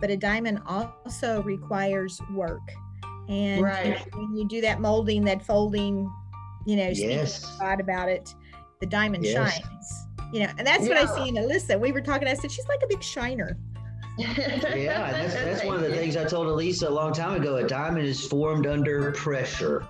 but 0.00 0.10
a 0.10 0.16
diamond 0.16 0.60
also 0.66 1.42
requires 1.42 2.20
work. 2.34 2.60
And 3.28 3.62
Right. 3.62 3.96
when 4.14 4.36
you 4.36 4.46
do 4.46 4.60
that 4.60 4.80
molding, 4.80 5.24
that 5.24 5.44
folding, 5.44 6.10
you 6.66 6.76
know, 6.76 6.92
speaking 6.92 7.10
Yes. 7.10 7.58
God 7.58 7.80
about 7.80 8.08
it, 8.08 8.34
the 8.80 8.86
diamond 8.86 9.24
Yes. 9.24 9.54
shines. 9.54 10.06
You 10.32 10.40
know, 10.40 10.50
and 10.58 10.66
that's 10.66 10.86
what 10.86 10.96
I 10.96 11.06
see 11.06 11.28
in 11.28 11.34
Alyssa. 11.34 11.78
We 11.78 11.92
were 11.92 12.00
talking, 12.00 12.28
I 12.28 12.34
said, 12.34 12.52
she's 12.52 12.68
like 12.68 12.82
a 12.82 12.86
big 12.86 13.02
shiner. 13.02 13.56
Yeah, 14.18 15.12
that's 15.12 15.34
that's 15.34 15.64
one 15.64 15.76
of 15.76 15.82
the 15.82 15.90
things 15.96 16.16
I 16.16 16.24
told 16.24 16.46
Elisa 16.46 16.88
a 16.88 16.90
long 16.90 17.12
time 17.12 17.40
ago. 17.40 17.56
A 17.56 17.66
diamond 17.66 18.06
is 18.06 18.26
formed 18.26 18.66
under 18.66 19.12
pressure. 19.12 19.86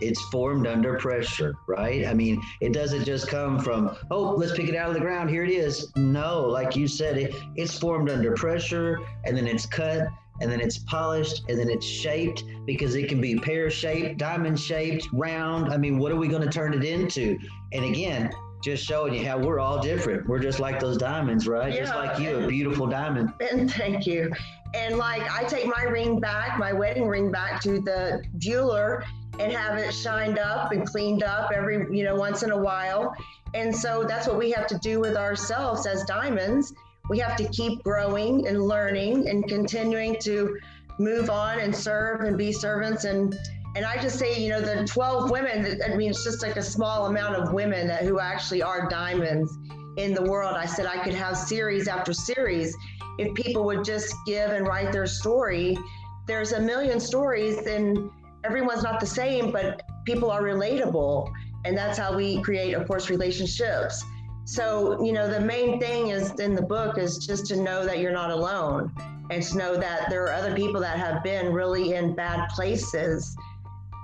It's 0.00 0.20
formed 0.30 0.66
under 0.66 0.98
pressure, 0.98 1.54
right? 1.68 2.06
I 2.06 2.12
mean, 2.12 2.42
it 2.60 2.72
doesn't 2.72 3.04
just 3.04 3.28
come 3.28 3.60
from, 3.60 3.96
oh, 4.10 4.34
let's 4.36 4.52
pick 4.52 4.68
it 4.68 4.74
out 4.74 4.88
of 4.88 4.94
the 4.94 5.00
ground. 5.00 5.30
Here 5.30 5.44
it 5.44 5.50
is. 5.50 5.92
No, 5.94 6.42
like 6.42 6.74
you 6.74 6.88
said, 6.88 7.16
it, 7.16 7.34
it's 7.54 7.78
formed 7.78 8.10
under 8.10 8.32
pressure 8.32 8.98
and 9.24 9.36
then 9.36 9.46
it's 9.46 9.64
cut 9.64 10.08
and 10.40 10.50
then 10.50 10.60
it's 10.60 10.78
polished 10.78 11.44
and 11.48 11.56
then 11.56 11.70
it's 11.70 11.86
shaped 11.86 12.42
because 12.66 12.96
it 12.96 13.08
can 13.08 13.20
be 13.20 13.36
pear 13.36 13.70
shaped, 13.70 14.18
diamond 14.18 14.58
shaped, 14.58 15.06
round. 15.12 15.72
I 15.72 15.76
mean, 15.76 15.98
what 15.98 16.10
are 16.10 16.16
we 16.16 16.26
going 16.26 16.42
to 16.42 16.50
turn 16.50 16.74
it 16.74 16.82
into? 16.82 17.38
And 17.72 17.84
again, 17.84 18.32
just 18.62 18.84
showing 18.84 19.12
you 19.12 19.26
how 19.26 19.38
we're 19.38 19.58
all 19.58 19.80
different. 19.80 20.26
We're 20.28 20.38
just 20.38 20.60
like 20.60 20.78
those 20.78 20.96
diamonds, 20.96 21.48
right? 21.48 21.74
Just 21.74 21.94
like 21.94 22.18
you, 22.18 22.38
a 22.38 22.46
beautiful 22.46 22.86
diamond. 22.86 23.32
And 23.40 23.70
thank 23.70 24.06
you. 24.06 24.32
And 24.74 24.96
like 24.96 25.22
I 25.30 25.44
take 25.44 25.66
my 25.66 25.82
ring 25.82 26.20
back, 26.20 26.58
my 26.58 26.72
wedding 26.72 27.06
ring 27.06 27.30
back 27.30 27.60
to 27.62 27.80
the 27.80 28.22
jeweler 28.38 29.04
and 29.38 29.52
have 29.52 29.78
it 29.78 29.92
shined 29.92 30.38
up 30.38 30.72
and 30.72 30.86
cleaned 30.86 31.22
up 31.22 31.50
every, 31.52 31.86
you 31.96 32.04
know, 32.04 32.14
once 32.14 32.42
in 32.42 32.52
a 32.52 32.56
while. 32.56 33.14
And 33.54 33.74
so 33.74 34.04
that's 34.04 34.26
what 34.26 34.38
we 34.38 34.50
have 34.52 34.66
to 34.68 34.78
do 34.78 35.00
with 35.00 35.16
ourselves 35.16 35.86
as 35.86 36.04
diamonds. 36.04 36.72
We 37.10 37.18
have 37.18 37.36
to 37.36 37.48
keep 37.48 37.82
growing 37.82 38.46
and 38.46 38.62
learning 38.62 39.28
and 39.28 39.46
continuing 39.48 40.16
to 40.20 40.58
move 40.98 41.30
on 41.30 41.58
and 41.58 41.74
serve 41.74 42.20
and 42.20 42.38
be 42.38 42.52
servants 42.52 43.04
and 43.04 43.36
and 43.74 43.86
I 43.86 44.00
just 44.00 44.18
say, 44.18 44.38
you 44.38 44.50
know, 44.50 44.60
the 44.60 44.84
12 44.86 45.30
women, 45.30 45.80
I 45.84 45.94
mean, 45.96 46.10
it's 46.10 46.24
just 46.24 46.42
like 46.42 46.56
a 46.56 46.62
small 46.62 47.06
amount 47.06 47.36
of 47.36 47.52
women 47.52 47.86
that, 47.88 48.02
who 48.02 48.20
actually 48.20 48.62
are 48.62 48.88
diamonds 48.88 49.58
in 49.96 50.12
the 50.14 50.22
world. 50.22 50.56
I 50.56 50.66
said 50.66 50.86
I 50.86 51.02
could 51.02 51.14
have 51.14 51.36
series 51.36 51.88
after 51.88 52.12
series 52.12 52.76
if 53.18 53.34
people 53.34 53.64
would 53.64 53.84
just 53.84 54.14
give 54.26 54.50
and 54.50 54.66
write 54.66 54.92
their 54.92 55.06
story. 55.06 55.78
There's 56.26 56.52
a 56.52 56.60
million 56.60 57.00
stories, 57.00 57.66
and 57.66 58.10
everyone's 58.44 58.82
not 58.82 59.00
the 59.00 59.06
same, 59.06 59.50
but 59.50 59.82
people 60.04 60.30
are 60.30 60.42
relatable. 60.42 61.32
And 61.64 61.76
that's 61.76 61.98
how 61.98 62.14
we 62.14 62.42
create, 62.42 62.74
of 62.74 62.86
course, 62.86 63.08
relationships. 63.08 64.04
So, 64.44 65.02
you 65.04 65.12
know, 65.12 65.30
the 65.30 65.40
main 65.40 65.80
thing 65.80 66.08
is 66.08 66.32
in 66.40 66.54
the 66.54 66.62
book 66.62 66.98
is 66.98 67.18
just 67.18 67.46
to 67.46 67.56
know 67.56 67.86
that 67.86 68.00
you're 68.00 68.12
not 68.12 68.30
alone 68.30 68.92
and 69.30 69.42
to 69.42 69.56
know 69.56 69.76
that 69.76 70.10
there 70.10 70.24
are 70.24 70.32
other 70.32 70.54
people 70.54 70.80
that 70.80 70.98
have 70.98 71.22
been 71.22 71.52
really 71.52 71.94
in 71.94 72.14
bad 72.14 72.48
places, 72.48 73.36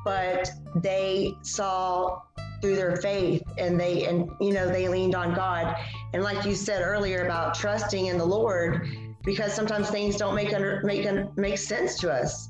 but 0.05 0.51
they 0.77 1.35
saw 1.43 2.21
through 2.61 2.77
their 2.77 2.97
faith 2.97 3.43
and 3.57 3.79
they 3.79 4.05
and 4.07 4.31
you 4.41 4.53
know 4.53 4.69
they 4.69 4.89
leaned 4.89 5.15
on 5.15 5.35
God. 5.35 5.77
And 6.13 6.23
like 6.23 6.45
you 6.45 6.55
said 6.55 6.83
earlier 6.83 7.25
about 7.25 7.55
trusting 7.55 8.07
in 8.07 8.19
the 8.19 8.25
Lord, 8.25 8.89
because 9.25 9.53
sometimes 9.53 9.91
things 9.91 10.17
don't 10.17 10.35
make 10.35 10.53
under 10.53 10.81
make 10.85 11.07
make 11.37 11.59
sense 11.59 11.99
to 12.01 12.13
us. 12.13 12.49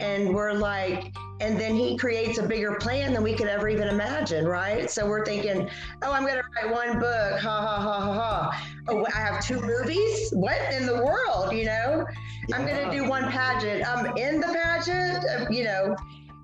And 0.00 0.34
we're 0.34 0.54
like, 0.54 1.14
and 1.40 1.58
then 1.58 1.76
he 1.76 1.96
creates 1.96 2.38
a 2.38 2.42
bigger 2.42 2.74
plan 2.76 3.12
than 3.12 3.22
we 3.22 3.32
could 3.34 3.46
ever 3.46 3.68
even 3.68 3.88
imagine, 3.88 4.44
right? 4.44 4.90
So 4.90 5.06
we're 5.06 5.24
thinking, 5.24 5.68
oh, 6.02 6.12
I'm 6.12 6.26
gonna 6.26 6.42
write 6.56 6.72
one 6.72 6.98
book, 6.98 7.38
ha 7.38 7.60
ha 7.60 7.80
ha 7.80 8.00
ha 8.00 8.12
ha. 8.12 8.68
Oh, 8.88 9.06
I 9.06 9.18
have 9.18 9.44
two 9.44 9.60
movies? 9.60 10.30
What 10.32 10.58
in 10.72 10.86
the 10.86 10.96
world? 10.96 11.52
You 11.52 11.66
know? 11.66 12.06
I'm 12.52 12.66
gonna 12.66 12.90
do 12.90 13.08
one 13.08 13.30
pageant. 13.30 13.86
I'm 13.88 14.16
in 14.16 14.40
the 14.40 14.48
pageant, 14.48 15.52
you 15.52 15.64
know. 15.64 15.96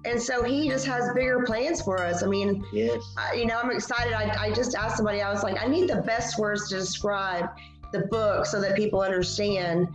And 0.05 0.21
so 0.21 0.43
he 0.43 0.69
just 0.69 0.87
has 0.87 1.13
bigger 1.15 1.43
plans 1.45 1.83
for 1.83 2.03
us. 2.03 2.23
I 2.23 2.27
mean, 2.27 2.65
Yes. 2.73 3.03
I, 3.19 3.35
you 3.35 3.47
know, 3.47 3.59
I'm 3.63 3.71
excited. 3.71 4.13
I, 4.15 4.47
I 4.47 4.53
just 4.53 4.75
asked 4.75 4.97
somebody, 4.97 5.21
I 5.21 5.33
was 5.33 5.43
like, 5.43 5.63
I 5.63 5.67
need 5.67 5.89
the 5.89 6.03
best 6.03 6.39
words 6.39 6.69
to 6.71 6.77
describe 6.77 7.51
the 7.93 8.01
book 8.11 8.47
so 8.47 8.61
that 8.61 8.77
people 8.77 9.01
understand 9.03 9.89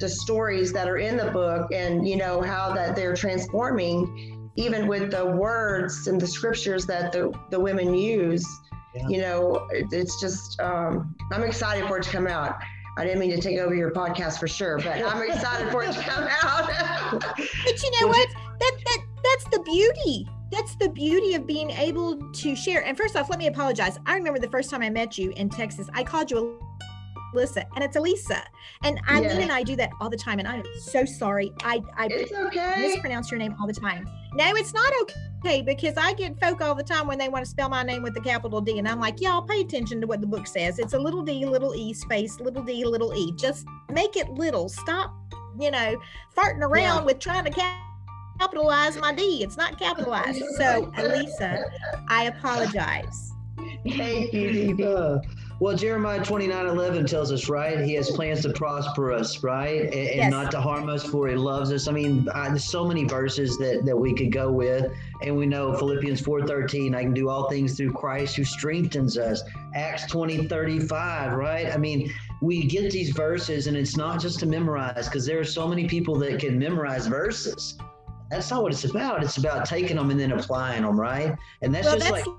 the 0.00 0.08
stories 0.08 0.72
that 0.72 0.88
are 0.88 0.96
in 0.98 1.16
the 1.16 1.30
book 1.30 1.72
and, 1.72 2.08
you 2.08 2.16
know, 2.16 2.40
how 2.40 2.72
that 2.72 2.96
they're 2.96 3.14
transforming, 3.14 4.50
even 4.56 4.86
with 4.86 5.10
the 5.10 5.26
words 5.26 6.06
and 6.06 6.18
the 6.20 6.26
scriptures 6.26 6.86
that 6.86 7.12
the, 7.12 7.30
the 7.50 7.60
women 7.60 7.92
use. 7.94 8.46
Yeah. 8.94 9.08
You 9.08 9.20
know, 9.20 9.68
it, 9.70 9.86
it's 9.92 10.20
just, 10.20 10.58
um, 10.60 11.14
I'm 11.32 11.42
excited 11.44 11.86
for 11.86 11.98
it 11.98 12.04
to 12.04 12.10
come 12.10 12.26
out. 12.26 12.56
I 12.98 13.04
didn't 13.04 13.20
mean 13.20 13.30
to 13.30 13.40
take 13.40 13.58
over 13.58 13.74
your 13.74 13.92
podcast 13.92 14.40
for 14.40 14.48
sure, 14.48 14.78
but 14.78 15.02
I'm 15.04 15.22
excited 15.22 15.70
for 15.70 15.82
it 15.84 15.92
to 15.92 16.00
come 16.00 16.26
out. 16.42 16.68
But 17.64 17.82
you 17.82 17.90
know 18.00 18.08
what? 18.08 18.28
That 18.58 18.72
that 18.84 18.98
that's 19.30 19.44
the 19.56 19.62
beauty. 19.62 20.26
That's 20.50 20.74
the 20.76 20.88
beauty 20.88 21.34
of 21.34 21.46
being 21.46 21.70
able 21.70 22.16
to 22.16 22.56
share. 22.56 22.84
And 22.84 22.96
first 22.96 23.14
off, 23.16 23.30
let 23.30 23.38
me 23.38 23.46
apologize. 23.46 23.98
I 24.06 24.16
remember 24.16 24.38
the 24.40 24.48
first 24.48 24.68
time 24.70 24.82
I 24.82 24.90
met 24.90 25.16
you 25.16 25.30
in 25.32 25.48
Texas. 25.48 25.88
I 25.94 26.02
called 26.02 26.30
you 26.30 26.60
Alyssa, 27.34 27.64
and 27.76 27.84
it's 27.84 27.94
Elisa. 27.94 28.42
And 28.82 29.00
Eileen 29.08 29.22
Yeah. 29.24 29.38
and 29.42 29.52
I 29.52 29.62
do 29.62 29.76
that 29.76 29.90
all 30.00 30.10
the 30.10 30.16
time. 30.16 30.40
And 30.40 30.48
I'm 30.48 30.64
so 30.80 31.04
sorry. 31.04 31.52
I 31.62 31.80
I 31.96 32.06
okay. 32.06 32.74
mispronounce 32.80 33.30
your 33.30 33.38
name 33.38 33.54
all 33.60 33.68
the 33.68 33.72
time. 33.72 34.08
No, 34.34 34.54
it's 34.56 34.74
not 34.74 34.92
okay 35.02 35.62
because 35.62 35.94
I 35.96 36.12
get 36.14 36.38
folk 36.40 36.60
all 36.60 36.74
the 36.74 36.82
time 36.82 37.06
when 37.06 37.18
they 37.18 37.28
want 37.28 37.44
to 37.44 37.50
spell 37.50 37.68
my 37.68 37.84
name 37.84 38.02
with 38.02 38.16
a 38.16 38.20
capital 38.20 38.60
D, 38.60 38.78
and 38.80 38.88
I'm 38.88 38.98
like, 39.00 39.20
y'all 39.20 39.42
pay 39.42 39.60
attention 39.60 40.00
to 40.00 40.06
what 40.08 40.20
the 40.20 40.26
book 40.26 40.46
says. 40.48 40.78
It's 40.80 40.94
a 40.94 40.98
little 40.98 41.22
d, 41.22 41.46
little 41.46 41.74
e, 41.74 41.92
space, 41.94 42.40
little 42.40 42.62
d, 42.62 42.84
little 42.84 43.14
e. 43.14 43.32
Just 43.36 43.66
make 43.92 44.16
it 44.16 44.28
little. 44.30 44.68
Stop, 44.68 45.14
you 45.58 45.70
know, 45.70 46.00
farting 46.36 46.62
around 46.62 46.98
Yeah. 47.00 47.04
with 47.04 47.20
trying 47.20 47.44
to 47.44 47.50
cap- 47.50 47.86
capitalize 48.40 48.96
my 48.98 49.12
D. 49.12 49.42
It's 49.42 49.56
not 49.56 49.78
capitalized. 49.78 50.42
So, 50.56 50.90
Elisa, 50.96 51.64
I 52.08 52.24
apologize. 52.24 53.32
Thank 53.86 54.32
you. 54.32 54.76
Uh, 54.84 55.20
well, 55.58 55.76
Jeremiah 55.76 56.24
29 56.24 56.66
11 56.66 57.04
tells 57.06 57.30
us, 57.30 57.50
right? 57.50 57.80
He 57.80 57.92
has 57.94 58.10
plans 58.10 58.40
to 58.42 58.52
prosper 58.52 59.12
us, 59.12 59.42
right? 59.42 59.82
And, 59.82 59.92
and 59.92 60.16
Yes. 60.16 60.30
not 60.30 60.50
to 60.52 60.60
harm 60.60 60.88
us, 60.88 61.04
for 61.04 61.28
he 61.28 61.34
loves 61.34 61.70
us. 61.70 61.86
I 61.86 61.92
mean, 61.92 62.26
I, 62.34 62.48
there's 62.48 62.64
so 62.64 62.86
many 62.86 63.04
verses 63.04 63.58
that, 63.58 63.84
that 63.84 63.96
we 63.96 64.14
could 64.14 64.32
go 64.32 64.50
with. 64.50 64.90
And 65.22 65.36
we 65.36 65.44
know 65.44 65.74
Philippians 65.76 66.20
4 66.22 66.46
13, 66.46 66.94
I 66.94 67.02
can 67.02 67.12
do 67.12 67.28
all 67.28 67.50
things 67.50 67.76
through 67.76 67.92
Christ 67.92 68.36
who 68.36 68.44
strengthens 68.44 69.18
us. 69.18 69.42
Acts 69.74 70.06
20 70.06 70.46
35, 70.48 71.34
right? 71.34 71.66
I 71.66 71.76
mean, 71.76 72.10
we 72.40 72.64
get 72.64 72.90
these 72.90 73.10
verses, 73.10 73.66
and 73.66 73.76
it's 73.76 73.98
not 73.98 74.18
just 74.18 74.40
to 74.40 74.46
memorize, 74.46 75.08
because 75.08 75.26
there 75.26 75.38
are 75.38 75.44
so 75.44 75.68
many 75.68 75.86
people 75.86 76.18
that 76.20 76.38
can 76.40 76.58
memorize 76.58 77.06
verses. 77.06 77.76
That's 78.30 78.50
not 78.50 78.62
what 78.62 78.72
it's 78.72 78.84
about. 78.84 79.22
It's 79.24 79.38
about 79.38 79.64
taking 79.66 79.96
them 79.96 80.10
and 80.10 80.18
then 80.20 80.32
applying 80.32 80.82
them, 80.82 80.98
right? 80.98 81.34
And 81.62 81.74
that's 81.74 81.86
Well, 81.86 81.98
just 81.98 82.10
that's 82.12 82.26
like, 82.26 82.36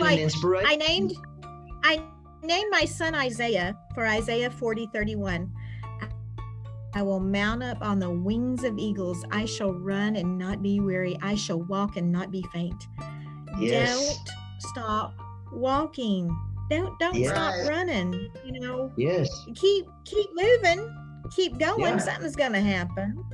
like- 0.00 0.18
inspiration. 0.18 0.66
I 0.70 0.76
named 0.76 1.14
I 1.84 2.02
named 2.42 2.70
my 2.70 2.84
son 2.84 3.14
Isaiah 3.14 3.76
for 3.94 4.06
Isaiah 4.06 4.50
40 4.50 4.88
31. 4.92 5.50
I 6.94 7.00
will 7.00 7.20
mount 7.20 7.62
up 7.62 7.78
on 7.80 7.98
the 7.98 8.10
wings 8.10 8.64
of 8.64 8.76
eagles. 8.78 9.24
I 9.30 9.46
shall 9.46 9.72
run 9.72 10.16
and 10.16 10.36
not 10.38 10.62
be 10.62 10.78
weary. 10.80 11.16
I 11.22 11.34
shall 11.34 11.62
walk 11.62 11.96
and 11.96 12.12
not 12.12 12.30
be 12.30 12.44
faint. 12.52 12.86
Yes. 13.58 14.18
Don't 14.18 14.60
stop 14.60 15.14
walking. 15.52 16.28
Don't 16.68 16.98
don't 16.98 17.14
Yeah. 17.14 17.30
stop 17.32 17.68
running. 17.70 18.12
You 18.44 18.60
know, 18.60 18.92
yes. 18.98 19.28
keep 19.54 19.86
keep 20.04 20.28
moving. 20.34 20.94
Keep 21.34 21.58
going. 21.58 21.80
Yeah. 21.80 21.96
Something's 21.98 22.36
gonna 22.36 22.60
happen. 22.60 23.24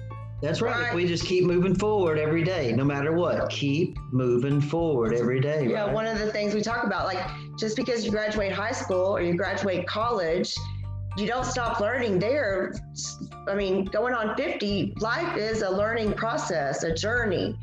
That's 0.41 0.61
right. 0.61 0.89
If 0.89 0.95
we 0.95 1.07
just 1.07 1.25
keep 1.25 1.45
moving 1.45 1.75
forward 1.75 2.19
every 2.19 2.45
day, 2.45 2.73
no 2.73 2.85
matter 2.85 3.13
what, 3.13 3.51
keep 3.51 3.99
moving 4.13 4.61
forward 4.61 5.13
every 5.13 5.41
day. 5.41 5.67
Yeah, 5.67 5.87
right? 5.87 5.93
one 5.93 6.07
of 6.07 6.19
the 6.19 6.31
things 6.31 6.55
we 6.55 6.63
talk 6.63 6.85
about, 6.85 7.07
like 7.07 7.19
just 7.59 7.77
because 7.77 8.05
you 8.05 8.13
graduate 8.13 8.53
high 8.53 8.73
school 8.73 9.17
or 9.17 9.21
you 9.21 9.35
graduate 9.35 9.87
college, 9.89 10.55
you 11.17 11.27
don't 11.27 11.45
stop 11.45 11.81
learning 11.81 12.21
there. 12.21 12.73
I 13.49 13.55
mean, 13.55 13.87
going 13.87 14.15
on 14.15 14.37
50, 14.37 14.95
life 15.01 15.37
is 15.37 15.63
a 15.63 15.71
learning 15.71 16.13
process, 16.13 16.85
a 16.85 16.95
journey, 16.95 17.59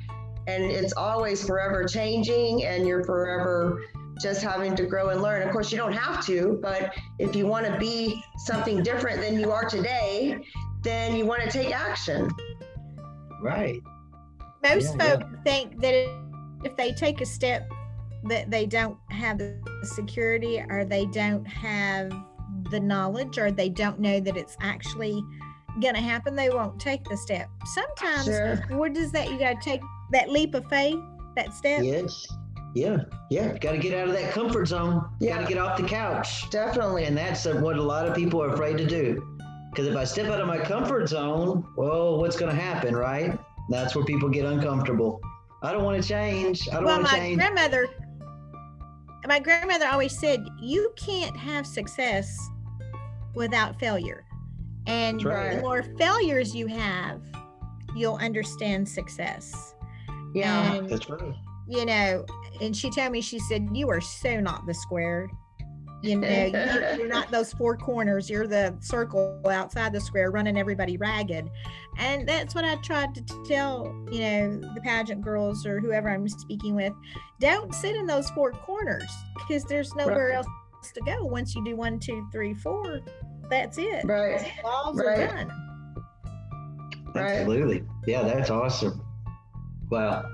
and 0.47 0.63
it's 0.63 0.93
always 0.97 1.45
forever 1.45 1.85
changing, 1.85 2.65
and 2.65 2.85
you're 2.85 3.05
forever 3.05 3.85
just 4.21 4.41
having 4.41 4.75
to 4.75 4.85
grow 4.85 5.09
and 5.09 5.21
learn. 5.21 5.43
Of 5.43 5.53
course, 5.53 5.71
you 5.71 5.77
don't 5.77 5.93
have 5.93 6.25
to, 6.25 6.59
but 6.61 6.93
if 7.19 7.35
you 7.35 7.47
want 7.47 7.65
to 7.65 7.77
be 7.77 8.21
something 8.39 8.83
different 8.83 9.21
than 9.21 9.39
you 9.39 9.51
are 9.51 9.67
today, 9.67 10.39
then 10.81 11.15
you 11.15 11.25
want 11.25 11.41
to 11.41 11.49
take 11.49 11.73
action. 11.73 12.29
Right. 13.45 13.81
Most 14.63 14.95
Yeah, 14.97 15.17
folk 15.17 15.43
think 15.43 15.79
that 15.81 15.93
if 16.63 16.75
they 16.75 16.91
take 16.91 17.21
a 17.21 17.25
step 17.25 17.69
that 18.25 18.49
they 18.49 18.65
don't 18.65 18.97
have 19.09 19.37
the 19.37 19.55
security 19.83 20.59
or 20.69 20.83
they 20.83 21.05
don't 21.05 21.45
have 21.45 22.11
the 22.71 22.79
knowledge 22.79 23.37
or 23.37 23.51
they 23.51 23.69
don't 23.69 23.99
know 23.99 24.19
that 24.19 24.35
it's 24.35 24.57
actually 24.61 25.23
going 25.81 25.93
to 25.93 26.01
happen, 26.01 26.35
they 26.35 26.49
won't 26.49 26.79
take 26.79 27.03
the 27.03 27.17
step. 27.17 27.47
Sometimes, 27.65 28.25
Sure. 28.25 28.89
does 28.89 29.11
that? 29.11 29.29
You 29.29 29.37
got 29.37 29.61
to 29.61 29.69
take 29.69 29.81
that 30.11 30.29
leap 30.29 30.55
of 30.55 30.65
faith, 30.67 30.99
that 31.35 31.53
step. 31.53 31.83
Yes. 31.83 32.27
Yeah. 32.73 32.97
Yeah. 33.29 33.57
Got 33.57 33.73
to 33.73 33.77
get 33.77 33.93
out 33.93 34.07
of 34.07 34.13
that 34.13 34.31
comfort 34.31 34.67
zone. 34.67 35.07
You 35.19 35.29
Got 35.29 35.41
to 35.41 35.47
get 35.47 35.57
off 35.57 35.77
the 35.77 35.87
couch. 35.87 36.49
Definitely. 36.49 37.05
And 37.05 37.17
that's 37.17 37.45
what 37.45 37.77
a 37.77 37.81
lot 37.81 38.07
of 38.07 38.15
people 38.15 38.41
are 38.41 38.49
afraid 38.49 38.77
to 38.77 38.85
do. 38.85 39.34
Because 39.75 39.91
if 39.91 39.97
I 39.97 40.05
step 40.05 40.27
out 40.27 40.39
of 40.39 40.47
my 40.47 40.57
comfort 40.57 41.09
zone, 41.09 41.67
well, 41.75 42.17
what's 42.17 42.37
going 42.37 42.55
to 42.55 42.61
happen, 42.61 42.95
right? 42.95 43.37
That's 43.69 43.93
where 43.93 44.05
people 44.05 44.29
get 44.29 44.45
uncomfortable. 44.45 45.19
I 45.63 45.73
don't 45.73 45.83
want 45.83 46.01
to 46.01 46.07
change. 46.07 46.69
I 46.69 46.75
don't 46.75 46.85
well, 46.85 46.99
want 47.01 47.09
to 47.09 47.15
change. 47.15 47.37
Well, 47.37 47.51
my 47.51 47.55
grandmother, 47.55 47.87
my 49.27 49.39
grandmother 49.39 49.87
always 49.87 50.17
said, 50.17 50.47
you 50.61 50.93
can't 50.95 51.35
have 51.35 51.67
success 51.67 52.39
without 53.33 53.77
failure. 53.77 54.23
And 54.87 55.21
right. 55.25 55.57
the 55.57 55.61
more 55.61 55.83
failures 55.97 56.55
you 56.55 56.67
have, 56.67 57.21
you'll 57.97 58.15
understand 58.15 58.87
success. 58.87 59.75
Yeah. 60.33 60.75
And, 60.75 60.89
That's 60.89 61.09
right. 61.09 61.35
you 61.67 61.85
know, 61.85 62.25
and 62.61 62.73
she 62.73 62.89
told 62.89 63.11
me, 63.11 63.19
she 63.19 63.39
said, 63.39 63.67
you 63.73 63.89
are 63.89 63.99
so 63.99 64.39
not 64.39 64.65
the 64.67 64.73
square. 64.73 65.29
You 66.05 66.17
know, 66.17 66.27
you- 66.45 66.97
you're 66.99 67.07
not 67.07 67.31
those 67.31 67.51
four 67.53 67.75
corners. 67.77 68.29
You're 68.29 68.47
the 68.47 68.75
circle 68.79 69.41
outside 69.49 69.93
the 69.93 69.99
square, 70.01 70.31
running 70.31 70.57
everybody 70.57 70.97
ragged. 70.97 71.49
And 71.97 72.27
that's 72.27 72.53
what 72.55 72.65
I 72.65 72.75
tried 72.77 73.15
to 73.15 73.21
tell, 73.47 73.85
you 74.11 74.19
know, 74.21 74.73
the 74.73 74.81
pageant 74.81 75.21
girls 75.21 75.65
or 75.65 75.79
whoever 75.79 76.09
I'm 76.09 76.27
speaking 76.27 76.75
with. 76.75 76.93
Don't 77.39 77.73
sit 77.73 77.95
in 77.95 78.05
those 78.05 78.29
four 78.31 78.51
corners 78.51 79.09
because 79.35 79.63
there's 79.63 79.93
nowhere 79.95 80.27
Right. 80.29 80.35
else 80.35 80.47
to 80.93 81.01
go. 81.01 81.23
Once 81.25 81.55
you 81.55 81.63
do 81.65 81.75
one, 81.75 81.99
two, 81.99 82.27
three, 82.31 82.53
four, 82.53 82.99
that's 83.49 83.77
it. 83.77 84.03
Right. 84.05 84.51
Walls 84.63 84.97
Right. 84.97 85.19
are 85.19 85.27
done. 85.27 85.51
Right. 87.13 87.31
Absolutely. 87.39 87.83
Yeah, 88.05 88.23
that's 88.23 88.49
awesome. 88.49 89.01
Wow. 89.89 90.25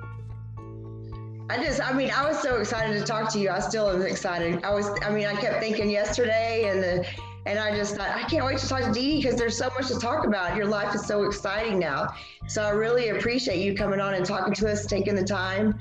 I 1.51 1.57
just, 1.57 1.81
I 1.81 1.91
mean, 1.91 2.09
I 2.11 2.25
was 2.25 2.39
so 2.39 2.61
excited 2.61 2.97
to 2.97 3.03
talk 3.03 3.29
to 3.33 3.39
you. 3.39 3.49
I 3.49 3.59
still 3.59 3.89
am 3.89 4.01
excited. 4.03 4.63
I 4.63 4.73
was, 4.73 4.89
I 5.01 5.11
mean, 5.11 5.27
I 5.27 5.35
kept 5.35 5.59
thinking 5.59 5.89
yesterday 5.89 6.69
and 6.69 6.81
the, 6.81 7.05
and 7.45 7.59
I 7.59 7.75
just 7.75 7.97
thought, 7.97 8.07
I 8.07 8.23
can't 8.23 8.45
wait 8.45 8.57
to 8.59 8.69
talk 8.69 8.83
to 8.83 8.91
Dee 8.93 9.01
Dee 9.01 9.17
because 9.17 9.37
there's 9.37 9.57
so 9.57 9.69
much 9.77 9.89
to 9.89 9.99
talk 9.99 10.25
about. 10.25 10.55
Your 10.55 10.65
life 10.65 10.95
is 10.95 11.05
so 11.05 11.23
exciting 11.23 11.77
now. 11.77 12.15
So 12.47 12.63
I 12.63 12.69
really 12.69 13.09
appreciate 13.09 13.61
you 13.61 13.75
coming 13.75 13.99
on 13.99 14.13
and 14.13 14.25
talking 14.25 14.53
to 14.53 14.71
us, 14.71 14.85
taking 14.85 15.13
the 15.13 15.25
time. 15.25 15.77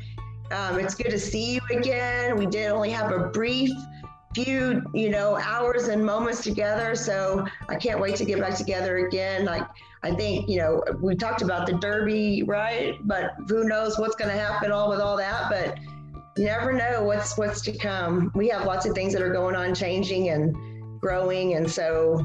Um, 0.50 0.80
it's 0.80 0.96
good 0.96 1.10
to 1.10 1.20
see 1.20 1.54
you 1.54 1.60
again. 1.70 2.36
We 2.36 2.46
did 2.46 2.72
only 2.72 2.90
have 2.90 3.12
a 3.12 3.28
brief 3.28 3.70
few, 4.34 4.82
you 4.92 5.08
know, 5.08 5.36
hours 5.36 5.86
and 5.86 6.04
moments 6.04 6.42
together. 6.42 6.96
So 6.96 7.46
I 7.68 7.76
can't 7.76 8.00
wait 8.00 8.16
to 8.16 8.24
get 8.24 8.40
back 8.40 8.56
together 8.56 9.06
again. 9.06 9.44
Like, 9.44 9.62
I 10.02 10.12
think, 10.12 10.48
you 10.48 10.58
know, 10.58 10.82
we 11.00 11.14
talked 11.14 11.42
about 11.42 11.66
the 11.66 11.74
Derby, 11.74 12.42
right? 12.42 12.96
But 13.06 13.34
who 13.48 13.64
knows 13.64 13.98
what's 13.98 14.16
going 14.16 14.30
to 14.34 14.40
happen 14.40 14.72
all 14.72 14.88
with 14.88 15.00
all 15.00 15.16
that. 15.18 15.50
But 15.50 15.78
you 16.36 16.46
never 16.46 16.72
know 16.72 17.02
what's 17.04 17.36
what's 17.36 17.60
to 17.62 17.76
come. 17.76 18.32
We 18.34 18.48
have 18.48 18.64
lots 18.64 18.86
of 18.86 18.94
things 18.94 19.12
that 19.12 19.22
are 19.22 19.32
going 19.32 19.56
on, 19.56 19.74
changing 19.74 20.30
and 20.30 20.56
growing, 21.00 21.54
and 21.54 21.70
so 21.70 22.24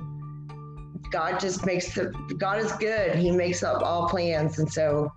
God 1.12 1.40
just 1.40 1.66
makes 1.66 1.94
the 1.94 2.14
God 2.38 2.60
is 2.60 2.72
good. 2.74 3.16
He 3.18 3.32
makes 3.32 3.62
up 3.64 3.82
all 3.82 4.08
plans, 4.08 4.60
and 4.60 4.72
so 4.72 5.12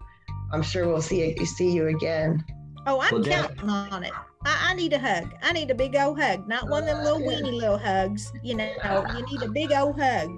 I'm 0.53 0.63
sure 0.63 0.89
we'll 0.89 1.03
see 1.03 1.37
see 1.45 1.71
you 1.71 1.89
again. 1.89 2.45
Oh, 2.87 3.01
I'm 3.01 3.13
Well, 3.13 3.23
Dad- 3.23 3.57
counting 3.59 3.71
on 3.93 4.05
it. 4.05 4.13
I, 4.45 4.71
I 4.71 4.75
need 4.75 4.93
a 4.93 4.99
hug. 4.99 5.33
I 5.43 5.53
need 5.53 5.71
a 5.71 5.75
big 5.75 5.95
old 5.95 6.19
hug, 6.19 6.49
not 6.49 6.69
one 6.69 6.85
of 6.85 6.89
them 6.89 7.05
little 7.05 7.25
weeny 7.27 7.53
little 7.53 7.79
hugs. 7.79 8.33
You 8.43 8.57
know, 8.57 8.73
you 9.17 9.27
need 9.27 9.43
a 9.43 9.51
big 9.51 9.73
old 9.73 10.01
hug. 10.01 10.31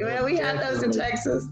Well, 0.00 0.24
we 0.24 0.36
had 0.36 0.60
those 0.60 0.82
in 0.82 0.92
Texas. 0.92 1.46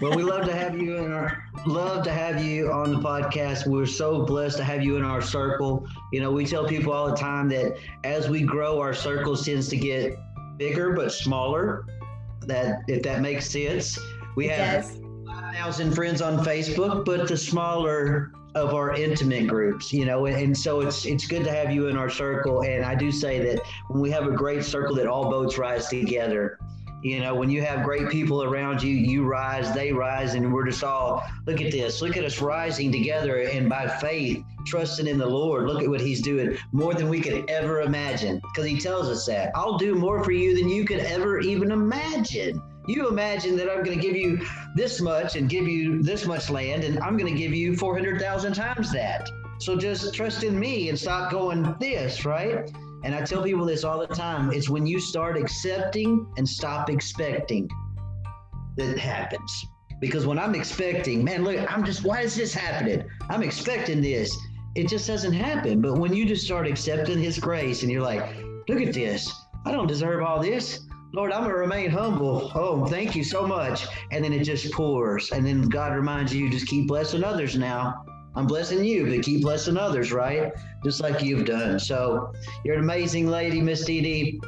Well, 0.00 0.16
we 0.16 0.22
love 0.22 0.44
to 0.46 0.52
have 0.52 0.76
you 0.76 0.96
in 0.96 1.12
our 1.12 1.44
love 1.66 2.04
to 2.04 2.12
have 2.12 2.44
you 2.44 2.70
on 2.72 2.92
the 2.92 2.98
podcast. 2.98 3.66
We're 3.66 3.86
so 3.86 4.24
blessed 4.24 4.58
to 4.58 4.64
have 4.64 4.82
you 4.82 4.96
in 4.96 5.04
our 5.04 5.22
circle. 5.22 5.86
You 6.12 6.20
know, 6.20 6.32
we 6.32 6.44
tell 6.44 6.66
people 6.66 6.92
all 6.92 7.08
the 7.08 7.16
time 7.16 7.48
that 7.50 7.78
as 8.02 8.28
we 8.28 8.42
grow, 8.42 8.80
our 8.80 8.92
circle 8.92 9.36
tends 9.36 9.68
to 9.68 9.76
get 9.76 10.16
bigger 10.58 10.92
but 10.92 11.12
smaller. 11.12 11.86
That 12.42 12.82
if 12.88 13.02
that 13.04 13.22
makes 13.22 13.48
sense. 13.48 13.98
We 14.36 14.50
It 14.50 14.58
have 14.58 14.82
does. 14.82 15.00
5,000 15.26 15.92
friends 15.94 16.20
on 16.20 16.44
Facebook, 16.44 17.04
but 17.04 17.28
the 17.28 17.36
smaller 17.36 18.32
of 18.54 18.74
our 18.74 18.94
intimate 18.94 19.46
groups, 19.48 19.92
you 19.92 20.04
know, 20.04 20.26
and, 20.26 20.36
and 20.36 20.56
so 20.56 20.80
it's 20.80 21.06
it's 21.06 21.26
good 21.26 21.44
to 21.44 21.50
have 21.50 21.72
you 21.72 21.88
in 21.88 21.96
our 21.96 22.10
circle. 22.10 22.62
And 22.62 22.84
I 22.84 22.94
do 22.94 23.10
say 23.10 23.40
that 23.46 23.62
when 23.88 24.00
we 24.00 24.10
have 24.10 24.26
a 24.26 24.30
great 24.30 24.64
circle, 24.64 24.94
that 24.96 25.06
all 25.06 25.30
boats 25.30 25.58
rise 25.58 25.88
together. 25.88 26.58
You 27.04 27.20
know, 27.20 27.34
when 27.34 27.50
you 27.50 27.60
have 27.60 27.84
great 27.84 28.08
people 28.08 28.42
around 28.42 28.82
you, 28.82 28.96
you 28.96 29.24
rise, 29.24 29.74
they 29.74 29.92
rise, 29.92 30.32
and 30.32 30.50
we're 30.50 30.64
just 30.64 30.82
all 30.82 31.22
look 31.46 31.60
at 31.60 31.70
this, 31.70 32.00
look 32.00 32.16
at 32.16 32.24
us 32.24 32.40
rising 32.40 32.90
together, 32.90 33.40
and 33.42 33.68
by 33.68 33.86
faith, 33.86 34.42
trusting 34.66 35.06
in 35.06 35.18
the 35.18 35.26
Lord. 35.26 35.66
Look 35.66 35.82
at 35.82 35.88
what 35.90 36.00
He's 36.00 36.22
doing 36.22 36.56
more 36.72 36.94
than 36.94 37.10
we 37.10 37.20
could 37.20 37.44
ever 37.50 37.82
imagine, 37.82 38.40
because 38.40 38.64
He 38.64 38.80
tells 38.80 39.10
us 39.10 39.26
that 39.26 39.52
I'll 39.54 39.76
do 39.76 39.94
more 39.94 40.24
for 40.24 40.32
you 40.32 40.56
than 40.56 40.70
you 40.70 40.86
could 40.86 41.00
ever 41.00 41.40
even 41.40 41.72
imagine. 41.72 42.62
You 42.86 43.06
imagine 43.08 43.54
that 43.58 43.70
I'm 43.70 43.84
going 43.84 43.98
to 43.98 44.02
give 44.02 44.16
you 44.16 44.40
this 44.74 45.02
much 45.02 45.36
and 45.36 45.46
give 45.46 45.68
you 45.68 46.02
this 46.02 46.24
much 46.24 46.48
land, 46.48 46.84
and 46.84 46.98
I'm 47.00 47.18
going 47.18 47.30
to 47.30 47.38
give 47.38 47.52
you 47.52 47.76
400,000 47.76 48.54
times 48.54 48.90
that. 48.92 49.28
So 49.58 49.76
just 49.76 50.14
trust 50.14 50.42
in 50.42 50.58
me 50.58 50.88
and 50.88 50.98
stop 50.98 51.30
going 51.30 51.76
this, 51.78 52.24
right? 52.24 52.72
And 53.04 53.14
I 53.14 53.20
tell 53.22 53.42
people 53.42 53.66
this 53.66 53.84
all 53.84 53.98
the 53.98 54.06
time. 54.06 54.50
It's 54.50 54.70
when 54.70 54.86
you 54.86 54.98
start 54.98 55.36
accepting 55.36 56.26
and 56.38 56.48
stop 56.48 56.88
expecting 56.88 57.68
that 58.76 58.98
happens. 58.98 59.66
Because 60.00 60.26
when 60.26 60.38
I'm 60.38 60.54
expecting, 60.54 61.22
man, 61.22 61.44
look, 61.44 61.70
I'm 61.72 61.84
just, 61.84 62.02
why 62.02 62.22
is 62.22 62.34
this 62.34 62.54
happening? 62.54 63.04
I'm 63.28 63.42
expecting 63.42 64.00
this. 64.00 64.36
It 64.74 64.88
just 64.88 65.06
doesn't 65.06 65.34
happen. 65.34 65.80
But 65.80 65.98
when 65.98 66.14
you 66.14 66.24
just 66.24 66.44
start 66.44 66.66
accepting 66.66 67.20
His 67.20 67.38
grace 67.38 67.82
and 67.82 67.92
you're 67.92 68.02
like, 68.02 68.22
look 68.68 68.80
at 68.80 68.94
this, 68.94 69.32
I 69.66 69.70
don't 69.70 69.86
deserve 69.86 70.22
all 70.22 70.40
this. 70.40 70.80
Lord, 71.12 71.30
I'm 71.30 71.42
going 71.42 71.52
to 71.52 71.58
remain 71.58 71.90
humble. 71.90 72.50
Oh, 72.54 72.86
thank 72.86 73.14
you 73.14 73.22
so 73.22 73.46
much. 73.46 73.86
And 74.10 74.24
then 74.24 74.32
it 74.32 74.42
just 74.42 74.72
pours. 74.72 75.30
And 75.30 75.46
then 75.46 75.62
God 75.68 75.94
reminds 75.94 76.34
you, 76.34 76.50
just 76.50 76.66
keep 76.66 76.88
blessing 76.88 77.22
others 77.22 77.56
now. 77.56 78.04
I'm 78.36 78.46
blessing 78.46 78.84
you, 78.84 79.06
but 79.06 79.24
keep 79.24 79.42
blessing 79.42 79.76
others, 79.76 80.12
right? 80.12 80.52
Just 80.82 81.00
like 81.00 81.22
you've 81.22 81.44
done. 81.44 81.78
So 81.78 82.32
you're 82.64 82.74
an 82.74 82.80
amazing 82.80 83.28
lady, 83.28 83.60
Miss 83.60 83.84
Dee 83.84 84.00
Dee. 84.00 84.40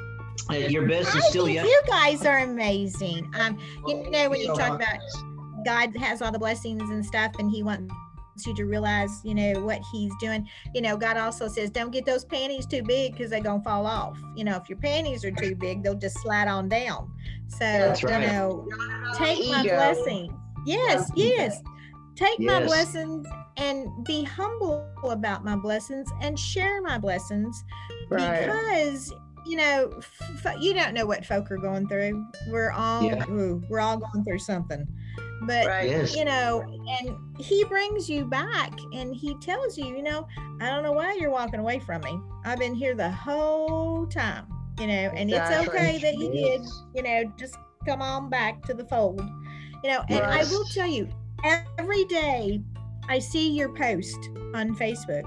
Uh, 0.50 0.54
your 0.54 0.86
best 0.86 1.14
I 1.14 1.18
is 1.18 1.24
still 1.26 1.46
think 1.46 1.56
yet. 1.56 1.66
you 1.66 1.82
guys 1.86 2.24
are 2.24 2.38
amazing. 2.38 3.32
Um, 3.38 3.58
you 3.86 4.10
know, 4.10 4.28
when 4.28 4.40
you 4.40 4.54
talk 4.54 4.74
about 4.74 4.98
God 5.64 5.96
has 5.96 6.22
all 6.22 6.30
the 6.30 6.38
blessings 6.38 6.82
and 6.90 7.04
stuff, 7.04 7.32
and 7.38 7.50
He 7.50 7.62
wants 7.62 7.92
you 8.44 8.54
to 8.54 8.64
realize, 8.64 9.20
you 9.24 9.34
know, 9.34 9.60
what 9.60 9.80
He's 9.92 10.12
doing. 10.20 10.48
You 10.74 10.82
know, 10.82 10.96
God 10.96 11.16
also 11.16 11.48
says, 11.48 11.70
don't 11.70 11.90
get 11.90 12.04
those 12.04 12.24
panties 12.24 12.66
too 12.66 12.82
big 12.82 13.12
because 13.12 13.30
they're 13.30 13.40
gonna 13.40 13.62
fall 13.62 13.86
off. 13.86 14.18
You 14.36 14.44
know, 14.44 14.56
if 14.56 14.68
your 14.68 14.78
panties 14.78 15.24
are 15.24 15.32
too 15.32 15.56
big, 15.56 15.82
they'll 15.82 15.94
just 15.94 16.18
slide 16.20 16.48
on 16.48 16.68
down. 16.68 17.10
So, 17.48 17.64
right. 17.64 18.02
you 18.02 18.08
know, 18.08 18.68
take 19.16 19.48
my 19.48 19.62
Ego. 19.62 19.74
blessings. 19.74 20.32
Yes, 20.66 21.10
yes. 21.14 21.60
Take 22.16 22.40
my 22.40 22.64
blessings 22.64 23.26
and 23.56 24.04
be 24.04 24.24
humble 24.24 24.90
about 25.04 25.44
my 25.44 25.54
blessings 25.56 26.08
and 26.22 26.38
share 26.38 26.80
my 26.82 26.98
blessings 26.98 27.62
Right. 28.08 28.46
because 28.46 29.12
you 29.46 29.56
know 29.56 29.92
f- 30.44 30.56
you 30.60 30.74
don't 30.74 30.92
know 30.94 31.06
what 31.06 31.24
folk 31.24 31.50
are 31.52 31.56
going 31.56 31.86
through 31.88 32.26
we're 32.50 32.72
all 32.72 33.02
Yeah. 33.02 33.24
ooh, 33.30 33.62
we're 33.68 33.78
all 33.80 33.96
going 33.96 34.24
through 34.24 34.40
something 34.40 34.84
but 35.42 35.66
Right. 35.66 35.88
Yes. 35.88 36.16
you 36.16 36.24
know 36.24 36.62
and 36.88 37.16
he 37.38 37.62
brings 37.64 38.08
you 38.10 38.24
back 38.24 38.72
and 38.92 39.14
he 39.14 39.34
tells 39.36 39.78
you 39.78 39.86
you 39.86 40.02
know 40.02 40.26
i 40.60 40.68
don't 40.68 40.82
know 40.82 40.90
why 40.92 41.12
you're 41.20 41.30
walking 41.30 41.60
away 41.60 41.78
from 41.78 42.00
me 42.02 42.18
i've 42.44 42.58
been 42.58 42.74
here 42.74 42.94
the 42.96 43.10
whole 43.10 44.06
time 44.08 44.46
you 44.80 44.88
know 44.88 44.92
and 45.14 45.30
Exactly. 45.30 45.56
it's 45.66 45.68
okay 45.68 45.98
that 45.98 46.18
you 46.18 46.32
did 46.32 46.62
you 46.96 47.02
know 47.04 47.32
just 47.38 47.54
come 47.86 48.02
on 48.02 48.28
back 48.28 48.62
to 48.62 48.74
the 48.74 48.84
fold 48.86 49.20
you 49.84 49.90
know 49.90 50.02
and 50.08 50.24
i 50.24 50.42
will 50.44 50.64
tell 50.74 50.86
you 50.88 51.08
every 51.78 52.04
day 52.04 52.62
i 53.08 53.18
see 53.18 53.50
your 53.50 53.68
post 53.74 54.18
on 54.54 54.74
facebook 54.76 55.22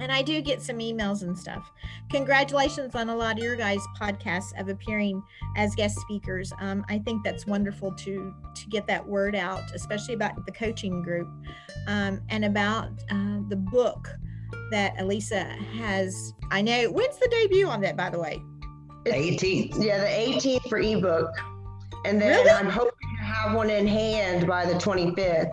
and 0.00 0.12
i 0.12 0.22
do 0.22 0.40
get 0.40 0.62
some 0.62 0.78
emails 0.78 1.22
and 1.22 1.36
stuff 1.36 1.70
congratulations 2.10 2.94
on 2.94 3.08
a 3.08 3.16
lot 3.16 3.36
of 3.38 3.44
your 3.44 3.56
guys 3.56 3.80
podcasts 4.00 4.58
of 4.60 4.68
appearing 4.68 5.22
as 5.56 5.74
guest 5.74 5.98
speakers 5.98 6.52
um, 6.60 6.84
i 6.88 6.98
think 6.98 7.24
that's 7.24 7.46
wonderful 7.46 7.92
to 7.92 8.34
to 8.54 8.66
get 8.68 8.86
that 8.86 9.06
word 9.06 9.34
out 9.34 9.62
especially 9.74 10.14
about 10.14 10.44
the 10.46 10.52
coaching 10.52 11.02
group 11.02 11.28
um, 11.86 12.20
and 12.28 12.44
about 12.44 12.90
uh, 13.10 13.38
the 13.48 13.56
book 13.56 14.08
that 14.70 14.94
elisa 15.00 15.44
has 15.78 16.32
i 16.50 16.60
know 16.62 16.90
when's 16.90 17.18
the 17.18 17.28
debut 17.30 17.66
on 17.66 17.80
that 17.80 17.96
by 17.96 18.08
the 18.10 18.18
way 18.18 18.40
18th. 19.06 19.82
Yeah, 19.82 19.98
the 20.00 20.06
18th 20.06 20.68
for 20.68 20.78
ebook. 20.78 21.30
And 22.04 22.20
then 22.20 22.30
Really? 22.30 22.50
I'm 22.50 22.68
hoping 22.68 23.07
have 23.38 23.54
one 23.54 23.70
in 23.70 23.86
hand 23.86 24.46
by 24.46 24.64
the 24.66 24.74
25th. 24.74 25.50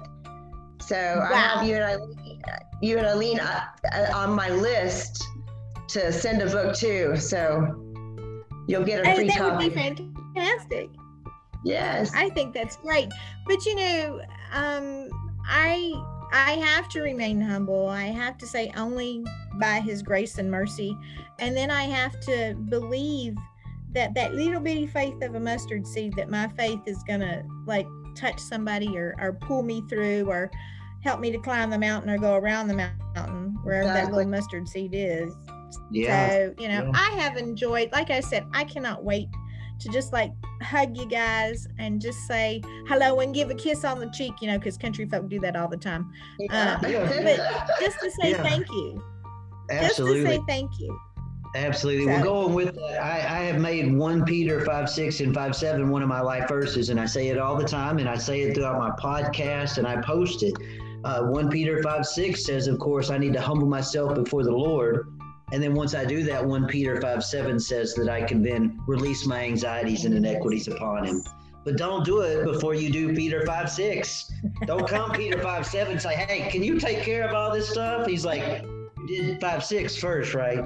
So 0.81 0.95
I 0.95 1.36
have 1.36 1.67
you 1.67 1.75
and 1.75 1.83
Eileen, 1.83 2.41
you 2.81 2.97
and 2.97 3.07
Eileen 3.07 3.39
uh, 3.39 3.65
on 4.13 4.33
my 4.33 4.49
list 4.49 5.23
to 5.89 6.11
send 6.11 6.41
a 6.41 6.45
book 6.47 6.75
to. 6.77 7.17
So 7.17 7.86
You'll 8.67 8.83
get 8.83 9.05
a 9.05 9.11
Oh, 9.11 9.15
free 9.15 9.27
that 9.27 9.41
would 9.41 9.59
be 9.59 9.69
fantastic. 9.69 10.89
Yes. 11.63 12.11
I 12.15 12.29
think 12.29 12.53
that's 12.53 12.77
great. 12.77 13.09
But 13.45 13.65
you 13.65 13.75
know, 13.75 14.21
um, 14.53 15.09
I 15.45 15.93
I 16.31 16.53
have 16.53 16.89
to 16.89 17.01
remain 17.01 17.39
humble. 17.39 17.88
I 17.88 18.05
have 18.05 18.38
to 18.39 18.47
say 18.47 18.71
only 18.75 19.23
by 19.59 19.79
His 19.79 20.01
grace 20.01 20.38
and 20.38 20.49
mercy, 20.49 20.97
and 21.39 21.55
then 21.55 21.71
I 21.71 21.83
have 21.83 22.19
to 22.21 22.55
believe 22.69 23.36
that 23.95 24.13
that 24.13 24.35
little 24.35 24.61
bitty 24.61 24.85
faith 24.87 25.21
of 25.23 25.35
a 25.35 25.39
mustard 25.39 25.87
seed 25.87 26.13
that 26.15 26.29
my 26.29 26.47
faith 26.49 26.81
is 26.85 27.01
gonna 27.07 27.43
like 27.65 27.87
touch 28.15 28.39
somebody 28.39 28.97
or 28.97 29.15
or 29.19 29.33
pull 29.33 29.63
me 29.63 29.83
through 29.89 30.29
or 30.29 30.51
help 31.03 31.19
me 31.19 31.31
to 31.31 31.37
climb 31.37 31.69
the 31.69 31.77
mountain 31.77 32.09
or 32.09 32.17
go 32.17 32.35
around 32.35 32.67
the 32.67 32.73
mountain 32.73 33.57
wherever 33.63 33.87
that 33.87 34.11
little 34.11 34.29
mustard 34.29 34.67
seed 34.67 34.91
is. 34.93 35.33
Yeah. 35.91 36.29
So, 36.29 36.53
you 36.57 36.67
know, 36.67 36.85
yeah. 36.85 36.91
I 36.93 37.11
have 37.19 37.37
enjoyed, 37.37 37.91
like 37.91 38.09
I 38.09 38.19
said, 38.19 38.45
I 38.53 38.63
cannot 38.63 39.03
wait 39.03 39.27
to 39.79 39.89
just 39.89 40.13
like 40.13 40.31
hug 40.61 40.97
you 40.97 41.07
guys 41.07 41.67
and 41.77 42.01
just 42.01 42.19
say 42.27 42.61
hello 42.87 43.19
and 43.19 43.35
give 43.35 43.49
a 43.51 43.55
kiss 43.55 43.83
on 43.83 43.99
the 43.99 44.09
cheek, 44.11 44.33
you 44.41 44.47
know, 44.47 44.57
because 44.57 44.77
country 44.77 45.05
folk 45.05 45.29
do 45.29 45.39
that 45.41 45.55
all 45.55 45.67
the 45.67 45.77
time. 45.77 46.11
Yeah. 46.39 46.79
Uh, 46.83 46.87
yeah. 46.87 47.67
Just 47.79 47.99
to 47.99 48.09
say 48.09 48.33
thank 48.33 48.67
you. 48.69 49.03
Absolutely. 49.69 50.23
Just 50.23 50.31
to 50.31 50.37
say 50.37 50.43
thank 50.47 50.71
you. 50.79 50.99
Absolutely. 51.55 52.05
So- 52.05 52.11
Well, 52.11 52.23
going 52.23 52.53
with 52.53 52.75
that, 52.75 53.01
I, 53.03 53.39
I 53.39 53.43
have 53.45 53.59
made 53.61 53.93
1 53.93 54.25
Peter 54.25 54.63
5 54.65 54.89
6 54.89 55.19
and 55.21 55.33
5 55.33 55.55
7 55.55 55.89
one 55.89 56.01
of 56.01 56.09
my 56.09 56.21
life 56.21 56.47
verses, 56.47 56.89
and 56.89 56.99
I 56.99 57.05
say 57.05 57.27
it 57.29 57.37
all 57.37 57.55
the 57.55 57.65
time, 57.67 57.97
and 57.99 58.09
I 58.09 58.17
say 58.17 58.41
it 58.41 58.55
throughout 58.55 58.77
my 58.77 58.91
podcast, 58.91 59.77
and 59.77 59.87
I 59.87 60.01
post 60.01 60.43
it. 60.43 60.53
Uh, 61.03 61.23
1 61.27 61.49
Peter 61.49 61.81
5 61.83 62.05
6 62.05 62.45
says, 62.45 62.67
of 62.67 62.79
course, 62.79 63.09
I 63.09 63.17
need 63.17 63.33
to 63.33 63.41
humble 63.41 63.67
myself 63.67 64.15
before 64.15 64.43
the 64.43 64.51
Lord. 64.51 65.07
And 65.51 65.61
then 65.61 65.75
once 65.75 65.93
I 65.93 66.03
do 66.03 66.23
that, 66.23 66.43
1 66.43 66.65
Peter 66.67 66.99
5 66.99 67.23
7 67.23 67.59
says 67.59 67.93
that 67.95 68.09
I 68.09 68.23
can 68.23 68.41
then 68.41 68.79
release 68.87 69.25
my 69.27 69.43
anxieties 69.43 70.05
and 70.05 70.15
inequities 70.15 70.67
upon 70.67 71.05
Him. 71.05 71.21
But 71.63 71.77
don't 71.77 72.03
do 72.03 72.21
it 72.21 72.43
before 72.43 72.73
you 72.75 72.91
do 72.91 73.15
Peter 73.15 73.45
5 73.45 73.69
6. 73.69 74.31
Don't 74.65 74.87
come 74.87 75.11
Peter 75.11 75.39
5 75.39 75.65
7 75.65 75.93
and 75.93 76.01
say, 76.01 76.15
hey, 76.15 76.49
can 76.49 76.63
you 76.63 76.79
take 76.79 77.01
care 77.03 77.27
of 77.27 77.33
all 77.35 77.51
this 77.53 77.69
stuff? 77.69 78.07
He's 78.07 78.25
like, 78.25 78.63
you 79.07 79.23
did 79.23 79.39
5 79.41 79.63
6 79.63 79.95
first, 79.97 80.33
right? 80.33 80.63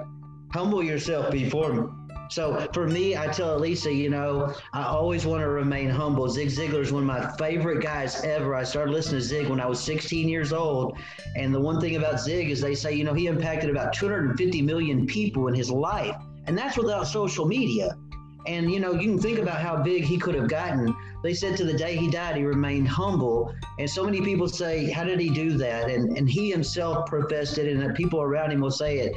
Humble 0.52 0.84
yourself 0.84 1.32
before 1.32 1.74
me. 1.74 1.84
So 2.30 2.68
for 2.74 2.88
me, 2.88 3.18
I 3.18 3.26
tell 3.28 3.58
Elisa, 3.58 3.92
you 3.92 4.10
know, 4.10 4.54
I 4.72 4.84
always 4.84 5.26
want 5.26 5.42
to 5.42 5.50
remain 5.50 5.90
humble. 5.90 6.30
Zig 6.30 6.50
Ziglar 6.50 6.82
is 6.82 6.92
one 6.92 7.02
of 7.02 7.08
my 7.08 7.32
favorite 7.38 7.82
guys 7.82 8.24
ever. 8.24 8.54
I 8.54 8.64
started 8.64 8.92
listening 8.92 9.22
to 9.22 9.26
Zig 9.26 9.48
when 9.48 9.60
I 9.60 9.66
was 9.66 9.80
16 9.80 10.30
years 10.30 10.54
old. 10.54 10.96
And 11.36 11.54
the 11.54 11.60
one 11.60 11.82
thing 11.82 11.96
about 11.96 12.20
Zig 12.20 12.52
is 12.52 12.62
they 12.62 12.76
say, 12.76 12.94
you 12.94 13.04
know, 13.04 13.16
he 13.16 13.26
impacted 13.26 13.72
about 13.72 13.94
250 13.94 14.62
million 14.62 15.08
people 15.08 15.48
in 15.48 15.56
his 15.56 15.72
life. 15.72 16.16
And 16.46 16.56
that's 16.56 16.78
without 16.78 17.08
social 17.08 17.48
media. 17.48 17.98
And, 18.46 18.72
you 18.72 18.80
know, 18.80 18.94
you 18.94 19.10
can 19.10 19.20
think 19.20 19.40
about 19.40 19.60
how 19.60 19.82
big 19.82 20.04
he 20.04 20.20
could 20.20 20.36
have 20.36 20.48
gotten. 20.48 20.96
They 21.24 21.34
said 21.34 21.58
to 21.58 21.66
the 21.66 21.74
day 21.74 21.96
he 21.96 22.12
died, 22.12 22.38
he 22.38 22.44
remained 22.44 22.88
humble. 22.88 23.54
And 23.80 23.90
so 23.90 24.04
many 24.06 24.22
people 24.22 24.48
say, 24.48 24.90
how 24.92 25.04
did 25.04 25.20
he 25.20 25.30
do 25.30 25.58
that? 25.58 25.90
And, 25.90 26.16
and 26.16 26.30
he 26.30 26.52
himself 26.52 27.08
professed 27.08 27.58
it, 27.58 27.72
and 27.72 27.82
the 27.82 27.94
people 27.94 28.22
around 28.22 28.52
him 28.52 28.62
will 28.62 28.72
say 28.72 29.00
it 29.00 29.16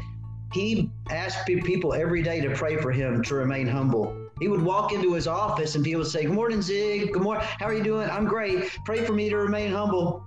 he 0.53 0.91
asked 1.11 1.47
people 1.47 1.95
every 1.95 2.23
day 2.23 2.41
to 2.41 2.51
pray 2.55 2.77
for 2.77 2.93
him 2.93 3.23
to 3.23 3.35
remain 3.35 3.67
humble. 3.67 4.17
He 4.41 4.49
would 4.49 4.63
walk 4.63 4.93
into 4.93 5.15
his 5.15 5.27
office 5.27 5.75
and 5.75 5.85
people 5.85 6.01
would 6.01 6.11
say, 6.11 6.25
Good 6.25 6.33
morning, 6.33 6.63
Zig. 6.63 7.13
Good 7.13 7.23
morning. 7.23 7.45
How 7.59 7.67
are 7.67 7.75
you 7.75 7.85
doing? 7.85 8.11
I'm 8.11 8.27
great. 8.27 8.71
Pray 8.85 9.05
for 9.05 9.13
me 9.13 9.29
to 9.29 9.37
remain 9.37 9.71
humble. 9.71 10.25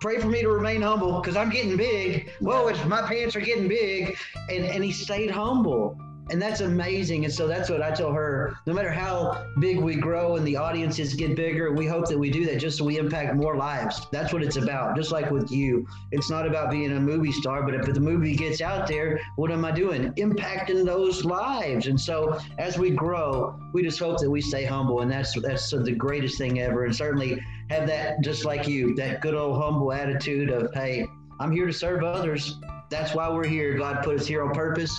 Pray 0.00 0.18
for 0.18 0.28
me 0.28 0.42
to 0.42 0.48
remain 0.48 0.82
humble 0.82 1.20
because 1.20 1.36
I'm 1.36 1.50
getting 1.50 1.76
big. 1.76 2.30
Whoa, 2.40 2.68
it's, 2.68 2.84
my 2.84 3.02
pants 3.02 3.34
are 3.34 3.40
getting 3.40 3.66
big. 3.66 4.16
And, 4.50 4.64
and 4.64 4.84
he 4.84 4.92
stayed 4.92 5.30
humble. 5.30 5.98
And 6.28 6.42
that's 6.42 6.60
amazing. 6.60 7.24
And 7.24 7.32
so 7.32 7.46
that's 7.46 7.70
what 7.70 7.82
I 7.82 7.92
tell 7.92 8.12
her. 8.12 8.56
No 8.66 8.74
matter 8.74 8.90
how 8.90 9.46
big 9.60 9.78
we 9.78 9.94
grow 9.94 10.36
and 10.36 10.44
the 10.46 10.56
audiences 10.56 11.14
get 11.14 11.36
bigger, 11.36 11.72
we 11.72 11.86
hope 11.86 12.08
that 12.08 12.18
we 12.18 12.30
do 12.30 12.44
that 12.46 12.58
just 12.58 12.78
so 12.78 12.84
we 12.84 12.98
impact 12.98 13.36
more 13.36 13.56
lives. 13.56 14.06
That's 14.10 14.32
what 14.32 14.42
it's 14.42 14.56
about. 14.56 14.96
Just 14.96 15.12
like 15.12 15.30
with 15.30 15.52
you, 15.52 15.86
it's 16.10 16.28
not 16.28 16.44
about 16.44 16.70
being 16.70 16.92
a 16.92 17.00
movie 17.00 17.30
star, 17.30 17.62
but 17.62 17.74
if 17.74 17.86
the 17.86 18.00
movie 18.00 18.34
gets 18.34 18.60
out 18.60 18.88
there, 18.88 19.20
what 19.36 19.52
am 19.52 19.64
I 19.64 19.70
doing? 19.70 20.12
Impacting 20.14 20.84
those 20.84 21.24
lives. 21.24 21.86
And 21.86 22.00
so 22.00 22.38
as 22.58 22.76
we 22.76 22.90
grow, 22.90 23.56
we 23.72 23.82
just 23.82 24.00
hope 24.00 24.18
that 24.18 24.30
we 24.30 24.40
stay 24.40 24.64
humble, 24.64 25.00
and 25.00 25.10
that's 25.10 25.40
that's 25.40 25.70
the 25.70 25.92
greatest 25.92 26.38
thing 26.38 26.60
ever. 26.60 26.86
And 26.86 26.96
certainly 26.96 27.40
have 27.70 27.86
that, 27.86 28.20
just 28.22 28.44
like 28.44 28.66
you, 28.66 28.94
that 28.96 29.20
good 29.20 29.34
old 29.34 29.62
humble 29.62 29.92
attitude 29.92 30.50
of, 30.50 30.74
hey, 30.74 31.06
I'm 31.38 31.52
here 31.52 31.66
to 31.66 31.72
serve 31.72 32.02
others. 32.02 32.58
That's 32.90 33.14
why 33.14 33.28
we're 33.28 33.46
here. 33.46 33.76
God 33.76 34.02
put 34.02 34.18
us 34.18 34.26
here 34.26 34.42
on 34.42 34.52
purpose 34.52 34.98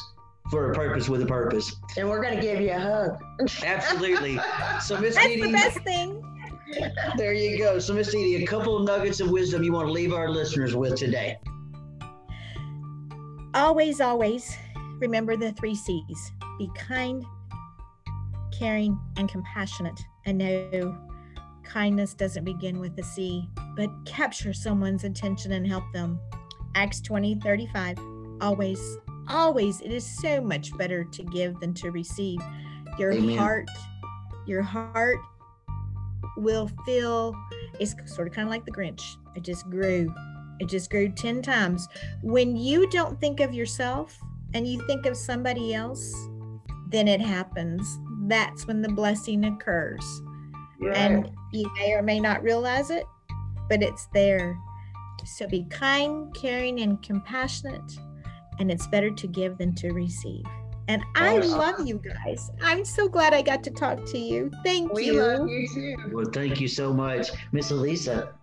for 0.49 0.71
a 0.71 0.75
purpose 0.75 1.09
with 1.09 1.21
a 1.21 1.25
purpose. 1.25 1.75
And 1.97 2.09
we're 2.09 2.21
going 2.21 2.35
to 2.35 2.41
give 2.41 2.61
you 2.61 2.71
a 2.71 2.79
hug. 2.79 3.21
Absolutely. 3.63 4.39
So 4.81 4.99
Miss 4.99 5.15
That's 5.15 5.27
Dee 5.27 5.41
the 5.41 5.51
best 5.51 5.79
thing. 5.79 6.23
there 7.17 7.33
you 7.33 7.57
go. 7.57 7.79
So 7.79 7.93
Miss 7.93 8.11
Dee 8.11 8.37
Dee, 8.37 8.43
a 8.43 8.47
couple 8.47 8.77
of 8.77 8.85
nuggets 8.85 9.19
of 9.19 9.29
wisdom 9.29 9.63
you 9.63 9.73
want 9.73 9.87
to 9.87 9.91
leave 9.91 10.13
our 10.13 10.29
listeners 10.29 10.75
with 10.75 10.95
today. 10.95 11.37
Always, 13.53 14.01
always 14.01 14.55
remember 14.99 15.35
the 15.35 15.51
three 15.53 15.75
C's 15.75 16.31
be 16.57 16.69
kind, 16.75 17.23
caring, 18.57 18.99
and 19.17 19.29
compassionate. 19.29 19.99
And 20.25 20.37
no, 20.37 20.97
kindness 21.63 22.13
doesn't 22.13 22.43
begin 22.43 22.79
with 22.79 22.97
a 22.99 23.03
C, 23.03 23.47
but 23.75 23.89
capture 24.05 24.53
someone's 24.53 25.03
attention 25.03 25.51
and 25.53 25.67
help 25.67 25.83
them. 25.93 26.19
Acts 26.75 27.01
20 27.01 27.39
35. 27.41 27.97
Always, 28.41 28.97
always, 29.29 29.81
it 29.81 29.91
is 29.91 30.05
so 30.05 30.41
much 30.41 30.75
better 30.77 31.03
to 31.03 31.23
give 31.23 31.59
than 31.59 31.73
to 31.75 31.91
receive. 31.91 32.39
Your 32.97 33.13
Amen. 33.13 33.37
heart, 33.37 33.69
your 34.45 34.61
heart 34.61 35.19
will 36.37 36.69
feel, 36.85 37.35
it's 37.79 37.95
sort 38.05 38.27
of 38.27 38.33
kind 38.33 38.47
of 38.47 38.51
like 38.51 38.65
the 38.65 38.71
Grinch. 38.71 39.03
It 39.35 39.43
just 39.43 39.69
grew. 39.69 40.13
It 40.59 40.67
just 40.67 40.89
grew 40.89 41.09
10 41.09 41.41
times. 41.41 41.87
When 42.23 42.55
you 42.55 42.89
don't 42.89 43.19
think 43.19 43.39
of 43.39 43.53
yourself 43.53 44.17
and 44.53 44.67
you 44.67 44.85
think 44.87 45.05
of 45.05 45.15
somebody 45.15 45.73
else, 45.73 46.13
then 46.89 47.07
it 47.07 47.21
happens. 47.21 47.99
That's 48.27 48.65
when 48.65 48.81
the 48.81 48.89
blessing 48.89 49.45
occurs. 49.45 50.03
And 50.93 51.31
you 51.51 51.71
may 51.75 51.93
or 51.93 52.01
may 52.01 52.19
not 52.19 52.43
realize 52.43 52.89
it, 52.89 53.03
but 53.69 53.83
it's 53.83 54.07
there. 54.13 54.57
So 55.25 55.47
be 55.47 55.65
kind, 55.69 56.33
caring, 56.33 56.79
and 56.79 57.01
compassionate. 57.01 57.97
And 58.59 58.71
it's 58.71 58.87
better 58.87 59.11
to 59.11 59.27
give 59.27 59.57
than 59.57 59.75
to 59.75 59.91
receive. 59.91 60.45
And 60.87 61.03
I 61.15 61.37
Awesome. 61.37 61.57
love 61.57 61.87
you 61.87 61.99
guys. 61.99 62.49
I'm 62.61 62.85
so 62.85 63.09
glad 63.09 63.33
I 63.33 63.41
got 63.41 63.63
to 63.65 63.71
talk 63.71 64.05
to 64.05 64.17
you. 64.17 64.49
Thank 64.63 64.93
we 64.93 65.07
you. 65.07 65.21
love 65.21 65.47
you 65.49 65.67
too. 65.67 65.95
Well, 66.13 66.29
thank 66.31 66.61
you 66.61 66.67
so 66.67 66.93
much, 66.93 67.29
Miss 67.51 67.71
Elisa. 67.71 68.33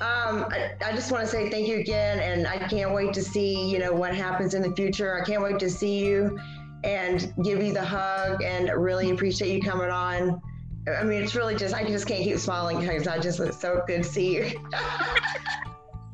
Um, 0.00 0.44
I, 0.50 0.72
I 0.84 0.92
just 0.92 1.10
want 1.10 1.24
to 1.24 1.30
say 1.30 1.48
thank 1.48 1.68
you 1.68 1.78
again, 1.78 2.18
and 2.18 2.46
I 2.46 2.58
can't 2.68 2.92
wait 2.92 3.14
to 3.14 3.22
see 3.22 3.70
you 3.70 3.78
know 3.78 3.92
what 3.92 4.14
happens 4.14 4.52
in 4.52 4.62
the 4.62 4.74
future. 4.74 5.18
I 5.18 5.24
can't 5.24 5.42
wait 5.42 5.58
to 5.60 5.70
see 5.70 6.04
you 6.04 6.38
and 6.84 7.32
give 7.42 7.62
you 7.62 7.72
the 7.72 7.84
hug, 7.84 8.42
and 8.42 8.68
really 8.76 9.10
appreciate 9.10 9.54
you 9.54 9.62
coming 9.62 9.90
on. 9.90 10.42
I 10.88 11.02
mean, 11.02 11.22
it's 11.22 11.34
really 11.34 11.54
just 11.54 11.74
I 11.74 11.84
just 11.84 12.06
can't 12.06 12.22
keep 12.24 12.38
smiling 12.38 12.80
because 12.80 13.06
I 13.06 13.18
just 13.18 13.40
it's 13.40 13.60
so 13.60 13.82
good 13.86 14.02
to 14.02 14.08
see 14.08 14.34
you. 14.36 14.50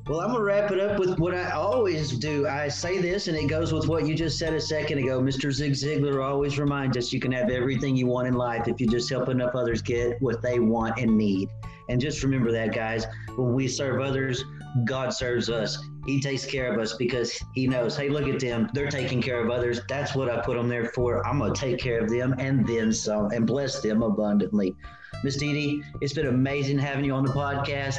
Well, 0.09 0.21
I'm 0.21 0.33
gonna 0.33 0.43
wrap 0.43 0.73
it 0.73 0.81
up 0.81 0.99
with 0.99 1.21
what 1.21 1.33
I 1.33 1.53
always 1.53 2.19
do. 2.19 2.49
I 2.49 2.67
say 2.67 2.99
this, 2.99 3.29
and 3.29 3.37
it 3.37 3.47
goes 3.47 3.73
with 3.73 3.87
what 3.87 4.05
you 4.05 4.17
just 4.17 4.37
said 4.37 4.53
a 4.53 4.61
second 4.61 4.99
ago. 4.99 5.21
Mr. 5.21 5.53
Zig 5.53 5.73
Ziglar 5.73 6.25
always 6.25 6.59
reminds 6.59 6.97
us 6.97 7.13
you 7.13 7.21
can 7.21 7.31
have 7.31 7.51
everything 7.51 7.95
you 7.95 8.09
want 8.09 8.27
in 8.27 8.35
life 8.35 8.67
if 8.67 8.81
you 8.81 8.89
just 8.89 9.09
help 9.09 9.29
enough 9.29 9.55
others 9.55 9.81
get 9.81 10.21
what 10.21 10.43
they 10.43 10.59
want 10.59 10.99
and 10.99 11.17
need. 11.17 11.49
And 11.89 12.01
just 12.01 12.25
remember 12.25 12.51
that, 12.51 12.75
guys. 12.75 13.07
When 13.37 13.55
we 13.55 13.69
serve 13.69 14.01
others, 14.01 14.45
God 14.85 15.13
serves 15.13 15.49
us. 15.49 15.79
He 16.05 16.21
takes 16.21 16.45
care 16.45 16.73
of 16.73 16.81
us 16.81 16.95
because 16.95 17.41
He 17.55 17.69
knows. 17.69 17.97
Hey, 17.97 18.09
look 18.09 18.27
at 18.27 18.41
them; 18.41 18.71
they're 18.75 18.91
taking 18.91 19.23
care 19.23 19.41
of 19.41 19.51
others. 19.51 19.83
That's 19.89 20.17
what 20.17 20.29
I 20.29 20.41
put 20.41 20.57
them 20.57 20.69
there 20.69 20.87
for. 20.87 21.25
I'm 21.25 21.39
gonna 21.39 21.55
take 21.55 21.79
care 21.79 22.01
of 22.01 22.11
them 22.11 22.35
and 22.41 22.67
then 22.67 22.93
some, 22.93 23.31
and 23.31 23.47
bless 23.47 23.81
them 23.81 24.03
abundantly. 24.03 24.75
Miss 25.23 25.37
Dee 25.37 25.53
Dee, 25.53 25.83
it's 26.01 26.13
been 26.13 26.27
amazing 26.27 26.81
having 26.81 27.05
you 27.05 27.13
on 27.13 27.25
the 27.25 27.33
podcast. 27.33 27.99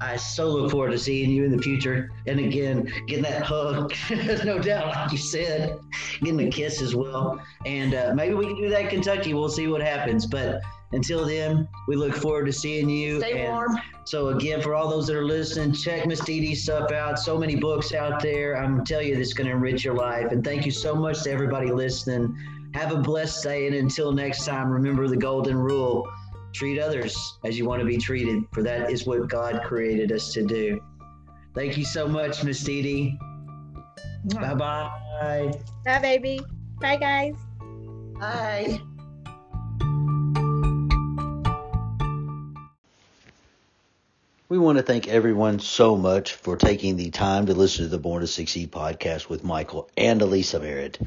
I 0.00 0.16
so 0.16 0.48
look 0.48 0.70
forward 0.70 0.92
to 0.92 0.98
seeing 0.98 1.30
you 1.30 1.44
in 1.44 1.54
the 1.54 1.62
future. 1.62 2.10
And 2.26 2.40
again, 2.40 2.90
getting 3.06 3.24
that 3.24 3.42
hug, 3.42 3.92
no 4.44 4.58
doubt, 4.58 4.88
like 4.88 5.12
you 5.12 5.18
said, 5.18 5.78
getting 6.20 6.40
a 6.40 6.50
kiss 6.50 6.80
as 6.80 6.94
well. 6.94 7.40
And 7.66 7.94
uh, 7.94 8.12
maybe 8.14 8.34
we 8.34 8.46
can 8.46 8.56
do 8.56 8.70
that 8.70 8.82
in 8.82 8.88
Kentucky. 8.88 9.34
We'll 9.34 9.50
see 9.50 9.68
what 9.68 9.82
happens. 9.82 10.26
But 10.26 10.62
until 10.92 11.26
then, 11.26 11.68
we 11.86 11.96
look 11.96 12.14
forward 12.14 12.46
to 12.46 12.52
seeing 12.52 12.88
you. 12.88 13.20
Stay 13.20 13.40
And 13.40 13.52
warm. 13.52 13.78
So 14.04 14.28
again, 14.28 14.62
for 14.62 14.74
all 14.74 14.88
those 14.88 15.06
that 15.08 15.16
are 15.16 15.24
listening, 15.24 15.72
check 15.72 16.06
Miss 16.06 16.20
Dee 16.20 16.40
Dee's 16.40 16.62
stuff 16.62 16.90
out. 16.92 17.18
So 17.18 17.38
many 17.38 17.56
books 17.56 17.92
out 17.92 18.22
there. 18.22 18.56
I'm 18.56 18.84
tell 18.84 19.02
you, 19.02 19.14
this 19.14 19.28
is 19.28 19.34
going 19.34 19.48
to 19.48 19.52
enrich 19.52 19.84
your 19.84 19.94
life. 19.94 20.32
And 20.32 20.42
thank 20.42 20.64
you 20.64 20.72
so 20.72 20.94
much 20.94 21.22
to 21.24 21.30
everybody 21.30 21.70
listening. 21.70 22.34
Have 22.74 22.92
a 22.92 22.96
blessed 22.96 23.42
day. 23.42 23.66
And 23.66 23.76
until 23.76 24.12
next 24.12 24.46
time, 24.46 24.70
remember 24.70 25.06
the 25.08 25.16
golden 25.16 25.58
rule 25.58 26.10
treat 26.52 26.80
others 26.80 27.16
as 27.44 27.58
you 27.58 27.64
want 27.64 27.80
to 27.80 27.86
be 27.86 27.98
treated, 27.98 28.42
for 28.52 28.62
that 28.62 28.90
is 28.90 29.06
what 29.06 29.28
God 29.28 29.62
created 29.64 30.12
us 30.12 30.32
to 30.34 30.44
do. 30.44 30.80
Thank 31.54 31.76
you 31.76 31.84
so 31.84 32.06
much, 32.06 32.44
Miss 32.44 32.60
Dee 32.62 32.82
Dee. 32.82 33.18
Bye 34.34 34.54
bye. 34.54 35.52
Bye, 35.84 35.98
baby. 36.00 36.40
Bye, 36.80 36.96
guys. 36.96 37.34
Bye. 38.18 38.80
We 44.48 44.58
want 44.58 44.78
to 44.78 44.82
thank 44.82 45.06
everyone 45.06 45.60
so 45.60 45.96
much 45.96 46.32
for 46.32 46.56
taking 46.56 46.96
the 46.96 47.10
time 47.10 47.46
to 47.46 47.54
listen 47.54 47.84
to 47.84 47.88
the 47.88 47.98
Born 47.98 48.22
to 48.22 48.26
Succeed 48.26 48.72
podcast 48.72 49.28
with 49.28 49.44
Michael 49.44 49.88
and 49.96 50.20
Elisa 50.20 50.58
Merritt. 50.58 50.98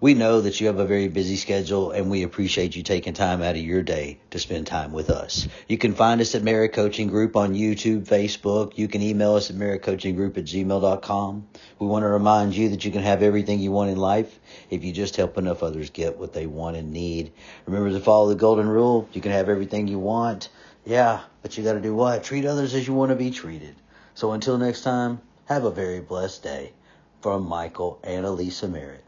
We 0.00 0.14
know 0.14 0.42
that 0.42 0.60
you 0.60 0.68
have 0.68 0.78
a 0.78 0.86
very 0.86 1.08
busy 1.08 1.34
schedule 1.34 1.90
and 1.90 2.08
we 2.08 2.22
appreciate 2.22 2.76
you 2.76 2.84
taking 2.84 3.14
time 3.14 3.42
out 3.42 3.56
of 3.56 3.60
your 3.60 3.82
day 3.82 4.20
to 4.30 4.38
spend 4.38 4.68
time 4.68 4.92
with 4.92 5.10
us. 5.10 5.48
You 5.66 5.76
can 5.76 5.92
find 5.92 6.20
us 6.20 6.36
at 6.36 6.44
Merritt 6.44 6.72
Coaching 6.72 7.08
Group 7.08 7.34
on 7.34 7.52
YouTube, 7.52 8.06
Facebook. 8.06 8.78
You 8.78 8.86
can 8.86 9.02
email 9.02 9.34
us 9.34 9.50
at 9.50 9.56
merrittcoachinggroup 9.56 10.38
at 10.38 10.44
gmail.com. 10.44 11.48
We 11.80 11.86
want 11.88 12.04
to 12.04 12.08
remind 12.08 12.54
you 12.54 12.68
that 12.68 12.84
you 12.84 12.92
can 12.92 13.02
have 13.02 13.24
everything 13.24 13.58
you 13.58 13.72
want 13.72 13.90
in 13.90 13.96
life 13.96 14.38
if 14.70 14.84
you 14.84 14.92
just 14.92 15.16
help 15.16 15.36
enough 15.36 15.64
others 15.64 15.90
get 15.90 16.16
what 16.16 16.32
they 16.32 16.46
want 16.46 16.76
and 16.76 16.92
need. 16.92 17.32
Remember 17.66 17.90
to 17.90 17.98
follow 17.98 18.28
the 18.28 18.36
golden 18.36 18.68
rule. 18.68 19.08
You 19.12 19.20
can 19.20 19.32
have 19.32 19.48
everything 19.48 19.88
you 19.88 19.98
want. 19.98 20.48
Yeah, 20.86 21.22
but 21.42 21.58
you 21.58 21.64
got 21.64 21.72
to 21.72 21.80
do 21.80 21.92
what? 21.92 22.22
Treat 22.22 22.44
others 22.44 22.72
as 22.72 22.86
you 22.86 22.94
want 22.94 23.10
to 23.10 23.16
be 23.16 23.32
treated. 23.32 23.74
So 24.14 24.30
until 24.30 24.58
next 24.58 24.82
time, 24.82 25.20
have 25.46 25.64
a 25.64 25.72
very 25.72 25.98
blessed 25.98 26.44
day. 26.44 26.72
From 27.20 27.48
Michael 27.48 27.98
and 28.04 28.24
Elisa 28.24 28.68
Merritt. 28.68 29.07